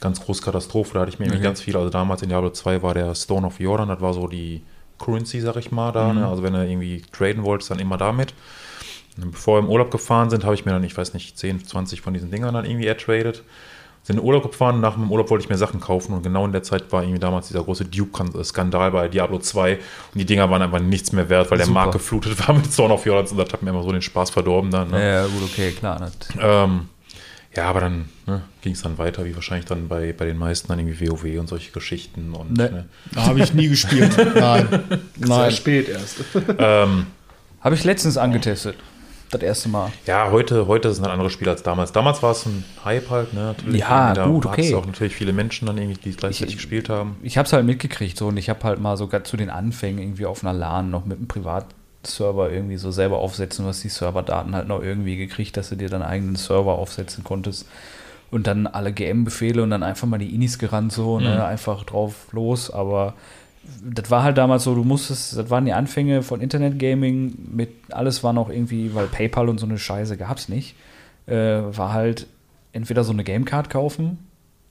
ganz 0.00 0.20
große 0.20 0.42
Katastrophe. 0.42 0.94
Da 0.94 1.00
hatte 1.00 1.10
ich 1.10 1.18
mir 1.18 1.26
irgendwie 1.26 1.40
Okay. 1.40 1.48
ganz 1.48 1.60
viel, 1.60 1.76
also 1.76 1.90
damals 1.90 2.22
in 2.22 2.28
Diablo 2.28 2.50
2 2.50 2.82
war 2.82 2.94
der 2.94 3.14
Stone 3.16 3.46
of 3.46 3.58
Jordan, 3.58 3.88
das 3.88 4.00
war 4.00 4.14
so 4.14 4.28
die 4.28 4.62
Currency, 4.98 5.40
sag 5.40 5.56
ich 5.56 5.72
mal, 5.72 5.90
da. 5.92 6.12
Ne? 6.12 6.26
Also 6.26 6.42
wenn 6.42 6.52
du 6.52 6.64
irgendwie 6.64 7.02
traden 7.12 7.42
wolltest, 7.42 7.70
dann 7.72 7.80
immer 7.80 7.96
damit. 7.96 8.32
Bevor 9.20 9.56
wir 9.56 9.64
im 9.64 9.68
Urlaub 9.70 9.90
gefahren 9.90 10.30
sind, 10.30 10.44
habe 10.44 10.54
ich 10.54 10.64
mir 10.64 10.72
dann, 10.72 10.84
ich 10.84 10.96
weiß 10.96 11.12
nicht, 11.14 11.38
10, 11.38 11.64
20 11.66 12.00
von 12.00 12.14
diesen 12.14 12.30
Dingern 12.30 12.54
dann 12.54 12.64
irgendwie 12.64 12.86
ertradet. 12.86 13.42
Sind 14.04 14.16
in 14.16 14.22
den 14.22 14.26
Urlaub 14.26 14.44
gefahren, 14.50 14.80
nach 14.80 14.94
dem 14.94 15.10
Urlaub 15.10 15.28
wollte 15.28 15.44
ich 15.44 15.50
mir 15.50 15.58
Sachen 15.58 15.80
kaufen 15.80 16.14
und 16.14 16.22
genau 16.22 16.46
in 16.46 16.52
der 16.52 16.62
Zeit 16.62 16.90
war 16.92 17.02
irgendwie 17.02 17.18
damals 17.18 17.48
dieser 17.48 17.62
große 17.64 17.84
Duke-Skandal 17.84 18.90
bei 18.92 19.08
Diablo 19.08 19.38
2 19.38 19.74
und 19.74 19.80
die 20.14 20.24
Dinger 20.24 20.48
waren 20.50 20.62
einfach 20.62 20.78
nichts 20.80 21.12
mehr 21.12 21.28
wert, 21.28 21.50
weil 21.50 21.58
der 21.58 21.66
Super. 21.66 21.80
Markt 21.80 21.92
geflutet 21.92 22.38
war 22.46 22.54
mit 22.56 22.72
Stone 22.72 22.94
of 22.94 23.04
Jordans 23.04 23.32
und 23.32 23.38
das 23.38 23.52
hat 23.52 23.62
mir 23.62 23.70
immer 23.70 23.82
so 23.82 23.90
den 23.92 24.00
Spaß 24.00 24.30
verdorben 24.30 24.70
dann. 24.70 24.90
Ne? 24.90 25.14
Ja, 25.14 25.22
gut, 25.26 25.42
okay, 25.44 25.72
klar. 25.72 25.98
Das, 25.98 26.12
Ähm, 26.40 26.88
Ja, 27.56 27.64
aber 27.68 27.80
dann 27.80 28.08
ne, 28.26 28.42
ging 28.62 28.72
es 28.74 28.82
dann 28.82 28.98
weiter, 28.98 29.24
wie 29.24 29.34
wahrscheinlich 29.34 29.66
dann 29.66 29.88
bei, 29.88 30.12
bei 30.12 30.26
den 30.26 30.38
meisten 30.38 30.68
dann 30.68 30.78
irgendwie 30.78 31.10
WoW 31.10 31.40
und 31.40 31.48
solche 31.48 31.72
Geschichten. 31.72 32.32
Und, 32.34 32.56
Ne. 32.56 32.70
ne. 32.70 32.84
Da 33.12 33.26
habe 33.26 33.40
ich 33.40 33.52
nie 33.52 33.68
gespielt. 33.68 34.16
Nein. 34.36 34.68
Sehr 34.70 35.28
Nein. 35.28 35.50
spät 35.50 35.88
erst. 35.88 36.18
ähm, 36.58 37.06
Habe 37.60 37.74
ich 37.74 37.84
letztens 37.84 38.16
angetestet. 38.16 38.76
Das 39.30 39.42
erste 39.42 39.68
Mal. 39.68 39.92
ja, 40.06 40.30
heute, 40.30 40.66
heute 40.68 40.90
sind 40.94 41.04
dann 41.04 41.12
andere 41.12 41.28
Spiele 41.28 41.50
als 41.50 41.62
damals. 41.62 41.92
Damals 41.92 42.22
war 42.22 42.30
es 42.32 42.46
ein 42.46 42.64
Hype 42.84 43.10
halt, 43.10 43.34
ne? 43.34 43.40
Natürlich, 43.56 43.80
Ja, 43.80 44.14
gut, 44.24 44.46
da 44.46 44.50
okay. 44.50 44.74
auch 44.74 44.86
natürlich 44.86 45.14
viele 45.14 45.34
Menschen 45.34 45.66
dann 45.66 45.76
irgendwie, 45.76 46.00
die 46.00 46.10
es 46.10 46.16
gleichzeitig 46.16 46.54
Ich- 46.54 46.56
gespielt 46.56 46.88
haben. 46.88 47.16
Ich 47.22 47.36
habe 47.36 47.44
es 47.46 47.52
halt 47.52 47.66
mitgekriegt 47.66 48.16
so 48.16 48.28
und 48.28 48.38
ich 48.38 48.48
habe 48.48 48.64
halt 48.64 48.80
mal 48.80 48.96
sogar 48.96 49.24
zu 49.24 49.36
den 49.36 49.50
Anfängen 49.50 49.98
irgendwie 50.00 50.24
auf 50.24 50.42
einer 50.42 50.54
LAN 50.54 50.90
noch 50.90 51.04
mit 51.04 51.18
einem 51.18 51.28
Privatserver 51.28 52.50
irgendwie 52.50 52.76
so 52.78 52.90
selber 52.90 53.18
aufsetzen, 53.18 53.66
was 53.66 53.80
die 53.80 53.88
Serverdaten 53.90 54.54
halt 54.54 54.66
noch 54.68 54.82
irgendwie 54.82 55.16
gekriegt, 55.16 55.56
dass 55.58 55.68
du 55.68 55.76
dir 55.76 55.90
deinen 55.90 56.02
eigenen 56.02 56.36
Server 56.36 56.72
aufsetzen 56.78 57.22
konntest. 57.22 57.66
Und 58.30 58.46
dann 58.46 58.66
alle 58.66 58.92
GM-Befehle 58.92 59.62
und 59.62 59.70
dann 59.70 59.82
einfach 59.82 60.06
mal 60.06 60.18
die 60.18 60.34
Inis 60.34 60.58
gerannt 60.58 60.92
so, 60.92 61.18
ne, 61.18 61.44
einfach 61.46 61.84
drauf 61.84 62.14
los. 62.32 62.70
Aber 62.70 63.14
das 63.82 64.10
war 64.10 64.22
halt 64.22 64.38
damals 64.38 64.64
so, 64.64 64.74
du 64.74 64.84
musstest, 64.84 65.36
das 65.36 65.50
waren 65.50 65.64
die 65.64 65.72
Anfänge 65.72 66.22
von 66.22 66.40
Internet-Gaming 66.40 67.36
mit, 67.52 67.70
alles 67.90 68.24
war 68.24 68.32
noch 68.32 68.48
irgendwie, 68.50 68.94
weil 68.94 69.06
PayPal 69.06 69.48
und 69.48 69.58
so 69.58 69.66
eine 69.66 69.78
Scheiße 69.78 70.16
gab 70.16 70.38
es 70.38 70.48
nicht, 70.48 70.74
äh, 71.26 71.34
war 71.34 71.92
halt 71.92 72.26
entweder 72.72 73.04
so 73.04 73.12
eine 73.12 73.24
Gamecard 73.24 73.70
kaufen, 73.70 74.18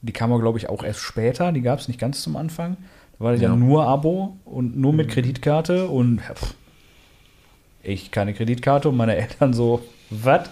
die 0.02 0.14
kam 0.14 0.32
aber, 0.32 0.42
glaube 0.42 0.58
ich, 0.60 0.70
auch 0.70 0.84
erst 0.84 1.00
später, 1.00 1.52
die 1.52 1.62
gab 1.62 1.80
es 1.80 1.88
nicht 1.88 2.00
ganz 2.00 2.22
zum 2.22 2.36
Anfang. 2.36 2.78
Da 3.18 3.26
war 3.26 3.32
das 3.32 3.42
ja, 3.42 3.50
Ja. 3.50 3.56
nur 3.56 3.88
Abo 3.88 4.38
und 4.46 4.78
nur 4.78 4.94
mit 4.94 5.10
Kreditkarte 5.10 5.88
und 5.88 6.22
pff, 6.22 6.54
ich 7.84 8.12
keine 8.12 8.34
Kreditkarte 8.34 8.90
und 8.90 8.98
meine 8.98 9.16
Eltern 9.16 9.54
so, 9.54 9.82
was? 10.10 10.50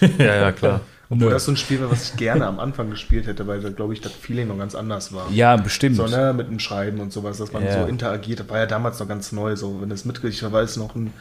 ja, 0.18 0.34
ja, 0.36 0.52
klar. 0.52 0.80
Obwohl 1.08 1.28
Nö. 1.28 1.34
das 1.34 1.44
so 1.44 1.52
ein 1.52 1.56
Spiel 1.56 1.80
war, 1.80 1.90
was 1.90 2.10
ich 2.10 2.16
gerne 2.16 2.46
am 2.46 2.58
Anfang 2.58 2.90
gespielt 2.90 3.26
hätte, 3.28 3.46
weil 3.46 3.60
da, 3.60 3.68
glaube 3.70 3.92
ich, 3.92 4.00
das 4.00 4.12
Feeling 4.12 4.48
noch 4.48 4.58
ganz 4.58 4.74
anders 4.74 5.12
war. 5.12 5.30
Ja, 5.30 5.56
bestimmt. 5.56 5.96
So, 5.96 6.06
ne, 6.06 6.32
mit 6.36 6.48
dem 6.48 6.58
Schreiben 6.58 6.98
und 7.00 7.12
sowas, 7.12 7.38
dass 7.38 7.52
man 7.52 7.64
Ja. 7.64 7.82
so 7.82 7.86
interagiert. 7.88 8.40
Das 8.40 8.48
war 8.48 8.58
ja 8.58 8.66
damals 8.66 8.98
noch 8.98 9.06
ganz 9.06 9.30
neu, 9.30 9.54
so, 9.54 9.80
wenn 9.80 9.88
das 9.88 10.04
mitgekriegt, 10.04 10.34
ich 10.34 10.52
weiß 10.52 10.78
noch, 10.78 10.96
ein 10.96 11.12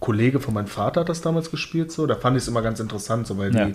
Kollege 0.00 0.40
von 0.40 0.54
meinem 0.54 0.66
Vater 0.66 1.02
hat 1.02 1.08
das 1.08 1.20
damals 1.20 1.50
gespielt, 1.50 1.92
so, 1.92 2.06
da 2.06 2.16
fand 2.16 2.36
ich 2.36 2.42
es 2.44 2.48
immer 2.48 2.62
ganz 2.62 2.80
interessant, 2.80 3.26
so, 3.26 3.38
weil 3.38 3.54
Ja. 3.54 3.66
die 3.66 3.74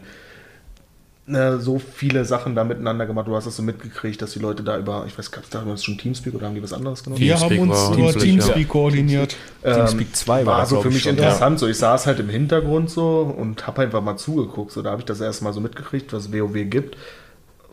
ne, 1.27 1.59
so 1.59 1.79
viele 1.79 2.25
Sachen 2.25 2.55
da 2.55 2.63
miteinander 2.63 3.05
gemacht, 3.05 3.27
du 3.27 3.35
hast 3.35 3.47
das 3.47 3.55
so 3.55 3.63
mitgekriegt, 3.63 4.21
dass 4.21 4.33
die 4.33 4.39
Leute 4.39 4.63
da 4.63 4.77
über, 4.77 5.05
ich 5.07 5.17
weiß, 5.17 5.31
gab 5.31 5.43
es 5.43 5.49
damals 5.49 5.83
schon 5.83 5.97
Teamspeak 5.97 6.35
oder 6.35 6.47
haben 6.47 6.55
die 6.55 6.63
was 6.63 6.73
anderes 6.73 7.03
genommen? 7.03 7.19
Wir 7.19 7.35
Teamspeak 7.35 7.59
haben 7.59 7.69
uns 7.69 7.79
über 7.87 7.95
Teamspeak, 7.95 8.21
Teamspeak 8.23 8.57
ja. 8.67 8.71
koordiniert. 8.71 9.35
Teamspeak 9.63 10.15
2 10.15 10.45
war 10.45 10.57
war 10.59 10.65
so 10.65 10.81
für 10.81 10.89
ich 10.89 10.93
mich 10.95 11.03
schon. 11.03 11.13
interessant. 11.13 11.59
So, 11.59 11.67
ich 11.67 11.77
saß 11.77 12.05
halt 12.05 12.19
im 12.19 12.29
Hintergrund 12.29 12.89
so 12.89 13.21
und 13.37 13.65
habe 13.65 13.81
einfach 13.81 14.01
mal 14.01 14.17
zugeguckt. 14.17 14.71
So, 14.71 14.81
da 14.81 14.91
habe 14.91 15.01
ich 15.01 15.05
das 15.05 15.21
erste 15.21 15.43
Mal 15.43 15.53
so 15.53 15.59
mitgekriegt, 15.61 16.13
was 16.13 16.31
WoW 16.31 16.53
gibt. 16.69 16.97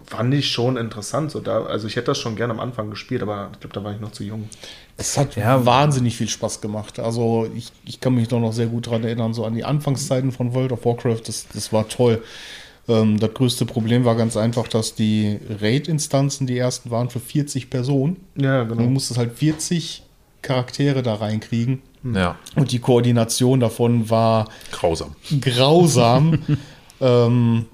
Fand 0.04 0.34
ich 0.34 0.48
schon 0.50 0.76
interessant. 0.76 1.30
So, 1.30 1.40
da, 1.40 1.62
also 1.64 1.86
ich 1.86 1.96
hätte 1.96 2.06
das 2.06 2.18
schon 2.18 2.36
gerne 2.36 2.52
am 2.52 2.60
Anfang 2.60 2.90
gespielt, 2.90 3.22
aber 3.22 3.50
ich 3.52 3.60
glaube, 3.60 3.74
da 3.74 3.84
war 3.84 3.92
ich 3.92 4.00
noch 4.00 4.12
zu 4.12 4.24
jung. 4.24 4.48
Es 4.96 5.16
hat 5.16 5.36
Ja. 5.36 5.64
wahnsinnig 5.64 6.16
viel 6.16 6.28
Spaß 6.28 6.60
gemacht. 6.60 6.98
Also 6.98 7.48
ich, 7.54 7.72
ich 7.84 8.00
kann 8.00 8.14
mich 8.14 8.28
doch 8.28 8.40
noch 8.40 8.52
sehr 8.52 8.66
gut 8.66 8.86
daran 8.88 9.04
erinnern, 9.04 9.32
so 9.32 9.44
an 9.44 9.54
die 9.54 9.64
Anfangszeiten 9.64 10.32
von 10.32 10.54
World 10.54 10.72
of 10.72 10.84
Warcraft. 10.84 11.20
Das, 11.26 11.46
das 11.52 11.72
war 11.72 11.88
toll. 11.88 12.22
Ähm, 12.88 13.18
das 13.20 13.32
größte 13.34 13.64
Problem 13.66 14.04
war 14.04 14.16
ganz 14.16 14.36
einfach, 14.36 14.66
dass 14.68 14.94
die 14.94 15.38
Raid-Instanzen, 15.60 16.46
die 16.46 16.58
ersten 16.58 16.90
waren 16.90 17.10
für 17.10 17.20
40 17.20 17.70
Personen. 17.70 18.16
Ja, 18.36 18.62
Und 18.62 18.70
du 18.70 18.76
genau. 18.76 18.90
musstest 18.90 19.18
halt 19.18 19.32
40 19.38 20.02
Charaktere 20.42 21.02
da 21.02 21.14
reinkriegen. 21.14 21.82
Ja, 22.14 22.36
Und 22.56 22.72
die 22.72 22.80
Koordination 22.80 23.60
davon 23.60 24.10
war 24.10 24.48
grausam. 24.72 25.14
grausam. 25.40 26.38
ähm, 27.00 27.66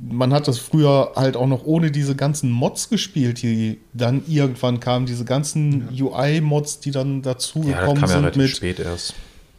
man 0.00 0.32
hat 0.32 0.48
das 0.48 0.58
früher 0.58 1.12
halt 1.14 1.36
auch 1.36 1.46
noch 1.46 1.64
ohne 1.64 1.92
diese 1.92 2.16
ganzen 2.16 2.50
Mods 2.50 2.88
gespielt, 2.88 3.40
die 3.42 3.78
dann 3.92 4.22
irgendwann 4.26 4.80
kamen, 4.80 5.06
diese 5.06 5.24
ganzen 5.24 5.88
UI-Mods, 5.96 6.80
die 6.80 6.90
dann 6.90 7.18
Ja, 7.18 7.34
das 7.34 7.34
dazugekommen 7.52 7.94
kam 7.94 8.00
ja 8.02 8.06
sind 8.08 8.16
relativ 8.24 8.42
mit, 8.42 8.50
spät 8.50 8.80
erst. 8.80 9.14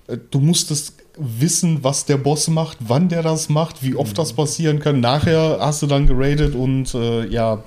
äh, 0.08 0.18
du 0.32 0.40
musstest 0.42 0.96
wissen, 1.18 1.84
was 1.84 2.06
der 2.06 2.18
Boss 2.18 2.48
macht, 2.48 2.78
wann 2.80 3.10
der 3.10 3.22
das 3.22 3.50
macht, 3.50 3.84
wie 3.84 3.96
oft 3.96 4.18
das 4.18 4.34
passieren 4.34 4.80
kann. 4.80 5.00
Nachher 5.00 5.58
hast 5.60 5.82
du 5.82 5.88
dann 5.88 6.08
geradet 6.08 6.56
und 6.56 6.94
äh, 6.96 7.28
ja, 7.28 7.64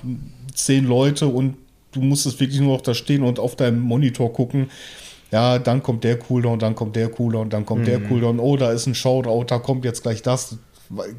zehn 0.53 0.85
Leute 0.85 1.27
und 1.27 1.55
du 1.91 2.01
musstest 2.01 2.39
wirklich 2.39 2.59
nur 2.59 2.75
noch 2.75 2.81
da 2.81 2.93
stehen 2.93 3.23
und 3.23 3.39
auf 3.39 3.55
deinem 3.55 3.79
Monitor 3.79 4.33
gucken. 4.33 4.69
Ja, 5.31 5.59
dann 5.59 5.83
kommt 5.83 6.03
der 6.03 6.17
Cooldown, 6.17 6.59
dann 6.59 6.75
kommt 6.75 6.95
der 6.95 7.09
Cooldown, 7.09 7.49
dann 7.49 7.65
kommt 7.65 7.85
der 7.87 7.99
Cooldown. 7.99 8.39
Oh, 8.39 8.55
da 8.55 8.71
ist 8.71 8.87
ein 8.87 8.95
Shoutout, 8.95 9.45
da 9.47 9.59
kommt 9.59 9.83
jetzt 9.83 10.03
gleich 10.03 10.21
das. 10.21 10.57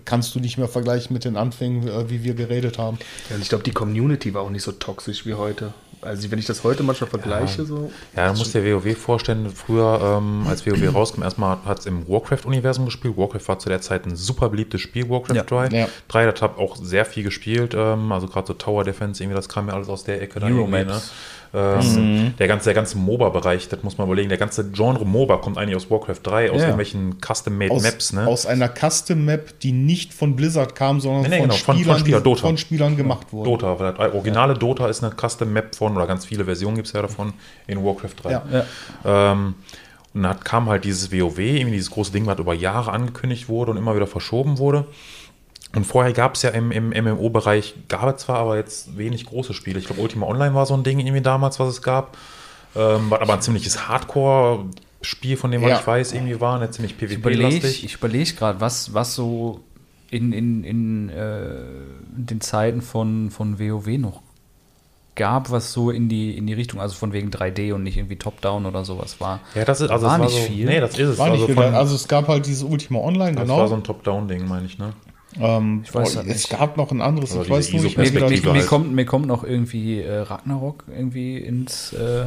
Kannst 0.06 0.34
du 0.34 0.40
nicht 0.40 0.56
mehr 0.56 0.68
vergleichen 0.68 1.12
mit 1.12 1.26
den 1.26 1.36
Anfängen, 1.36 1.86
äh, 1.86 2.08
wie 2.08 2.24
wir 2.24 2.32
geredet 2.32 2.78
haben. 2.78 2.98
Ja, 3.28 3.36
und 3.36 3.42
ich 3.42 3.50
glaube, 3.50 3.64
die 3.64 3.72
Community 3.72 4.32
war 4.32 4.42
auch 4.42 4.50
nicht 4.50 4.62
so 4.62 4.72
toxisch 4.72 5.26
wie 5.26 5.34
heute. 5.34 5.74
Also 6.00 6.30
wenn 6.30 6.38
ich 6.38 6.46
das 6.46 6.62
heute 6.64 6.82
manchmal 6.82 7.10
vergleiche, 7.10 7.64
so. 7.64 7.90
Ja, 8.14 8.30
du 8.32 8.38
musst 8.38 8.54
dir 8.54 8.64
WoW 8.64 8.96
vorstellen, 8.96 9.50
früher, 9.50 10.18
ähm, 10.18 10.46
als 10.48 10.64
WoW 10.66 10.92
rauskam, 10.94 11.22
erstmal 11.22 11.58
hat 11.64 11.80
es 11.80 11.86
im 11.86 12.08
Warcraft-Universum 12.08 12.84
gespielt. 12.84 13.16
Warcraft 13.16 13.48
war 13.48 13.58
zu 13.58 13.68
der 13.68 13.80
Zeit 13.80 14.06
ein 14.06 14.14
super 14.16 14.48
beliebtes 14.48 14.80
Spiel, 14.80 15.08
Warcraft 15.10 15.34
Ja. 15.36 15.42
3. 15.42 15.68
Ja. 15.68 15.88
3, 16.08 16.30
das 16.30 16.42
habe 16.42 16.58
auch 16.58 16.76
sehr 16.76 17.04
viel 17.04 17.24
gespielt, 17.24 17.74
ähm, 17.76 18.12
also 18.12 18.26
gerade 18.28 18.46
so 18.46 18.54
Tower 18.54 18.84
Defense, 18.84 19.22
irgendwie, 19.22 19.36
das 19.36 19.48
kam 19.48 19.68
ja 19.68 19.74
alles 19.74 19.88
aus 19.88 20.04
der 20.04 20.22
Ecke. 20.22 20.40
da 20.40 20.46
Hero 20.46 20.60
irgendwie, 20.60 20.84
Maps. 20.84 21.12
Ähm, 21.54 22.34
Der 22.38 22.46
ganze, 22.46 22.64
der 22.66 22.74
ganze 22.74 22.98
MOBA-Bereich, 22.98 23.68
das 23.68 23.82
muss 23.82 23.96
man 23.96 24.06
überlegen, 24.06 24.28
der 24.28 24.36
ganze 24.38 24.70
Genre 24.70 25.04
MOBA 25.06 25.38
kommt 25.38 25.56
eigentlich 25.56 25.76
aus 25.76 25.90
Warcraft 25.90 26.20
3, 26.22 26.50
aus 26.50 26.56
Ja. 26.56 26.62
irgendwelchen 26.64 27.16
Custom-Made 27.20 27.72
Aus, 27.72 27.82
Maps, 27.82 28.12
ne? 28.12 28.26
aus 28.26 28.46
einer 28.46 28.68
Custom-Map, 28.68 29.60
die 29.60 29.72
nicht 29.72 30.12
von 30.12 30.36
Blizzard 30.36 30.74
kam, 30.74 31.00
sondern 31.00 31.22
Nee, 31.22 31.28
nee, 31.28 31.36
von, 31.38 31.42
genau, 31.48 31.54
von- 31.54 31.64
von 31.64 31.76
Spielern, 31.78 31.98
Spieler, 32.00 32.18
die 32.18 32.24
Dota. 32.24 32.40
von 32.40 32.58
Spielern 32.58 32.96
gemacht 32.96 33.32
wurde. 33.32 33.50
Dota, 33.50 33.78
weil 33.78 33.92
das 33.94 34.12
originale 34.14 34.54
Dota 34.54 34.88
ist 34.88 35.02
eine 35.02 35.14
Custom-Map 35.14 35.74
von, 35.74 35.96
oder 35.96 36.06
ganz 36.06 36.26
viele 36.26 36.44
Versionen 36.44 36.76
gibt 36.76 36.88
es 36.88 36.92
ja 36.92 37.02
davon, 37.02 37.32
in 37.66 37.82
Warcraft 37.84 38.14
3. 38.22 38.30
Ja. 38.30 38.42
Ja. 38.52 39.32
Ähm, 39.32 39.54
und 40.14 40.22
dann 40.22 40.30
hat, 40.32 40.44
kam 40.44 40.68
halt 40.68 40.84
dieses 40.84 41.12
WoW, 41.12 41.38
irgendwie 41.38 41.72
dieses 41.76 41.90
große 41.90 42.12
Ding, 42.12 42.26
was 42.26 42.38
über 42.38 42.54
Jahre 42.54 42.92
angekündigt 42.92 43.48
wurde 43.48 43.70
und 43.70 43.76
immer 43.76 43.94
wieder 43.94 44.06
verschoben 44.06 44.58
wurde. 44.58 44.86
Und 45.74 45.84
vorher 45.84 46.12
gab 46.12 46.34
es 46.34 46.42
ja 46.42 46.50
im, 46.50 46.72
im 46.72 46.90
MMO-Bereich, 46.90 47.74
gab 47.88 48.14
es 48.14 48.22
zwar 48.22 48.38
aber 48.38 48.56
jetzt 48.56 48.96
wenig 48.96 49.26
große 49.26 49.52
Spiele. 49.52 49.78
Ich 49.78 49.86
glaube, 49.86 50.00
Ultima 50.00 50.26
Online 50.26 50.54
war 50.54 50.64
so 50.64 50.74
ein 50.74 50.82
Ding 50.82 50.98
irgendwie 50.98 51.20
damals, 51.20 51.60
was 51.60 51.68
es 51.68 51.82
gab. 51.82 52.16
Ähm, 52.74 53.10
was 53.10 53.20
aber 53.20 53.34
ein 53.34 53.42
ziemliches 53.42 53.88
Hardcore-Spiel, 53.88 55.36
von 55.36 55.50
dem 55.50 55.62
was 55.62 55.70
Ja. 55.70 55.80
ich 55.80 55.86
weiß, 55.86 56.12
irgendwie 56.14 56.40
war, 56.40 56.56
eine 56.56 56.70
ziemlich 56.70 56.94
Ich 57.00 57.12
überlege 57.12 57.42
PvP-lastig. 57.44 57.84
ich 57.84 57.94
überleg 57.94 58.36
gerade, 58.36 58.60
was, 58.60 58.94
was 58.94 59.14
so 59.14 59.60
in, 60.10 60.32
in, 60.32 60.64
in 60.64 61.08
äh, 61.10 61.50
den 62.16 62.40
Zeiten 62.40 62.80
von, 62.80 63.30
von 63.30 63.58
WoW 63.58 63.86
noch 63.98 64.22
gab, 65.18 65.50
was 65.50 65.72
so 65.72 65.90
in 65.90 66.08
die, 66.08 66.36
in 66.36 66.46
die 66.46 66.54
Richtung, 66.54 66.80
also 66.80 66.94
von 66.94 67.12
wegen 67.12 67.28
3D 67.30 67.74
und 67.74 67.82
nicht 67.82 67.98
irgendwie 67.98 68.16
Top-Down 68.16 68.64
oder 68.64 68.84
sowas 68.84 69.20
war. 69.20 69.40
Ja, 69.54 69.64
das 69.64 69.80
ist 69.80 69.90
also 69.90 70.06
War 70.06 70.20
es 70.20 70.32
nicht 70.32 70.42
so, 70.42 70.52
viel. 70.52 70.66
Nee, 70.66 70.80
das 70.80 70.92
ist 70.92 71.08
es. 71.08 71.18
War 71.18 71.30
nicht 71.30 71.42
also, 71.42 71.52
wieder, 71.52 71.64
von, 71.64 71.74
also 71.74 71.94
es 71.94 72.08
gab 72.08 72.28
halt 72.28 72.46
dieses 72.46 72.62
Ultima 72.62 73.00
Online, 73.00 73.32
das 73.32 73.42
genau. 73.42 73.58
war 73.58 73.68
so 73.68 73.74
ein 73.74 73.82
Top-Down-Ding, 73.84 74.46
meine 74.48 74.66
ich, 74.66 74.78
ne? 74.78 74.92
Ähm, 75.40 75.82
Ich 75.84 75.94
weiß 75.94 76.16
oh, 76.16 76.18
das 76.20 76.26
es 76.26 76.48
nicht. 76.50 76.58
gab 76.58 76.76
noch 76.76 76.90
ein 76.90 77.00
anderes, 77.00 77.32
Aber 77.32 77.42
ich 77.42 77.50
weiß 77.50 77.72
nicht 77.72 77.84
ISO-Perspektive 77.84 78.52
mir, 78.52 78.60
halt. 78.60 78.68
kommt, 78.68 78.92
mir 78.92 79.04
kommt 79.04 79.26
noch 79.26 79.44
irgendwie 79.44 80.00
äh, 80.00 80.18
Ragnarok 80.18 80.84
irgendwie 80.88 81.38
ins 81.38 81.92
äh, 81.92 82.26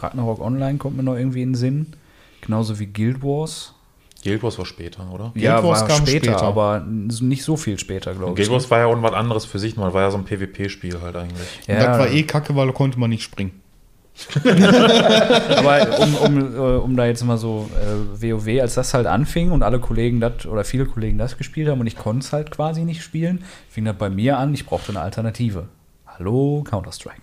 Ragnarok 0.00 0.40
Online 0.40 0.78
kommt 0.78 0.96
mir 0.96 1.02
noch 1.02 1.16
irgendwie 1.16 1.42
in 1.42 1.50
den 1.50 1.54
Sinn. 1.54 1.86
Genauso 2.40 2.78
wie 2.78 2.86
Guild 2.86 3.22
Wars. 3.22 3.74
Guild 4.24 4.42
Wars 4.42 4.58
war 4.58 4.66
später, 4.66 5.08
oder? 5.12 5.32
Guild 5.34 5.62
Wars 5.64 5.86
kam 5.86 6.06
später. 6.06 6.40
aber 6.42 6.80
nicht 6.86 7.42
so 7.44 7.56
viel 7.56 7.78
später, 7.78 8.14
glaube 8.14 8.32
ich. 8.32 8.36
Guild 8.36 8.50
Wars 8.50 8.70
war 8.70 8.78
ja 8.78 8.88
irgendwas 8.88 9.14
anderes 9.14 9.44
für 9.44 9.58
sich, 9.58 9.74
das 9.74 9.94
war 9.94 10.02
ja 10.02 10.10
so 10.10 10.18
ein 10.18 10.24
PvP-Spiel 10.24 11.00
halt 11.00 11.16
eigentlich. 11.16 11.48
ja, 11.66 11.86
Das 11.86 11.98
war 11.98 12.08
eh 12.08 12.22
kacke, 12.22 12.54
weil 12.54 12.66
da 12.68 12.72
konnte 12.72 12.98
man 13.00 13.10
nicht 13.10 13.22
springen. 13.22 13.61
Aber 14.44 15.98
um, 16.00 16.14
um, 16.16 16.54
äh, 16.54 16.58
um 16.58 16.96
da 16.96 17.06
jetzt 17.06 17.24
mal 17.24 17.38
so 17.38 17.68
äh, 17.74 18.22
WoW, 18.22 18.60
als 18.60 18.74
das 18.74 18.94
halt 18.94 19.06
anfing 19.06 19.50
und 19.50 19.62
alle 19.62 19.80
Kollegen 19.80 20.20
das 20.20 20.46
oder 20.46 20.64
viele 20.64 20.86
Kollegen 20.86 21.18
das 21.18 21.38
gespielt 21.38 21.68
haben 21.68 21.80
und 21.80 21.86
ich 21.86 21.96
konnte 21.96 22.24
es 22.24 22.32
halt 22.32 22.50
quasi 22.50 22.82
nicht 22.84 23.02
spielen, 23.02 23.44
fing 23.68 23.84
das 23.84 23.96
bei 23.96 24.10
mir 24.10 24.38
an, 24.38 24.52
ich 24.54 24.66
brauchte 24.66 24.90
eine 24.90 25.00
Alternative. 25.00 25.68
Hallo, 26.06 26.62
Counter-Strike. 26.68 27.22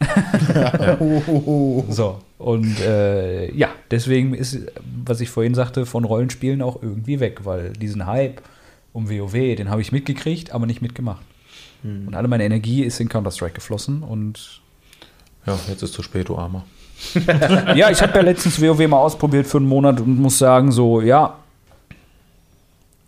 So, 1.88 2.20
und 2.38 2.80
äh, 2.80 3.52
ja, 3.54 3.68
deswegen 3.90 4.34
ist, 4.34 4.58
was 5.04 5.20
ich 5.20 5.30
vorhin 5.30 5.54
sagte, 5.54 5.86
von 5.86 6.04
Rollenspielen 6.04 6.62
auch 6.62 6.82
irgendwie 6.82 7.20
weg, 7.20 7.44
weil 7.44 7.72
diesen 7.72 8.06
Hype 8.06 8.42
um 8.92 9.08
WoW, 9.10 9.32
den 9.32 9.70
habe 9.70 9.80
ich 9.80 9.92
mitgekriegt, 9.92 10.52
aber 10.52 10.66
nicht 10.66 10.82
mitgemacht. 10.82 11.22
Und 11.82 12.14
alle 12.14 12.28
meine 12.28 12.44
Energie 12.44 12.82
ist 12.82 13.00
in 13.00 13.08
Counter-Strike 13.08 13.54
geflossen 13.54 14.02
und 14.02 14.60
Ja, 15.46 15.58
jetzt 15.68 15.82
ist 15.82 15.92
zu 15.92 16.02
spät, 16.02 16.28
du 16.28 16.36
Armer. 16.36 16.64
ja, 17.74 17.90
ich 17.90 18.02
habe 18.02 18.14
ja 18.14 18.20
letztens 18.20 18.60
WoW 18.60 18.86
mal 18.86 18.98
ausprobiert 18.98 19.46
für 19.46 19.56
einen 19.56 19.66
Monat 19.66 20.00
und 20.00 20.18
muss 20.18 20.38
sagen, 20.38 20.70
so, 20.70 21.00
ja, 21.00 21.36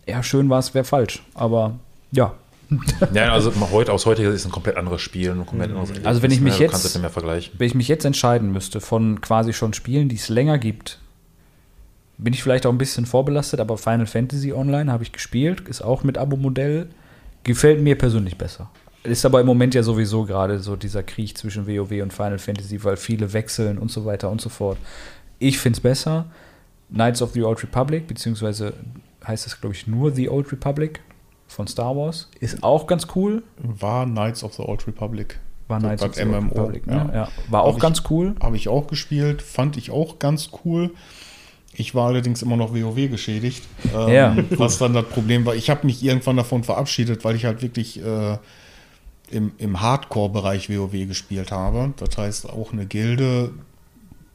ja, 0.07 0.23
schön 0.23 0.49
war 0.49 0.59
es, 0.59 0.75
wäre 0.75 0.85
falsch, 0.85 1.23
aber 1.35 1.75
ja. 2.11 2.35
Ja, 3.12 3.33
also 3.33 3.53
heute, 3.71 3.92
aus 3.92 4.07
heutiger 4.07 4.31
Sicht 4.31 4.40
ist 4.40 4.47
ein 4.47 4.53
komplett 4.53 4.77
anderes 4.77 5.03
Spiel, 5.03 5.31
ein 5.31 5.45
komplett 5.45 5.71
anderes 5.71 5.90
Erlebnis, 5.90 6.09
Also 6.09 6.23
wenn 6.23 6.31
ich 6.31 6.40
mich? 6.40 6.57
Du 6.57 6.62
jetzt-. 6.62 7.59
Wenn 7.59 7.66
ich 7.66 7.75
mich 7.75 7.88
jetzt 7.88 8.05
entscheiden 8.07 8.51
müsste 8.51 8.81
von 8.81 9.21
quasi 9.21 9.53
schon 9.53 9.75
Spielen, 9.75 10.09
die 10.09 10.16
es 10.16 10.31
länger 10.31 10.57
gibt, 10.57 10.99
bin 12.16 12.33
ich 12.33 12.42
vielleicht 12.42 12.64
auch 12.64 12.73
ein 12.73 12.79
bisschen 12.79 13.05
vorbelastet, 13.05 13.61
aber 13.61 13.77
Final 13.77 14.07
Fantasy 14.07 14.53
Online 14.55 14.90
habe 14.90 15.03
ich 15.03 15.12
gespielt, 15.12 15.68
ist 15.68 15.83
auch 15.83 16.03
mit 16.03 16.16
Abo-Modell, 16.16 16.88
Gefällt 17.45 17.81
mir 17.81 17.99
persönlich 17.99 18.38
besser. 18.38 18.71
Ist 19.05 19.25
aber 19.25 19.41
im 19.41 19.47
Moment 19.47 19.75
ja 19.75 19.83
sowieso 19.83 20.25
gerade 20.25 20.61
so 20.61 20.77
dieser 20.77 21.03
Krieg 21.03 21.37
zwischen 21.37 21.67
WoW 21.67 22.03
und 22.03 22.12
Final 22.12 22.38
Fantasy, 22.38 22.83
weil 22.85 22.97
viele 22.97 23.33
wechseln 23.33 23.79
und 23.79 23.91
so 23.91 24.05
weiter 24.05 24.31
und 24.31 24.41
so 24.41 24.49
fort. 24.49 24.79
Ich 25.41 25.59
finde 25.59 25.77
es 25.77 25.81
besser. 25.81 26.27
Knights 26.91 27.21
of 27.23 27.33
the 27.33 27.43
Old 27.43 27.62
Republic, 27.62 28.07
beziehungsweise 28.07 28.75
heißt 29.27 29.47
es, 29.47 29.61
glaube 29.61 29.75
ich, 29.75 29.87
nur 29.87 30.12
The 30.12 30.29
Old 30.29 30.53
Republic 30.53 31.01
von 31.49 31.67
Star 31.67 31.97
Wars, 31.97 32.29
ist 32.41 32.62
auch 32.62 32.87
ganz 32.87 33.07
cool. 33.17 33.43
War 33.59 34.05
Knights 34.07 34.45
of 34.45 34.55
the 34.55 34.62
Old 34.62 34.87
Republic. 34.87 35.38
War 35.69 35.79
Knights 35.81 36.03
of 36.03 36.15
the 36.15 36.23
Old 36.23 36.31
MMO, 36.43 36.49
Republic, 36.55 36.87
ne? 36.87 36.93
ja. 36.95 37.15
ja. 37.15 37.29
War 37.49 37.62
auch 37.62 37.75
Hab 37.75 37.81
ganz 37.81 38.01
ich- 38.01 38.11
cool. 38.11 38.35
Habe 38.41 38.57
ich 38.57 38.69
auch 38.69 38.87
gespielt, 38.87 39.43
fand 39.43 39.77
ich 39.77 39.91
auch 39.91 40.19
ganz 40.19 40.51
cool. 40.65 40.91
Ich 41.75 41.95
war 41.95 42.09
allerdings 42.09 42.43
immer 42.43 42.57
noch 42.57 42.75
WoW 42.75 43.09
geschädigt. 43.11 43.65
Ähm, 43.95 44.09
Ja. 44.12 44.37
Was 44.51 44.79
dann 44.79 44.93
das 44.93 45.07
Problem 45.07 45.47
war, 45.47 45.55
ich 45.55 45.71
habe 45.71 45.87
mich 45.87 46.03
irgendwann 46.05 46.37
davon 46.37 46.62
verabschiedet, 46.62 47.25
weil 47.25 47.35
ich 47.37 47.47
halt 47.47 47.62
wirklich 47.62 48.05
äh, 48.05 48.37
im, 49.33 49.53
im 49.59 49.81
Hardcore-Bereich 49.81 50.71
WoW 50.71 51.07
gespielt 51.07 51.51
habe. 51.51 51.92
Das 51.97 52.16
heißt, 52.16 52.51
auch 52.51 52.73
eine 52.73 52.87
Gilde, 52.87 53.53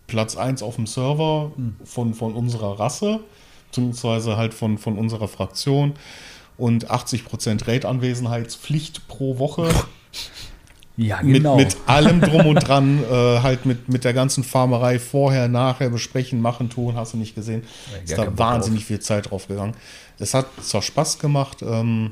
Platz 0.07 0.35
1 0.37 0.63
auf 0.63 0.75
dem 0.75 0.87
Server 0.87 1.51
von, 1.83 2.13
von 2.13 2.33
unserer 2.33 2.79
Rasse, 2.79 3.19
beziehungsweise 3.67 4.37
halt 4.37 4.53
von, 4.53 4.77
von 4.77 4.97
unserer 4.97 5.27
Fraktion 5.27 5.93
und 6.57 6.89
80% 6.89 7.67
Raid-Anwesenheitspflicht 7.67 9.07
pro 9.07 9.37
Woche 9.37 9.69
Ja, 10.95 11.21
mit, 11.21 11.35
genau. 11.35 11.57
mit 11.57 11.77
allem 11.85 12.21
drum 12.21 12.47
und 12.47 12.55
dran, 12.67 13.03
äh, 13.03 13.39
halt 13.41 13.65
mit, 13.65 13.87
mit 13.87 14.03
der 14.03 14.13
ganzen 14.13 14.43
Farmerei 14.43 14.97
vorher, 14.97 15.47
nachher 15.47 15.89
besprechen, 15.89 16.41
machen, 16.41 16.69
tun, 16.69 16.95
hast 16.95 17.13
du 17.13 17.17
nicht 17.17 17.35
gesehen. 17.35 17.63
Ja, 17.91 18.03
Ist 18.03 18.17
da 18.17 18.37
wahnsinnig 18.37 18.85
viel 18.85 18.99
Zeit 18.99 19.29
drauf 19.29 19.47
gegangen. 19.47 19.75
Es 20.17 20.33
hat 20.33 20.47
zwar 20.63 20.81
Spaß 20.81 21.19
gemacht, 21.19 21.61
ähm, 21.61 22.11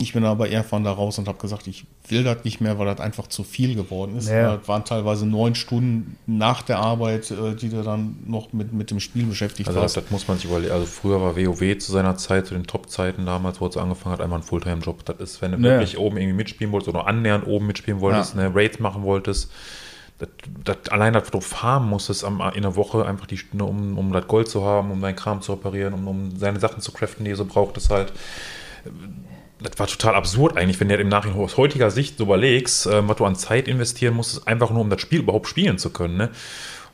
ich 0.00 0.12
bin 0.12 0.24
aber 0.24 0.48
irgendwann 0.50 0.84
da 0.84 0.92
raus 0.92 1.18
und 1.18 1.28
habe 1.28 1.38
gesagt, 1.38 1.66
ich 1.66 1.84
will 2.08 2.24
das 2.24 2.44
nicht 2.44 2.60
mehr, 2.60 2.78
weil 2.78 2.86
das 2.86 3.00
einfach 3.00 3.26
zu 3.26 3.44
viel 3.44 3.74
geworden 3.74 4.16
ist. 4.16 4.28
Ja. 4.28 4.56
Das 4.56 4.68
waren 4.68 4.84
teilweise 4.84 5.26
neun 5.26 5.54
Stunden 5.54 6.16
nach 6.26 6.62
der 6.62 6.78
Arbeit, 6.78 7.30
äh, 7.30 7.54
die 7.54 7.68
du 7.68 7.82
dann 7.82 8.16
noch 8.26 8.52
mit, 8.52 8.72
mit 8.72 8.90
dem 8.90 9.00
Spiel 9.00 9.24
beschäftigt 9.26 9.68
Also 9.68 9.80
das, 9.80 9.96
warst. 9.96 10.06
das 10.06 10.10
muss 10.10 10.28
man 10.28 10.36
sich 10.38 10.46
überlegen. 10.46 10.72
Also 10.72 10.86
früher 10.86 11.20
war 11.20 11.36
WoW 11.36 11.78
zu 11.78 11.92
seiner 11.92 12.16
Zeit, 12.16 12.46
zu 12.46 12.54
den 12.54 12.64
Top-Zeiten 12.66 13.26
damals, 13.26 13.60
wo 13.60 13.66
es 13.66 13.76
angefangen 13.76 14.12
hat, 14.12 14.20
einmal 14.20 14.38
ein 14.40 14.42
Fulltime-Job. 14.44 15.04
Das 15.04 15.16
ist, 15.18 15.42
wenn 15.42 15.52
du 15.52 15.58
Ja. 15.58 15.64
wirklich 15.74 15.98
oben 15.98 16.16
irgendwie 16.16 16.36
mitspielen 16.36 16.72
wolltest 16.72 16.88
oder 16.94 17.06
annähernd 17.06 17.46
oben 17.46 17.66
mitspielen 17.66 18.00
wolltest, 18.00 18.34
Ja. 18.36 18.48
ne, 18.48 18.54
Raids 18.54 18.78
machen 18.78 19.02
wolltest, 19.02 19.50
das, 20.18 20.28
das, 20.64 20.76
allein, 20.90 21.12
dass 21.12 21.30
du 21.30 21.40
farmen 21.40 21.88
musstest 21.90 22.24
am, 22.24 22.42
in 22.54 22.62
der 22.62 22.74
Woche 22.74 23.06
einfach 23.06 23.26
die 23.26 23.36
Stunde, 23.38 23.64
um, 23.64 23.96
um 23.96 24.12
das 24.12 24.26
Gold 24.26 24.48
zu 24.48 24.64
haben, 24.64 24.90
um 24.90 25.00
deinen 25.00 25.14
Kram 25.14 25.42
zu 25.42 25.52
reparieren, 25.52 25.94
um, 25.94 26.08
um 26.08 26.36
seine 26.36 26.58
Sachen 26.58 26.80
zu 26.80 26.90
craften, 26.90 27.24
die 27.24 27.30
er 27.30 27.36
so 27.36 27.44
braucht, 27.44 27.76
es 27.76 27.88
halt. 27.88 28.12
Das 29.60 29.78
war 29.78 29.86
total 29.86 30.14
absurd 30.14 30.56
eigentlich, 30.56 30.78
wenn 30.80 30.88
du 30.88 30.94
das 30.94 31.02
im 31.02 31.08
Nachhinein 31.08 31.38
aus 31.40 31.56
heutiger 31.56 31.90
Sicht 31.90 32.18
so 32.18 32.24
überlegst, 32.24 32.86
äh, 32.86 33.06
was 33.08 33.16
du 33.16 33.24
an 33.24 33.34
Zeit 33.36 33.66
investieren 33.68 34.14
musstest, 34.14 34.46
einfach 34.46 34.70
nur 34.70 34.80
um 34.80 34.90
das 34.90 35.00
Spiel 35.00 35.20
überhaupt 35.20 35.48
spielen 35.48 35.78
zu 35.78 35.90
können. 35.90 36.16
Ne? 36.16 36.30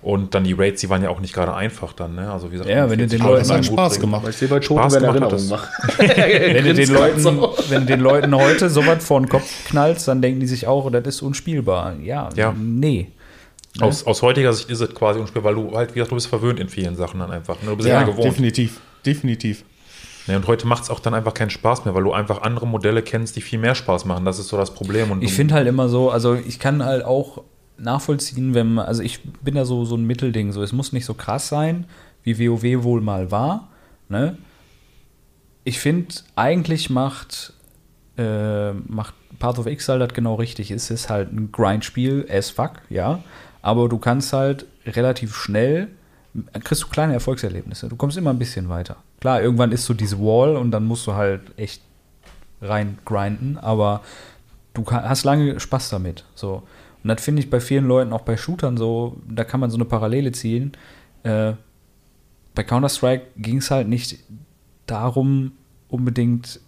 Und 0.00 0.34
dann 0.34 0.44
die 0.44 0.52
Raids, 0.52 0.82
die 0.82 0.90
waren 0.90 1.02
ja 1.02 1.08
auch 1.08 1.20
nicht 1.20 1.32
gerade 1.32 1.54
einfach 1.54 1.94
dann. 1.94 2.14
Ne? 2.14 2.30
Also 2.30 2.48
wie 2.48 2.52
gesagt, 2.52 2.68
Ja, 2.68 2.90
wenn 2.90 2.98
du 2.98 3.08
40 3.08 3.18
den 3.18 3.26
Leute 3.26 3.36
Leuten 3.38 3.48
in 3.48 3.54
einen 3.54 3.64
Spaß 3.64 4.00
gemacht. 4.00 4.22
Weil 4.22 4.30
ich 4.30 4.36
sehe 4.36 4.48
bei 4.48 4.60
Toten, 4.60 4.80
Spaß 4.80 4.94
wenn 4.94 5.12
gemacht 5.14 5.48
macht. 5.48 5.68
wenn, 5.98 6.64
du 6.64 6.74
den 6.74 6.90
Leuten, 6.90 7.20
so. 7.20 7.56
wenn 7.68 7.80
du 7.80 7.86
den 7.86 8.00
Leuten 8.00 8.34
heute 8.34 8.68
sowas 8.68 9.04
vor 9.04 9.20
den 9.20 9.28
Kopf 9.30 9.50
knallst, 9.66 10.06
dann 10.08 10.20
denken 10.20 10.40
die 10.40 10.46
sich 10.46 10.66
auch, 10.66 10.90
das 10.90 11.06
ist 11.06 11.22
unspielbar. 11.22 11.96
Ja, 12.02 12.28
Ja. 12.34 12.54
nee. 12.58 13.08
Aus, 13.80 14.06
aus 14.06 14.22
heutiger 14.22 14.52
Sicht 14.52 14.70
ist 14.70 14.80
es 14.80 14.94
quasi 14.94 15.18
unspielbar, 15.20 15.54
weil 15.56 15.62
du 15.64 15.76
halt, 15.76 15.90
wie 15.90 15.94
gesagt, 15.94 16.12
du 16.12 16.14
bist 16.16 16.28
verwöhnt 16.28 16.60
in 16.60 16.68
vielen 16.68 16.96
Sachen 16.96 17.20
dann 17.20 17.30
einfach. 17.30 17.60
Ne? 17.62 17.70
Du 17.70 17.76
bist 17.76 17.88
ja, 17.88 18.00
Ja, 18.00 18.06
gewohnt. 18.06 18.24
definitiv. 18.26 18.80
Definitiv. 19.04 19.64
Ne? 20.26 20.36
Und 20.36 20.46
heute 20.46 20.66
macht 20.66 20.84
es 20.84 20.90
auch 20.90 21.00
dann 21.00 21.14
einfach 21.14 21.34
keinen 21.34 21.50
Spaß 21.50 21.84
mehr, 21.84 21.94
weil 21.94 22.02
du 22.02 22.12
einfach 22.12 22.42
andere 22.42 22.66
Modelle 22.66 23.02
kennst, 23.02 23.36
die 23.36 23.40
viel 23.40 23.58
mehr 23.58 23.74
Spaß 23.74 24.04
machen. 24.04 24.24
Das 24.24 24.38
ist 24.38 24.48
so 24.48 24.56
das 24.56 24.72
Problem. 24.72 25.10
Und 25.10 25.22
Ich 25.22 25.32
finde 25.32 25.54
halt 25.54 25.66
immer 25.66 25.88
so, 25.88 26.10
also 26.10 26.34
ich 26.34 26.58
kann 26.58 26.84
halt 26.84 27.04
auch 27.04 27.42
nachvollziehen, 27.76 28.54
wenn 28.54 28.74
man, 28.74 28.86
also 28.86 29.02
ich 29.02 29.20
bin 29.42 29.54
da 29.54 29.64
so, 29.64 29.84
so 29.84 29.96
ein 29.96 30.04
Mittelding, 30.04 30.52
so 30.52 30.62
es 30.62 30.72
muss 30.72 30.92
nicht 30.92 31.04
so 31.04 31.14
krass 31.14 31.48
sein, 31.48 31.86
wie 32.22 32.38
WoW 32.38 32.84
wohl 32.84 33.00
mal 33.00 33.30
war, 33.30 33.68
ne? 34.08 34.38
Ich 35.66 35.78
finde, 35.78 36.14
eigentlich 36.36 36.90
macht, 36.90 37.54
äh, 38.18 38.72
macht 38.72 39.14
Path 39.38 39.58
of 39.58 39.66
Exile 39.66 39.98
das 39.98 40.12
genau 40.12 40.34
richtig. 40.34 40.70
Es 40.70 40.90
ist 40.90 41.08
halt 41.08 41.32
ein 41.32 41.52
Grindspiel 41.52 42.26
as 42.30 42.50
fuck, 42.50 42.82
ja, 42.90 43.20
aber 43.62 43.88
du 43.88 43.98
kannst 43.98 44.32
halt 44.32 44.66
relativ 44.86 45.34
schnell, 45.34 45.88
kriegst 46.64 46.82
du 46.82 46.88
kleine 46.88 47.14
Erfolgserlebnisse, 47.14 47.88
du 47.88 47.96
kommst 47.96 48.16
immer 48.16 48.30
ein 48.30 48.38
bisschen 48.38 48.68
weiter. 48.68 48.96
Klar, 49.20 49.42
irgendwann 49.42 49.72
ist 49.72 49.84
so 49.84 49.94
diese 49.94 50.18
Wall 50.18 50.56
und 50.56 50.70
dann 50.70 50.84
musst 50.84 51.06
du 51.06 51.14
halt 51.14 51.42
echt 51.56 51.82
rein 52.60 52.98
grinden, 53.04 53.58
aber 53.58 54.00
du 54.72 54.84
hast 54.86 55.24
lange 55.24 55.58
Spaß 55.60 55.90
damit. 55.90 56.24
So. 56.34 56.62
Und 57.02 57.08
das 57.08 57.22
finde 57.22 57.42
ich 57.42 57.50
bei 57.50 57.60
vielen 57.60 57.86
Leuten, 57.86 58.12
auch 58.12 58.22
bei 58.22 58.36
Shootern 58.36 58.76
so, 58.76 59.16
da 59.28 59.44
kann 59.44 59.60
man 59.60 59.70
so 59.70 59.76
eine 59.76 59.84
Parallele 59.84 60.32
ziehen. 60.32 60.72
Äh, 61.22 61.52
bei 62.54 62.62
Counter-Strike 62.62 63.26
ging 63.36 63.58
es 63.58 63.70
halt 63.70 63.88
nicht 63.88 64.18
darum, 64.86 65.52
unbedingt 65.88 66.60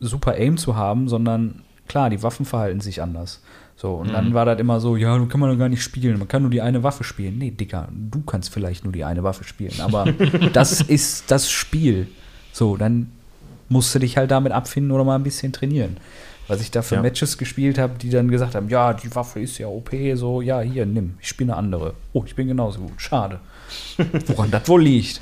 super 0.00 0.34
Aim 0.34 0.56
zu 0.56 0.76
haben, 0.76 1.08
sondern 1.08 1.62
klar, 1.86 2.10
die 2.10 2.22
Waffen 2.22 2.46
verhalten 2.46 2.80
sich 2.80 3.02
anders. 3.02 3.42
So, 3.80 3.94
und 3.94 4.12
dann 4.12 4.34
war 4.34 4.44
das 4.44 4.58
immer 4.58 4.80
so, 4.80 4.96
ja, 4.96 5.16
du 5.16 5.26
kann 5.26 5.38
man 5.38 5.50
doch 5.52 5.56
gar 5.56 5.68
nicht 5.68 5.84
spielen, 5.84 6.18
man 6.18 6.26
kann 6.26 6.42
nur 6.42 6.50
die 6.50 6.60
eine 6.60 6.82
Waffe 6.82 7.04
spielen. 7.04 7.38
Nee, 7.38 7.52
Dicker, 7.52 7.88
du 7.92 8.22
kannst 8.22 8.52
vielleicht 8.52 8.82
nur 8.82 8.92
die 8.92 9.04
eine 9.04 9.22
Waffe 9.22 9.44
spielen, 9.44 9.80
aber 9.80 10.04
das 10.52 10.80
ist 10.80 11.30
das 11.30 11.48
Spiel. 11.48 12.08
So, 12.52 12.76
dann 12.76 13.12
musst 13.68 13.94
du 13.94 14.00
dich 14.00 14.16
halt 14.16 14.32
damit 14.32 14.50
abfinden 14.50 14.90
oder 14.90 15.04
mal 15.04 15.14
ein 15.14 15.22
bisschen 15.22 15.52
trainieren. 15.52 15.96
Was 16.48 16.60
ich 16.60 16.72
da 16.72 16.82
für 16.82 16.96
Ja. 16.96 17.02
Matches 17.02 17.38
gespielt 17.38 17.78
habe, 17.78 17.92
die 18.00 18.10
dann 18.10 18.28
gesagt 18.32 18.56
haben, 18.56 18.68
ja, 18.68 18.94
die 18.94 19.14
Waffe 19.14 19.38
ist 19.38 19.58
ja 19.58 19.68
OP, 19.68 19.90
so, 20.14 20.40
ja, 20.42 20.60
hier, 20.60 20.84
nimm, 20.84 21.14
ich 21.20 21.28
spiele 21.28 21.52
eine 21.52 21.58
andere. 21.58 21.94
Oh, 22.12 22.24
ich 22.26 22.34
bin 22.34 22.48
genauso 22.48 22.80
gut, 22.80 23.00
schade. 23.00 23.38
Woran 24.26 24.50
das 24.50 24.68
wohl 24.68 24.82
liegt. 24.82 25.20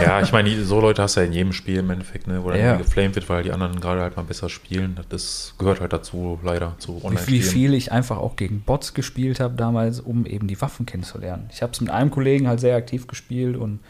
Ja, 0.00 0.20
ich 0.20 0.32
meine, 0.32 0.64
so 0.64 0.80
Leute 0.80 1.02
hast 1.02 1.16
du 1.16 1.20
ja 1.20 1.26
in 1.26 1.32
jedem 1.32 1.52
Spiel 1.52 1.78
im 1.78 1.90
Endeffekt, 1.90 2.26
ne, 2.26 2.42
wo 2.42 2.50
dann 2.50 2.60
Ja. 2.60 2.76
geflamed 2.76 3.14
wird, 3.14 3.28
weil 3.28 3.42
die 3.42 3.52
anderen 3.52 3.80
gerade 3.80 4.00
halt 4.02 4.16
mal 4.16 4.22
besser 4.24 4.48
spielen. 4.48 4.98
Das 5.08 5.54
gehört 5.58 5.80
halt 5.80 5.92
dazu, 5.92 6.38
leider, 6.42 6.74
zu 6.78 7.00
Wie, 7.08 7.26
wie 7.32 7.42
viel 7.42 7.74
ich 7.74 7.92
einfach 7.92 8.18
auch 8.18 8.36
gegen 8.36 8.60
Bots 8.62 8.94
gespielt 8.94 9.40
habe 9.40 9.54
damals, 9.56 10.00
um 10.00 10.26
eben 10.26 10.48
die 10.48 10.60
Waffen 10.60 10.86
kennenzulernen. 10.86 11.48
Ich 11.52 11.62
habe 11.62 11.72
es 11.72 11.80
mit 11.80 11.90
einem 11.90 12.10
Kollegen 12.10 12.48
halt 12.48 12.60
sehr 12.60 12.76
aktiv 12.76 13.06
gespielt 13.06 13.56
und 13.56 13.80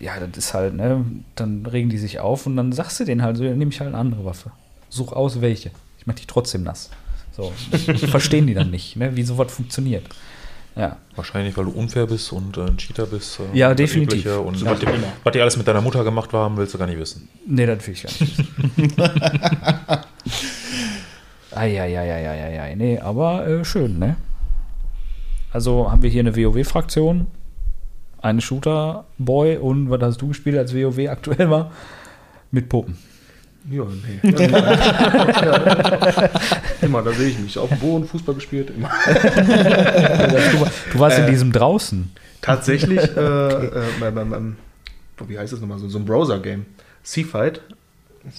ja, 0.00 0.12
das 0.20 0.36
ist 0.36 0.54
halt, 0.54 0.74
ne, 0.74 1.04
dann 1.36 1.64
regen 1.66 1.88
die 1.88 1.98
sich 1.98 2.20
auf 2.20 2.46
und 2.46 2.56
dann 2.56 2.72
sagst 2.72 3.00
du 3.00 3.04
denen 3.04 3.22
halt 3.22 3.36
so, 3.36 3.44
ja, 3.44 3.54
nehme 3.54 3.70
ich 3.70 3.80
halt 3.80 3.88
eine 3.88 3.98
andere 3.98 4.24
Waffe. 4.24 4.50
Such 4.90 5.12
aus, 5.12 5.40
welche. 5.40 5.70
Ich 5.98 6.06
mach 6.06 6.14
dich 6.14 6.26
trotzdem 6.26 6.62
nass. 6.64 6.90
So, 7.32 7.52
verstehen 8.08 8.46
die 8.46 8.54
dann 8.54 8.70
nicht, 8.70 8.96
ne, 8.96 9.16
wie 9.16 9.22
sowas 9.22 9.52
funktioniert. 9.52 10.04
Ja, 10.76 10.98
Wahrscheinlich, 11.14 11.56
weil 11.56 11.64
du 11.64 11.70
unfair 11.70 12.06
bist 12.06 12.30
und 12.32 12.58
äh, 12.58 12.66
ein 12.66 12.76
Cheater 12.76 13.06
bist. 13.06 13.40
Äh, 13.40 13.56
Ja, 13.58 13.74
definitiv. 13.74 14.18
Übliche. 14.26 14.40
Und 14.40 14.60
Ja, 14.60 14.72
was, 14.72 14.80
die, 14.80 14.86
was 15.24 15.32
die 15.32 15.40
alles 15.40 15.56
mit 15.56 15.66
deiner 15.66 15.80
Mutter 15.80 16.04
gemacht 16.04 16.30
haben, 16.34 16.56
willst 16.58 16.74
du 16.74 16.78
gar 16.78 16.86
nicht 16.86 16.98
wissen. 16.98 17.28
nee, 17.46 17.64
das 17.64 17.86
will 17.86 17.94
ich 17.94 18.02
gar 18.02 18.10
nicht. 18.20 18.38
wissen. 18.38 18.92
Eieieiei, 21.54 22.74
nee, 22.76 22.98
aber 22.98 23.46
äh, 23.46 23.64
schön, 23.64 23.98
ne? 23.98 24.16
Also 25.52 25.90
haben 25.90 26.02
wir 26.02 26.10
hier 26.10 26.20
eine 26.20 26.36
WoW-Fraktion, 26.36 27.28
eine 28.20 28.40
Shooter-Boy 28.42 29.56
und 29.58 29.88
was 29.88 30.02
hast 30.02 30.20
du 30.20 30.28
gespielt, 30.28 30.58
als 30.58 30.74
WoW 30.74 30.98
aktuell 31.08 31.48
war? 31.48 31.70
Mit 32.50 32.68
Puppen. 32.68 32.98
Ja, 33.68 33.84
nee. 33.84 34.20
Immer, 36.82 37.02
da 37.02 37.12
sehe 37.12 37.30
ich 37.30 37.38
mich. 37.38 37.58
Auf 37.58 37.68
dem 37.68 37.78
Boden, 37.78 38.06
Fußball 38.06 38.36
gespielt, 38.36 38.70
immer. 38.70 38.90
Du, 40.92 40.98
warst 40.98 41.18
in 41.18 41.26
diesem 41.26 41.50
draußen. 41.50 42.12
Tatsächlich, 42.40 43.00
äh, 43.16 43.20
äh, 43.20 43.70
beim, 43.98 44.14
beim, 44.14 44.30
beim, 44.30 44.56
wie 45.26 45.38
heißt 45.38 45.52
das 45.52 45.60
nochmal, 45.60 45.78
so, 45.78 45.88
so 45.88 45.98
ein 45.98 46.04
Browser-Game. 46.04 46.66
Seafight. 47.02 47.60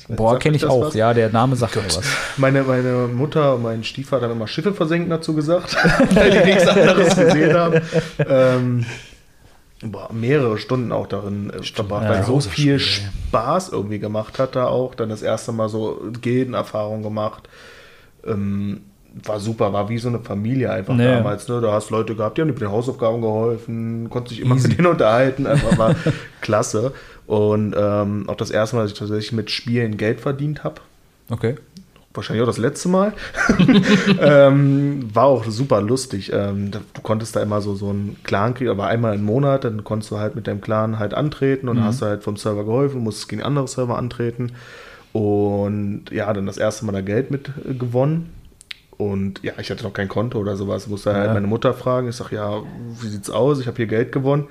Boah, 0.09 0.39
kenne 0.39 0.57
ich 0.57 0.65
auch. 0.65 0.87
was? 0.87 0.93
Ja, 0.93 1.13
der 1.13 1.29
Name 1.29 1.55
sagt 1.55 1.75
mir 1.75 1.85
was. 1.85 2.01
Meine, 2.37 2.63
meine 2.63 3.07
Mutter 3.07 3.55
und 3.55 3.63
mein 3.63 3.83
Stiefvater 3.83 4.25
haben 4.25 4.33
immer 4.33 4.47
Schiffe 4.47 4.73
versenken 4.73 5.09
dazu 5.09 5.33
gesagt, 5.33 5.75
weil 6.11 6.31
die 6.31 6.45
nichts 6.45 6.67
anderes 6.67 7.15
gesehen 7.15 7.53
haben. 7.53 7.81
Ähm, 8.19 8.85
boah, 9.83 10.09
mehrere 10.11 10.57
Stunden 10.57 10.91
auch 10.91 11.07
darin 11.07 11.49
äh, 11.51 11.63
verbracht, 11.63 12.03
ja. 12.03 12.09
weil 12.09 12.23
so 12.23 12.39
viel 12.39 12.79
Spaß 12.79 13.69
irgendwie 13.69 13.99
gemacht 13.99 14.39
hat 14.39 14.55
da 14.55 14.65
auch. 14.67 14.95
Dann 14.95 15.09
das 15.09 15.21
erste 15.21 15.51
Mal 15.51 15.69
so 15.69 16.01
Gildenerfahrung 16.21 17.03
gemacht. 17.03 17.47
Ähm, 18.25 18.81
war 19.23 19.39
super, 19.39 19.73
war 19.73 19.89
wie 19.89 19.97
so 19.97 20.09
eine 20.09 20.19
Familie 20.19 20.71
einfach 20.71 20.93
Nee. 20.93 21.05
damals. 21.05 21.47
Ne? 21.47 21.59
Da 21.61 21.71
hast 21.71 21.89
Leute 21.89 22.15
gehabt, 22.15 22.37
die 22.37 22.41
haben 22.41 22.47
dir 22.49 22.53
mit 22.53 22.61
den 22.61 22.69
Hausaufgaben 22.71 23.21
geholfen, 23.21 24.09
konntest 24.09 24.35
dich 24.35 24.41
immer 24.45 24.55
Easy. 24.55 24.67
mit 24.67 24.77
denen 24.77 24.87
unterhalten, 24.87 25.47
einfach 25.47 25.77
war 25.77 25.95
klasse. 26.41 26.93
Und 27.25 27.75
ähm, 27.77 28.25
auch 28.29 28.35
das 28.35 28.51
erste 28.51 28.75
Mal, 28.75 28.83
dass 28.83 28.91
ich 28.91 28.99
tatsächlich 28.99 29.31
mit 29.31 29.49
Spielen 29.51 29.97
Geld 29.97 30.21
verdient 30.21 30.63
habe 30.63 30.81
Okay. 31.29 31.55
Wahrscheinlich 32.17 32.43
auch 32.43 32.47
das 32.47 32.57
letzte 32.57 32.89
Mal. 32.89 33.13
ähm, 34.21 35.09
war 35.13 35.25
auch 35.25 35.45
super 35.45 35.81
lustig. 35.81 36.31
Ähm, 36.33 36.71
du 36.71 36.79
konntest 37.01 37.35
da 37.35 37.41
immer 37.41 37.61
so, 37.61 37.75
so 37.75 37.89
einen 37.89 38.17
Clan 38.23 38.53
kriegen, 38.53 38.69
aber 38.69 38.87
einmal 38.87 39.15
im 39.15 39.23
Monat, 39.23 39.63
dann 39.63 39.83
konntest 39.83 40.11
du 40.11 40.17
halt 40.17 40.35
mit 40.35 40.47
deinem 40.47 40.61
Clan 40.61 40.99
halt 40.99 41.13
antreten 41.13 41.69
und 41.69 41.77
dann 41.77 41.85
hast 41.85 42.01
halt 42.01 42.23
vom 42.23 42.35
Server 42.37 42.65
geholfen, 42.65 43.01
musstest 43.01 43.29
gegen 43.29 43.43
andere 43.43 43.67
Server 43.67 43.97
antreten. 43.97 44.53
Und 45.13 46.05
ja, 46.11 46.31
dann 46.33 46.45
das 46.45 46.57
erste 46.57 46.85
Mal 46.85 46.91
da 46.91 47.01
Geld 47.01 47.31
mit 47.31 47.49
äh, 47.67 47.73
gewonnen. 47.73 48.33
Und 48.97 49.43
ja, 49.43 49.53
ich 49.59 49.69
hatte 49.69 49.83
noch 49.83 49.93
kein 49.93 50.07
Konto 50.07 50.39
oder 50.39 50.55
sowas. 50.55 50.87
Musste 50.87 51.13
halt 51.13 51.27
Ja. 51.27 51.33
meine 51.33 51.47
Mutter 51.47 51.73
fragen. 51.73 52.09
Ich 52.09 52.15
sag, 52.15 52.31
ja, 52.31 52.61
wie 52.99 53.07
sieht's 53.07 53.29
aus? 53.29 53.59
Ich 53.59 53.67
habe 53.67 53.77
hier 53.77 53.87
Geld 53.87 54.11
gewonnen. 54.11 54.47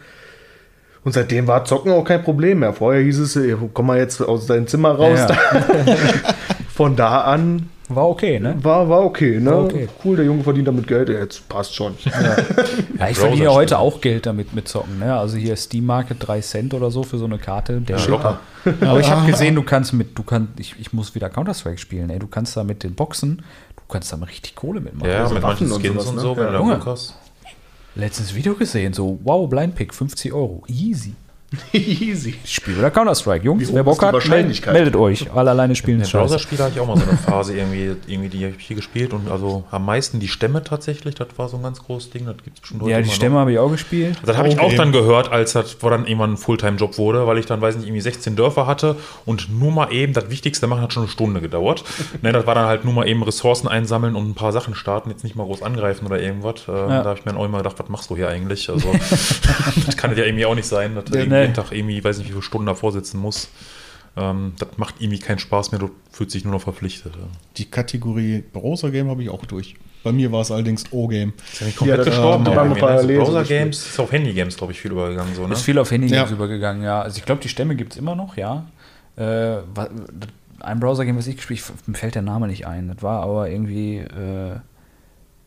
Und 1.07 1.12
seitdem 1.12 1.47
war 1.47 1.64
Zocken 1.64 1.92
auch 1.92 2.03
kein 2.03 2.25
Problem 2.25 2.59
mehr. 2.59 2.73
Vorher 2.73 3.01
hieß 3.01 3.21
es, 3.21 3.38
komm 3.75 3.87
mal 3.87 3.97
jetzt 3.97 4.21
aus 4.21 4.47
deinem 4.47 4.66
Zimmer 4.66 4.90
raus. 4.90 5.21
Ja. 5.21 5.37
Von 6.75 6.97
da 6.97 7.21
an 7.21 7.71
War 7.88 8.09
okay, 8.09 8.40
ne? 8.40 8.57
war, 8.61 8.88
war 8.88 9.05
okay, 9.05 9.38
ne? 9.38 9.53
War 9.53 9.64
okay. 9.66 9.88
Cool, 10.05 10.16
der 10.16 10.25
Junge 10.25 10.42
verdient 10.42 10.66
damit 10.66 10.88
Geld. 10.88 11.09
Ja, 11.09 11.21
Jetzt 11.21 11.49
passt 11.49 11.77
schon. 11.77 11.95
Ja, 12.99 13.09
ich 13.09 13.16
verdiene 13.19 13.45
ja 13.45 13.53
heute 13.53 13.79
auch 13.79 14.01
Geld 14.01 14.27
damit 14.27 14.53
mit 14.53 14.66
Zocken. 14.66 14.99
Ne? 14.99 15.16
Also 15.16 15.37
hier 15.37 15.55
Steam 15.55 15.87
Market 15.87 16.16
3 16.19 16.40
Cent 16.40 16.75
oder 16.75 16.90
so 16.90 17.05
für 17.05 17.19
so 17.19 17.25
eine 17.27 17.38
Karte. 17.38 17.81
Der 17.83 17.99
Shit. 17.99 18.09
locker. 18.11 18.40
Aber 18.81 18.99
ich 18.99 19.09
habe 19.09 19.31
gesehen, 19.31 19.55
du 19.55 19.62
kannst 19.62 19.92
mit, 19.92 20.19
du 20.19 20.25
kannst, 20.25 20.59
ich, 20.59 20.75
ich 20.81 20.92
muss 20.92 21.14
wieder 21.14 21.31
Counter-Strike 21.31 21.79
spielen, 21.79 22.11
ey. 22.11 22.19
Du 22.19 22.27
kannst 22.27 22.57
da 22.57 22.64
mit 22.64 22.83
den 22.83 22.97
Boxen, 22.97 23.45
du 23.77 23.83
kannst 23.88 24.12
da 24.12 24.16
mal 24.16 24.27
richtig 24.27 24.57
Kohle 24.57 24.81
mitmachen. 24.81 25.09
Ja, 25.09 25.21
Also 25.23 25.35
mit 25.35 25.45
Waffen 25.45 25.69
manchen 25.69 25.73
und 25.73 25.83
Skins 25.83 25.95
sowas, 25.95 26.09
und 26.09 26.14
ne? 26.16 26.21
so, 26.23 26.37
wenn 26.37 26.53
Ja. 26.53 26.59
du 26.59 26.71
da 26.85 26.85
hast. 26.90 27.14
Letztens 27.97 28.35
Video 28.35 28.55
gesehen, 28.55 28.93
so, 28.93 29.19
wow, 29.25 29.49
Blindpick, 29.49 29.95
50 29.95 30.31
Euro. 30.35 30.63
Easy. 30.69 31.15
Easy. 31.73 32.35
Ich 32.45 32.55
spiele 32.55 32.79
wieder 32.79 32.90
Counter-Strike, 32.90 33.45
Jungs. 33.45 33.73
Wer 33.73 33.83
Bock 33.83 34.03
hat, 34.03 34.12
meldet, 34.12 34.31
Wahrscheinlichkeit? 34.31 34.73
meldet 34.75 34.97
euch. 34.97 35.31
Alle 35.33 35.51
alleine 35.51 35.75
spielen 35.75 36.01
ist 36.01 36.11
scheiße. 36.11 36.25
Browserspiele 36.25 36.64
hatte 36.64 36.75
ich 36.75 36.81
auch 36.81 36.87
mal 36.87 36.97
so 36.97 37.09
eine 37.09 37.19
Phase 37.19 37.57
irgendwie, 37.57 37.97
irgendwie 38.07 38.29
die 38.29 38.45
habe 38.45 38.55
ich 38.59 38.66
hier 38.66 38.77
gespielt 38.77 39.12
und 39.12 39.31
also 39.31 39.64
am 39.71 39.85
meisten 39.85 40.21
die 40.21 40.29
Stämme 40.29 40.62
tatsächlich, 40.62 41.14
das 41.14 41.29
war 41.37 41.49
so 41.49 41.57
ein 41.57 41.62
ganz 41.62 41.83
großes 41.83 42.11
Ding, 42.11 42.27
das 42.27 42.37
gibt 42.45 42.57
es 42.57 42.61
bestimmt 42.61 42.83
heute 42.83 42.92
Ja, 42.92 43.01
die 43.01 43.11
Stämme 43.11 43.38
habe 43.38 43.53
ich 43.53 43.59
auch 43.59 43.71
gespielt. 43.71 44.16
Das 44.25 44.37
habe 44.37 44.49
ich 44.49 44.59
auch 44.59 44.73
dann 44.75 44.92
gehört, 44.92 45.31
als 45.31 45.53
das 45.53 45.77
wo 45.81 45.90
dann 45.90 46.07
irgendwann 46.07 46.33
ein 46.35 46.37
Fulltime-Job 46.37 46.99
wurde, 46.99 47.27
weil 47.27 47.38
ich 47.38 47.47
dann, 47.47 47.61
weiß 47.61 47.77
nicht, 47.77 47.87
irgendwie 47.87 48.01
16 48.01 48.37
Dörfer 48.37 48.66
hatte 48.66 48.97
und 49.25 49.49
nur 49.51 49.73
mal 49.73 49.92
eben 49.92 50.12
das 50.12 50.31
Wichtigste 50.31 50.66
machen 50.66 50.83
hat 50.83 50.92
schon 50.92 51.05
eine 51.05 51.11
Stunde 51.12 51.40
gedauert. 51.40 51.85
ne, 52.23 52.33
das 52.33 52.47
war 52.47 52.55
dann 52.55 52.66
halt 52.66 52.85
nur 52.85 52.95
mal 52.95 53.09
eben 53.09 53.23
Ressourcen 53.23 53.69
einsammeln 53.69 54.14
und 54.16 54.29
ein 54.29 54.35
paar 54.35 54.53
Sachen 54.53 54.75
starten, 54.75 55.11
jetzt 55.11 55.25
nicht 55.25 55.37
mal 55.37 55.45
groß 55.45 55.62
angreifen 55.62 56.07
oder 56.07 56.21
irgendwas. 56.21 56.62
Äh, 56.62 56.73
Da 56.73 57.05
habe 57.05 57.19
ich 57.19 57.25
mir 57.25 57.33
dann 57.33 57.40
auch 57.40 57.45
immer 57.45 57.59
gedacht, 57.59 57.79
was 57.79 57.88
machst 57.88 58.11
du 58.11 58.16
hier 58.16 58.29
eigentlich? 58.29 58.69
Also, 58.71 58.92
das 59.87 59.97
kann 59.97 60.16
ja 60.16 60.25
irgendwie 60.25 60.47
auch 60.47 60.55
nicht 60.55 60.66
sein, 60.66 60.92
Ja, 60.95 61.03
irgendwie 61.12 61.29
nee. 61.29 61.46
Jeden 61.47 61.55
Tag 61.55 61.73
irgendwie, 61.73 62.03
weiß 62.03 62.19
nicht, 62.19 62.29
wie 62.29 62.33
viele 62.33 62.43
Stunden 62.43 62.67
davor 62.67 62.93
sitzen 62.93 63.19
muss. 63.19 63.49
Ähm, 64.17 64.55
das 64.59 64.69
macht 64.79 64.97
irgendwie 65.01 65.19
keinen 65.19 65.39
Spaß 65.39 65.73
mehr, 65.73 65.79
du 65.81 65.91
fühlst 66.11 66.35
dich 66.35 66.45
nur 66.45 66.55
noch 66.55 66.63
verpflichtet. 66.63 67.15
Ja. 67.17 67.27
Die 67.59 67.67
Kategorie 67.67 68.43
Browser-Game 68.53 69.09
habe 69.11 69.23
ich 69.23 69.29
auch 69.31 69.45
durch. 69.45 69.75
Bei 70.03 70.13
mir 70.13 70.31
war 70.33 70.41
es 70.43 70.51
allerdings 70.53 70.85
O-Game. 70.93 71.33
Ist 71.53 71.61
ja 71.61 71.67
nicht 71.67 71.77
komplett 71.77 71.99
Ja, 71.99 72.05
das- 72.05 72.15
gestorben. 72.15 72.45
die 72.45 72.51
aber 72.51 72.57
waren 72.61 72.67
irgendwie, 72.69 72.81
parallel 72.81 73.19
ne? 73.19 73.25
so 73.27 73.33
Browser-Games 73.33 73.87
ist 73.87 74.01
auf 74.01 74.13
Handy-Games, 74.13 74.57
glaube 74.57 74.73
ich, 74.73 74.81
viel 74.81 74.93
übergegangen. 74.93 75.35
So, 75.35 75.47
ne? 75.47 75.53
Ist 75.53 75.63
viel 75.63 75.79
auf 75.79 75.91
Handy 75.91 76.09
Ja. 76.15 76.27
übergegangen, 76.31 76.83
ja. 76.83 77.03
Also 77.03 77.19
ich 77.19 77.25
glaube, 77.25 77.41
die 77.43 77.49
Stämme 77.49 77.75
gibt 77.77 77.93
es 77.93 77.99
immer 77.99 78.15
noch, 78.15 78.37
ja. 78.37 78.65
Äh, 79.17 79.59
ein 80.61 80.81
Browser-Game, 80.81 81.17
was 81.19 81.27
ich 81.27 81.37
gespielt 81.37 81.63
habe, 81.65 81.79
mir 81.87 81.97
fällt 81.99 82.15
der 82.15 82.23
Name 82.23 82.47
nicht 82.47 82.67
ein. 82.67 82.89
Das 82.89 83.03
war 83.03 83.23
aber 83.23 83.51
irgendwie, 83.51 83.99
äh, 83.99 84.57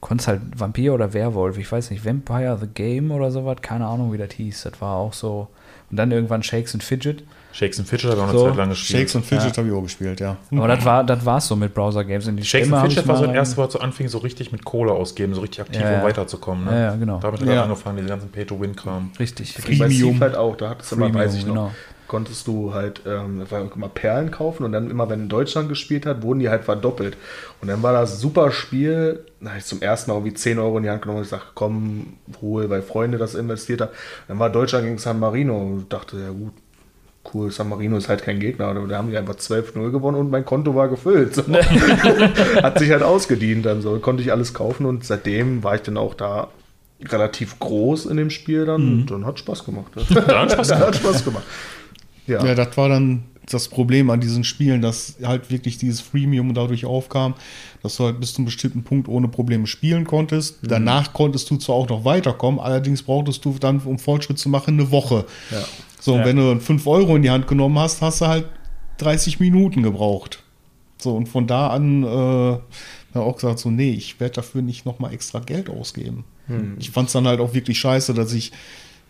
konntest 0.01 0.27
halt 0.27 0.41
Vampir 0.55 0.93
oder 0.93 1.13
Werwolf, 1.13 1.57
ich 1.57 1.71
weiß 1.71 1.89
nicht, 1.91 2.05
Vampire 2.05 2.57
the 2.59 2.67
Game 2.67 3.11
oder 3.11 3.31
sowas, 3.31 3.57
keine 3.61 3.85
Ahnung, 3.87 4.13
wie 4.13 4.17
das 4.17 4.33
hieß. 4.33 4.63
Das 4.63 4.79
war 4.81 4.95
auch 4.97 5.13
so. 5.13 5.47
Und 5.91 5.97
dann 5.97 6.11
irgendwann 6.11 6.43
Shakes 6.43 6.73
and 6.73 6.83
Fidget. 6.83 7.23
Shakes 7.51 7.79
and 7.79 7.87
Fidget 7.87 8.11
habe 8.11 8.17
ich 8.17 8.23
auch 8.23 8.29
eine 8.29 8.37
So. 8.37 8.47
Zeit 8.49 8.55
lang 8.57 8.69
gespielt. 8.69 8.99
Shakes 8.99 9.15
und 9.15 9.25
Fidget 9.25 9.57
habe 9.57 9.67
ich 9.67 9.73
auch 9.73 9.81
gespielt, 9.81 10.19
ja. 10.19 10.37
Aber 10.51 10.67
das 10.67 10.85
war 10.85 11.03
das 11.03 11.25
war's 11.25 11.47
so 11.47 11.55
mit 11.55 11.73
Browser-Games. 11.73 12.27
Und 12.27 12.37
die 12.37 12.43
Shakes 12.45 12.67
Stämme 12.67 12.81
and 12.81 12.91
Fidget 12.91 13.07
war 13.07 13.15
so 13.15 13.21
mal 13.23 13.27
das 13.29 13.35
erste, 13.35 13.57
was 13.57 13.73
so 13.73 13.79
anfing, 13.79 14.07
so 14.07 14.19
richtig 14.19 14.51
mit 14.51 14.63
Kohle 14.63 14.91
ausgeben, 14.91 15.33
so 15.33 15.41
richtig 15.41 15.61
aktiv, 15.61 15.81
Ja, 15.81 15.91
ja. 15.91 15.97
um 15.99 16.03
weiterzukommen. 16.03 16.65
Ne? 16.65 16.71
Ja, 16.71 16.79
ja, 16.79 16.95
genau. 16.95 17.19
Damit 17.19 17.41
hat 17.41 17.47
Ja. 17.47 17.53
er 17.55 17.63
angefangen, 17.63 17.97
diese 17.97 18.09
ganzen 18.09 18.29
Pay-to-Win-Kram. 18.31 19.11
Richtig. 19.19 19.55
Bei 19.55 19.61
Premium. 19.63 19.89
Steve 19.91 20.19
halt 20.19 20.35
auch, 20.35 20.55
da 20.57 20.69
hattest 20.69 20.91
du 20.91 20.95
immer, 20.97 21.05
Premium, 21.07 21.25
weiß 21.25 21.35
ich 21.35 21.45
noch, 21.47 21.53
genau. 21.55 21.71
Konntest 22.09 22.47
du 22.47 22.73
halt 22.73 23.03
ähm, 23.05 23.45
immer 23.73 23.87
Perlen 23.87 24.31
kaufen 24.31 24.65
und 24.65 24.73
dann 24.73 24.91
immer, 24.91 25.09
wenn 25.09 25.29
Deutschland 25.29 25.69
gespielt 25.69 26.05
hat, 26.05 26.21
wurden 26.23 26.39
die 26.39 26.49
halt 26.49 26.65
verdoppelt. 26.65 27.15
Und 27.61 27.69
dann 27.69 27.81
war 27.81 27.93
das 27.93 28.19
super 28.19 28.51
Spiel, 28.51 29.23
da 29.39 29.51
habe 29.51 29.59
ich 29.59 29.65
zum 29.65 29.81
ersten 29.81 30.11
Mal 30.11 30.17
irgendwie 30.17 30.33
10 30.33 30.59
Euro 30.59 30.77
in 30.77 30.83
die 30.83 30.89
Hand 30.89 31.03
genommen 31.03 31.19
und 31.19 31.23
gesagt, 31.23 31.51
komm, 31.55 32.17
hol, 32.41 32.69
weil 32.69 32.81
Freunde 32.81 33.17
das 33.17 33.35
investiert 33.35 33.79
haben. 33.79 33.91
Dann 34.27 34.39
war 34.39 34.49
Deutschland 34.49 34.83
gegen 34.85 34.97
San 34.97 35.19
Marino 35.19 35.57
und 35.57 35.93
dachte, 35.93 36.17
ja 36.19 36.31
gut, 36.31 36.51
cool, 37.33 37.51
San 37.51 37.69
Marino 37.69 37.95
ist 37.95 38.09
halt 38.09 38.23
kein 38.23 38.39
Gegner. 38.39 38.73
Da 38.73 38.97
haben 38.97 39.11
die 39.11 39.17
einfach 39.17 39.35
12-0 39.35 39.91
gewonnen 39.91 40.17
und 40.17 40.31
mein 40.31 40.45
Konto 40.45 40.75
war 40.75 40.89
gefüllt. 40.89 41.35
So. 41.35 41.43
Hat 42.63 42.79
sich 42.79 42.91
halt 42.91 43.03
ausgedient 43.03 43.65
dann 43.65 43.81
so, 43.81 43.97
konnte 43.99 44.23
ich 44.23 44.31
alles 44.31 44.53
kaufen 44.53 44.85
und 44.85 45.05
seitdem 45.05 45.63
war 45.63 45.75
ich 45.75 45.81
dann 45.81 45.97
auch 45.97 46.15
da 46.15 46.49
relativ 47.03 47.59
groß 47.59 48.07
in 48.07 48.17
dem 48.17 48.29
Spiel 48.29 48.65
dann 48.65 48.81
und 48.81 49.11
dann 49.11 49.25
hat 49.25 49.39
Spaß 49.39 49.63
gemacht. 49.63 49.91
Da 49.95 50.41
hat 50.41 50.51
Spaß 50.51 50.73
hat 50.75 50.95
Spaß 50.97 51.23
gemacht. 51.23 51.43
Ja. 52.29 52.45
Ja, 52.45 52.55
das 52.55 52.77
war 52.77 52.87
dann 52.87 53.23
das 53.49 53.67
Problem 53.67 54.09
an 54.09 54.21
diesen 54.21 54.43
Spielen, 54.43 54.81
dass 54.81 55.15
halt 55.23 55.49
wirklich 55.49 55.77
dieses 55.77 56.01
Freemium 56.01 56.53
dadurch 56.53 56.85
aufkam, 56.85 57.33
dass 57.81 57.97
du 57.97 58.05
halt 58.05 58.19
bis 58.19 58.33
zu 58.33 58.37
einem 58.37 58.45
bestimmten 58.45 58.83
Punkt 58.83 59.07
ohne 59.07 59.27
Probleme 59.27 59.65
spielen 59.65 60.05
konntest. 60.05 60.59
Danach 60.61 61.13
konntest 61.13 61.49
du 61.49 61.57
zwar 61.57 61.75
auch 61.75 61.89
noch 61.89 62.05
weiterkommen, 62.05 62.59
allerdings 62.59 63.01
brauchtest 63.01 63.43
du 63.43 63.55
dann, 63.59 63.79
um 63.79 63.97
Fortschritt 63.97 64.37
zu 64.37 64.49
machen, 64.49 64.75
eine 64.75 64.91
Woche. 64.91 65.25
Ja. 65.51 65.65
So, 65.99 66.13
und 66.13 66.25
wenn 66.25 66.37
du 66.37 66.59
5 66.59 66.85
Euro 66.87 67.15
in 67.15 67.23
die 67.23 67.31
Hand 67.31 67.47
genommen 67.47 67.77
hast, 67.79 68.01
hast 68.01 68.21
du 68.21 68.27
halt 68.27 68.45
30 68.99 69.39
Minuten 69.39 69.83
gebraucht. 69.83 70.43
So, 70.99 71.15
und 71.15 71.27
von 71.27 71.47
da 71.47 71.69
an 71.69 72.03
äh, 72.03 73.17
auch 73.17 73.35
gesagt, 73.35 73.59
so, 73.59 73.71
nee, 73.71 73.91
ich 73.91 74.19
werde 74.19 74.35
dafür 74.35 74.61
nicht 74.61 74.85
nochmal 74.85 75.13
extra 75.13 75.39
Geld 75.39 75.69
ausgeben. 75.69 76.23
Ich 76.79 76.89
fand 76.89 77.07
es 77.07 77.13
dann 77.13 77.27
halt 77.27 77.39
auch 77.39 77.53
wirklich 77.53 77.79
scheiße, 77.79 78.15
dass 78.15 78.33
ich, 78.33 78.51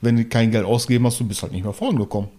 wenn 0.01 0.15
du 0.15 0.25
kein 0.25 0.51
Geld 0.51 0.65
ausgegeben 0.65 1.05
hast, 1.05 1.19
du 1.19 1.27
bist 1.27 1.41
halt 1.41 1.51
nicht 1.51 1.63
mehr 1.63 1.73
vorangekommen. 1.73 2.29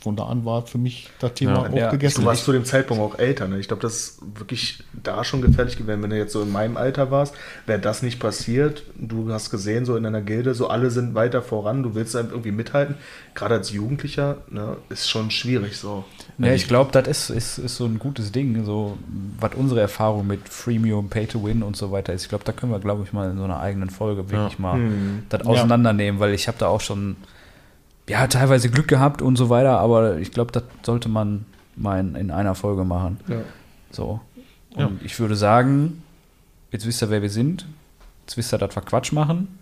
Von 0.00 0.16
da 0.16 0.24
an 0.26 0.44
war 0.44 0.66
für 0.66 0.78
mich 0.78 1.10
das 1.18 1.34
Thema 1.34 1.52
Ja. 1.64 1.70
auch 1.70 1.76
Ja, 1.76 1.90
gegessen. 1.90 2.20
Du 2.20 2.26
warst 2.26 2.44
zu 2.44 2.52
dem 2.52 2.64
Zeitpunkt 2.64 3.02
auch 3.02 3.18
älter. 3.18 3.48
Ne? 3.48 3.58
Ich 3.58 3.66
glaube, 3.68 3.82
das 3.82 3.94
ist 3.94 4.18
wirklich 4.38 4.82
da 5.02 5.24
schon 5.24 5.42
gefährlich 5.42 5.76
gewesen. 5.76 6.02
Wenn 6.02 6.10
du 6.10 6.16
jetzt 6.16 6.32
so 6.32 6.42
in 6.42 6.52
meinem 6.52 6.76
Alter 6.76 7.10
warst, 7.10 7.34
wäre 7.66 7.80
das 7.80 8.02
nicht 8.02 8.20
passiert. 8.20 8.84
Du 8.96 9.30
hast 9.32 9.50
gesehen, 9.50 9.84
so 9.84 9.96
in 9.96 10.06
einer 10.06 10.20
Gilde, 10.22 10.54
so 10.54 10.68
alle 10.68 10.90
sind 10.90 11.14
weiter 11.14 11.42
voran. 11.42 11.82
Du 11.82 11.94
willst 11.94 12.14
dann 12.14 12.30
irgendwie 12.30 12.52
mithalten. 12.52 12.94
Gerade 13.34 13.56
als 13.56 13.70
Jugendlicher 13.72 14.38
ne, 14.48 14.76
ist 14.88 15.10
schon 15.10 15.30
schwierig 15.30 15.76
so. 15.76 16.04
Ja, 16.38 16.52
ich 16.52 16.68
glaube, 16.68 16.92
das 16.92 17.08
ist, 17.08 17.30
ist, 17.30 17.58
ist 17.58 17.76
so 17.76 17.86
ein 17.86 17.98
gutes 17.98 18.30
Ding, 18.30 18.64
so 18.64 18.96
was 19.40 19.54
unsere 19.56 19.80
Erfahrung 19.80 20.26
mit 20.26 20.48
Freemium, 20.48 21.08
Pay 21.08 21.26
to 21.26 21.44
Win 21.44 21.62
und 21.62 21.76
so 21.76 21.90
weiter 21.90 22.12
ist. 22.12 22.22
Ich 22.22 22.28
glaube, 22.28 22.44
da 22.44 22.52
können 22.52 22.70
wir, 22.72 22.78
glaube 22.78 23.02
ich, 23.04 23.12
mal 23.12 23.30
in 23.30 23.36
so 23.38 23.44
einer 23.44 23.58
eigenen 23.58 23.90
Folge 23.90 24.30
wirklich 24.30 24.58
mal 24.58 24.80
das 25.28 25.42
auseinandernehmen, 25.46 26.20
weil 26.20 26.34
ich 26.34 26.46
habe 26.46 26.58
da 26.58 26.68
auch 26.68 26.80
schon 26.84 27.16
ja 28.08 28.26
teilweise 28.26 28.70
Glück 28.70 28.88
gehabt 28.88 29.22
und 29.22 29.36
so 29.36 29.48
weiter, 29.50 29.78
aber 29.78 30.18
ich 30.18 30.30
glaube, 30.30 30.52
das 30.52 30.62
sollte 30.82 31.08
man 31.08 31.46
mal 31.76 31.98
in, 32.00 32.14
in 32.14 32.30
einer 32.30 32.54
Folge 32.54 32.84
machen. 32.84 33.18
Ja. 33.28 33.40
So. 33.90 34.20
Und 34.74 34.80
Ja. 34.80 34.90
ich 35.02 35.18
würde 35.18 35.36
sagen, 35.36 36.02
jetzt 36.70 36.86
wisst 36.86 37.02
ihr, 37.02 37.10
wer 37.10 37.22
wir 37.22 37.30
sind. 37.30 37.66
Jetzt 38.26 38.36
wisst 38.36 38.52
ihr, 38.54 38.58
dass 38.58 38.74
wir 38.76 38.82
Quatsch 38.82 39.12
machen. 39.12 39.58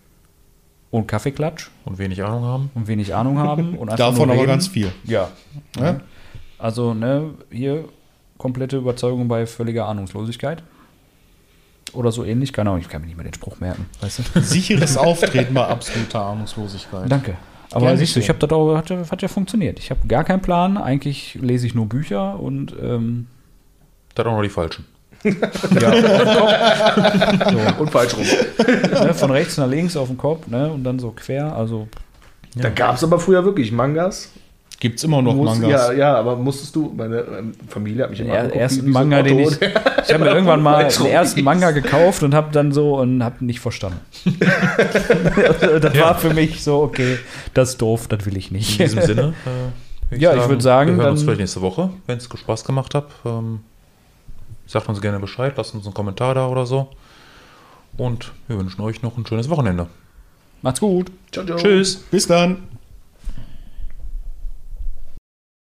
Und 0.90 1.06
Kaffeeklatsch 1.08 1.70
Und 1.86 1.96
wenig 1.98 2.22
Ahnung 2.22 2.44
haben. 2.44 2.70
und 2.74 2.86
wenig 2.86 3.14
Ahnung 3.14 3.38
haben. 3.38 3.78
Und 3.78 3.88
Davon 3.98 4.30
aber 4.30 4.46
ganz 4.46 4.66
viel. 4.68 4.92
Ja. 5.04 5.30
Ja? 5.78 6.00
Also, 6.58 6.92
ne, 6.92 7.30
hier 7.50 7.86
komplette 8.36 8.76
Überzeugung 8.76 9.26
bei 9.26 9.46
völliger 9.46 9.86
Ahnungslosigkeit. 9.86 10.62
Oder 11.92 12.10
so 12.12 12.24
ähnlich. 12.24 12.52
Keine 12.52 12.70
Ahnung, 12.70 12.80
ich 12.80 12.88
kann 12.88 13.00
mir 13.02 13.08
nicht 13.08 13.16
mehr 13.16 13.24
den 13.24 13.34
Spruch 13.34 13.58
merken. 13.60 13.86
Weißt 14.00 14.20
du? 14.34 14.40
Sicheres 14.40 14.96
Auftreten 14.96 15.54
bei 15.54 15.66
absoluter 15.66 16.20
Ahnungslosigkeit. 16.24 17.10
Danke. 17.10 17.34
Aber 17.70 17.86
Gerne 17.86 17.98
siehst 17.98 18.16
du, 18.16 18.20
so. 18.20 18.24
ich 18.24 18.28
habe 18.28 18.38
das 18.38 18.50
auch, 18.50 18.76
hat, 18.76 18.90
ja- 18.90 19.10
hat 19.10 19.22
ja 19.22 19.28
funktioniert. 19.28 19.78
Ich 19.78 19.90
habe 19.90 20.06
gar 20.06 20.24
keinen 20.24 20.42
Plan. 20.42 20.76
Eigentlich 20.76 21.38
lese 21.40 21.66
ich 21.66 21.74
nur 21.74 21.86
Bücher 21.86 22.38
und 22.40 22.74
ähm, 22.82 23.26
Da 24.14 24.22
auch 24.24 24.36
noch 24.36 24.42
die 24.42 24.48
Falschen. 24.50 24.84
Und 27.78 27.90
falsch 27.90 28.14
rum. 28.16 28.24
ne, 29.04 29.14
von 29.14 29.30
rechts 29.30 29.56
nach 29.56 29.68
links 29.68 29.96
auf 29.96 30.08
den 30.08 30.18
Kopf 30.18 30.46
ne, 30.48 30.70
und 30.72 30.82
dann 30.84 30.98
so 30.98 31.10
quer. 31.12 31.54
Also, 31.54 31.86
Da 32.56 32.70
gab 32.70 32.96
es 32.96 33.04
aber 33.04 33.18
früher 33.20 33.44
wirklich 33.44 33.70
Mangas. 33.72 34.30
Gibt 34.80 34.98
es 34.98 35.04
immer 35.04 35.22
noch 35.22 35.34
Musst- 35.34 35.60
Mangas. 35.60 35.88
Ja, 35.88 35.92
ja, 35.92 36.14
aber 36.16 36.36
musstest 36.36 36.74
du, 36.74 36.92
meine 36.96 37.18
ähm, 37.20 37.52
Familie 37.68 38.02
hat 38.04 38.10
mich 38.10 38.20
immer 38.20 38.34
er, 38.34 38.68
so 38.68 38.80
ein 38.82 38.90
Manga, 38.90 39.22
den 39.22 39.38
ich. 39.38 39.60
Ich 39.62 40.12
habe 40.12 40.24
mir 40.24 40.30
irgendwann 40.34 40.60
mal 40.62 40.88
den 40.88 41.06
ersten. 41.06 41.42
Manga 41.44 41.70
gekauft 41.70 42.22
und 42.24 42.34
habe 42.34 42.50
dann 42.52 42.72
so 42.72 42.98
und 42.98 43.22
habe 43.22 43.44
nicht 43.44 43.60
verstanden. 43.60 44.00
das 45.80 45.98
war 45.98 46.14
für 46.16 46.34
mich 46.34 46.62
so, 46.62 46.82
okay, 46.82 47.18
das 47.54 47.70
ist 47.70 47.82
doof, 47.82 48.08
das 48.08 48.26
will 48.26 48.36
ich 48.36 48.50
nicht. 48.50 48.80
In 48.80 48.86
diesem 48.86 49.02
Sinne. 49.02 49.34
Äh, 50.10 50.16
Ja, 50.18 50.34
ich 50.36 50.46
würd 50.46 50.60
sagen, 50.60 50.96
wir 50.98 51.04
hören 51.04 51.12
uns 51.12 51.22
vielleicht 51.22 51.40
nächste 51.40 51.62
Woche, 51.62 51.88
wenn 52.06 52.18
es 52.18 52.24
Spaß 52.24 52.64
gemacht 52.64 52.94
hat. 52.94 53.06
Ähm, 53.24 53.60
sagt 54.66 54.86
uns 54.90 55.00
gerne 55.00 55.18
Bescheid, 55.20 55.54
lasst 55.56 55.74
uns 55.74 55.86
einen 55.86 55.94
Kommentar 55.94 56.34
da 56.34 56.48
oder 56.48 56.66
so. 56.66 56.88
Und 57.96 58.32
wir 58.46 58.58
wünschen 58.58 58.82
euch 58.82 59.00
noch 59.02 59.16
ein 59.16 59.24
schönes 59.26 59.48
Wochenende. 59.48 59.86
Macht's 60.60 60.80
gut. 60.80 61.10
Ciao, 61.32 61.46
ciao. 61.46 61.56
Tschüss. 61.56 61.96
Bis 62.10 62.26
dann. 62.26 62.58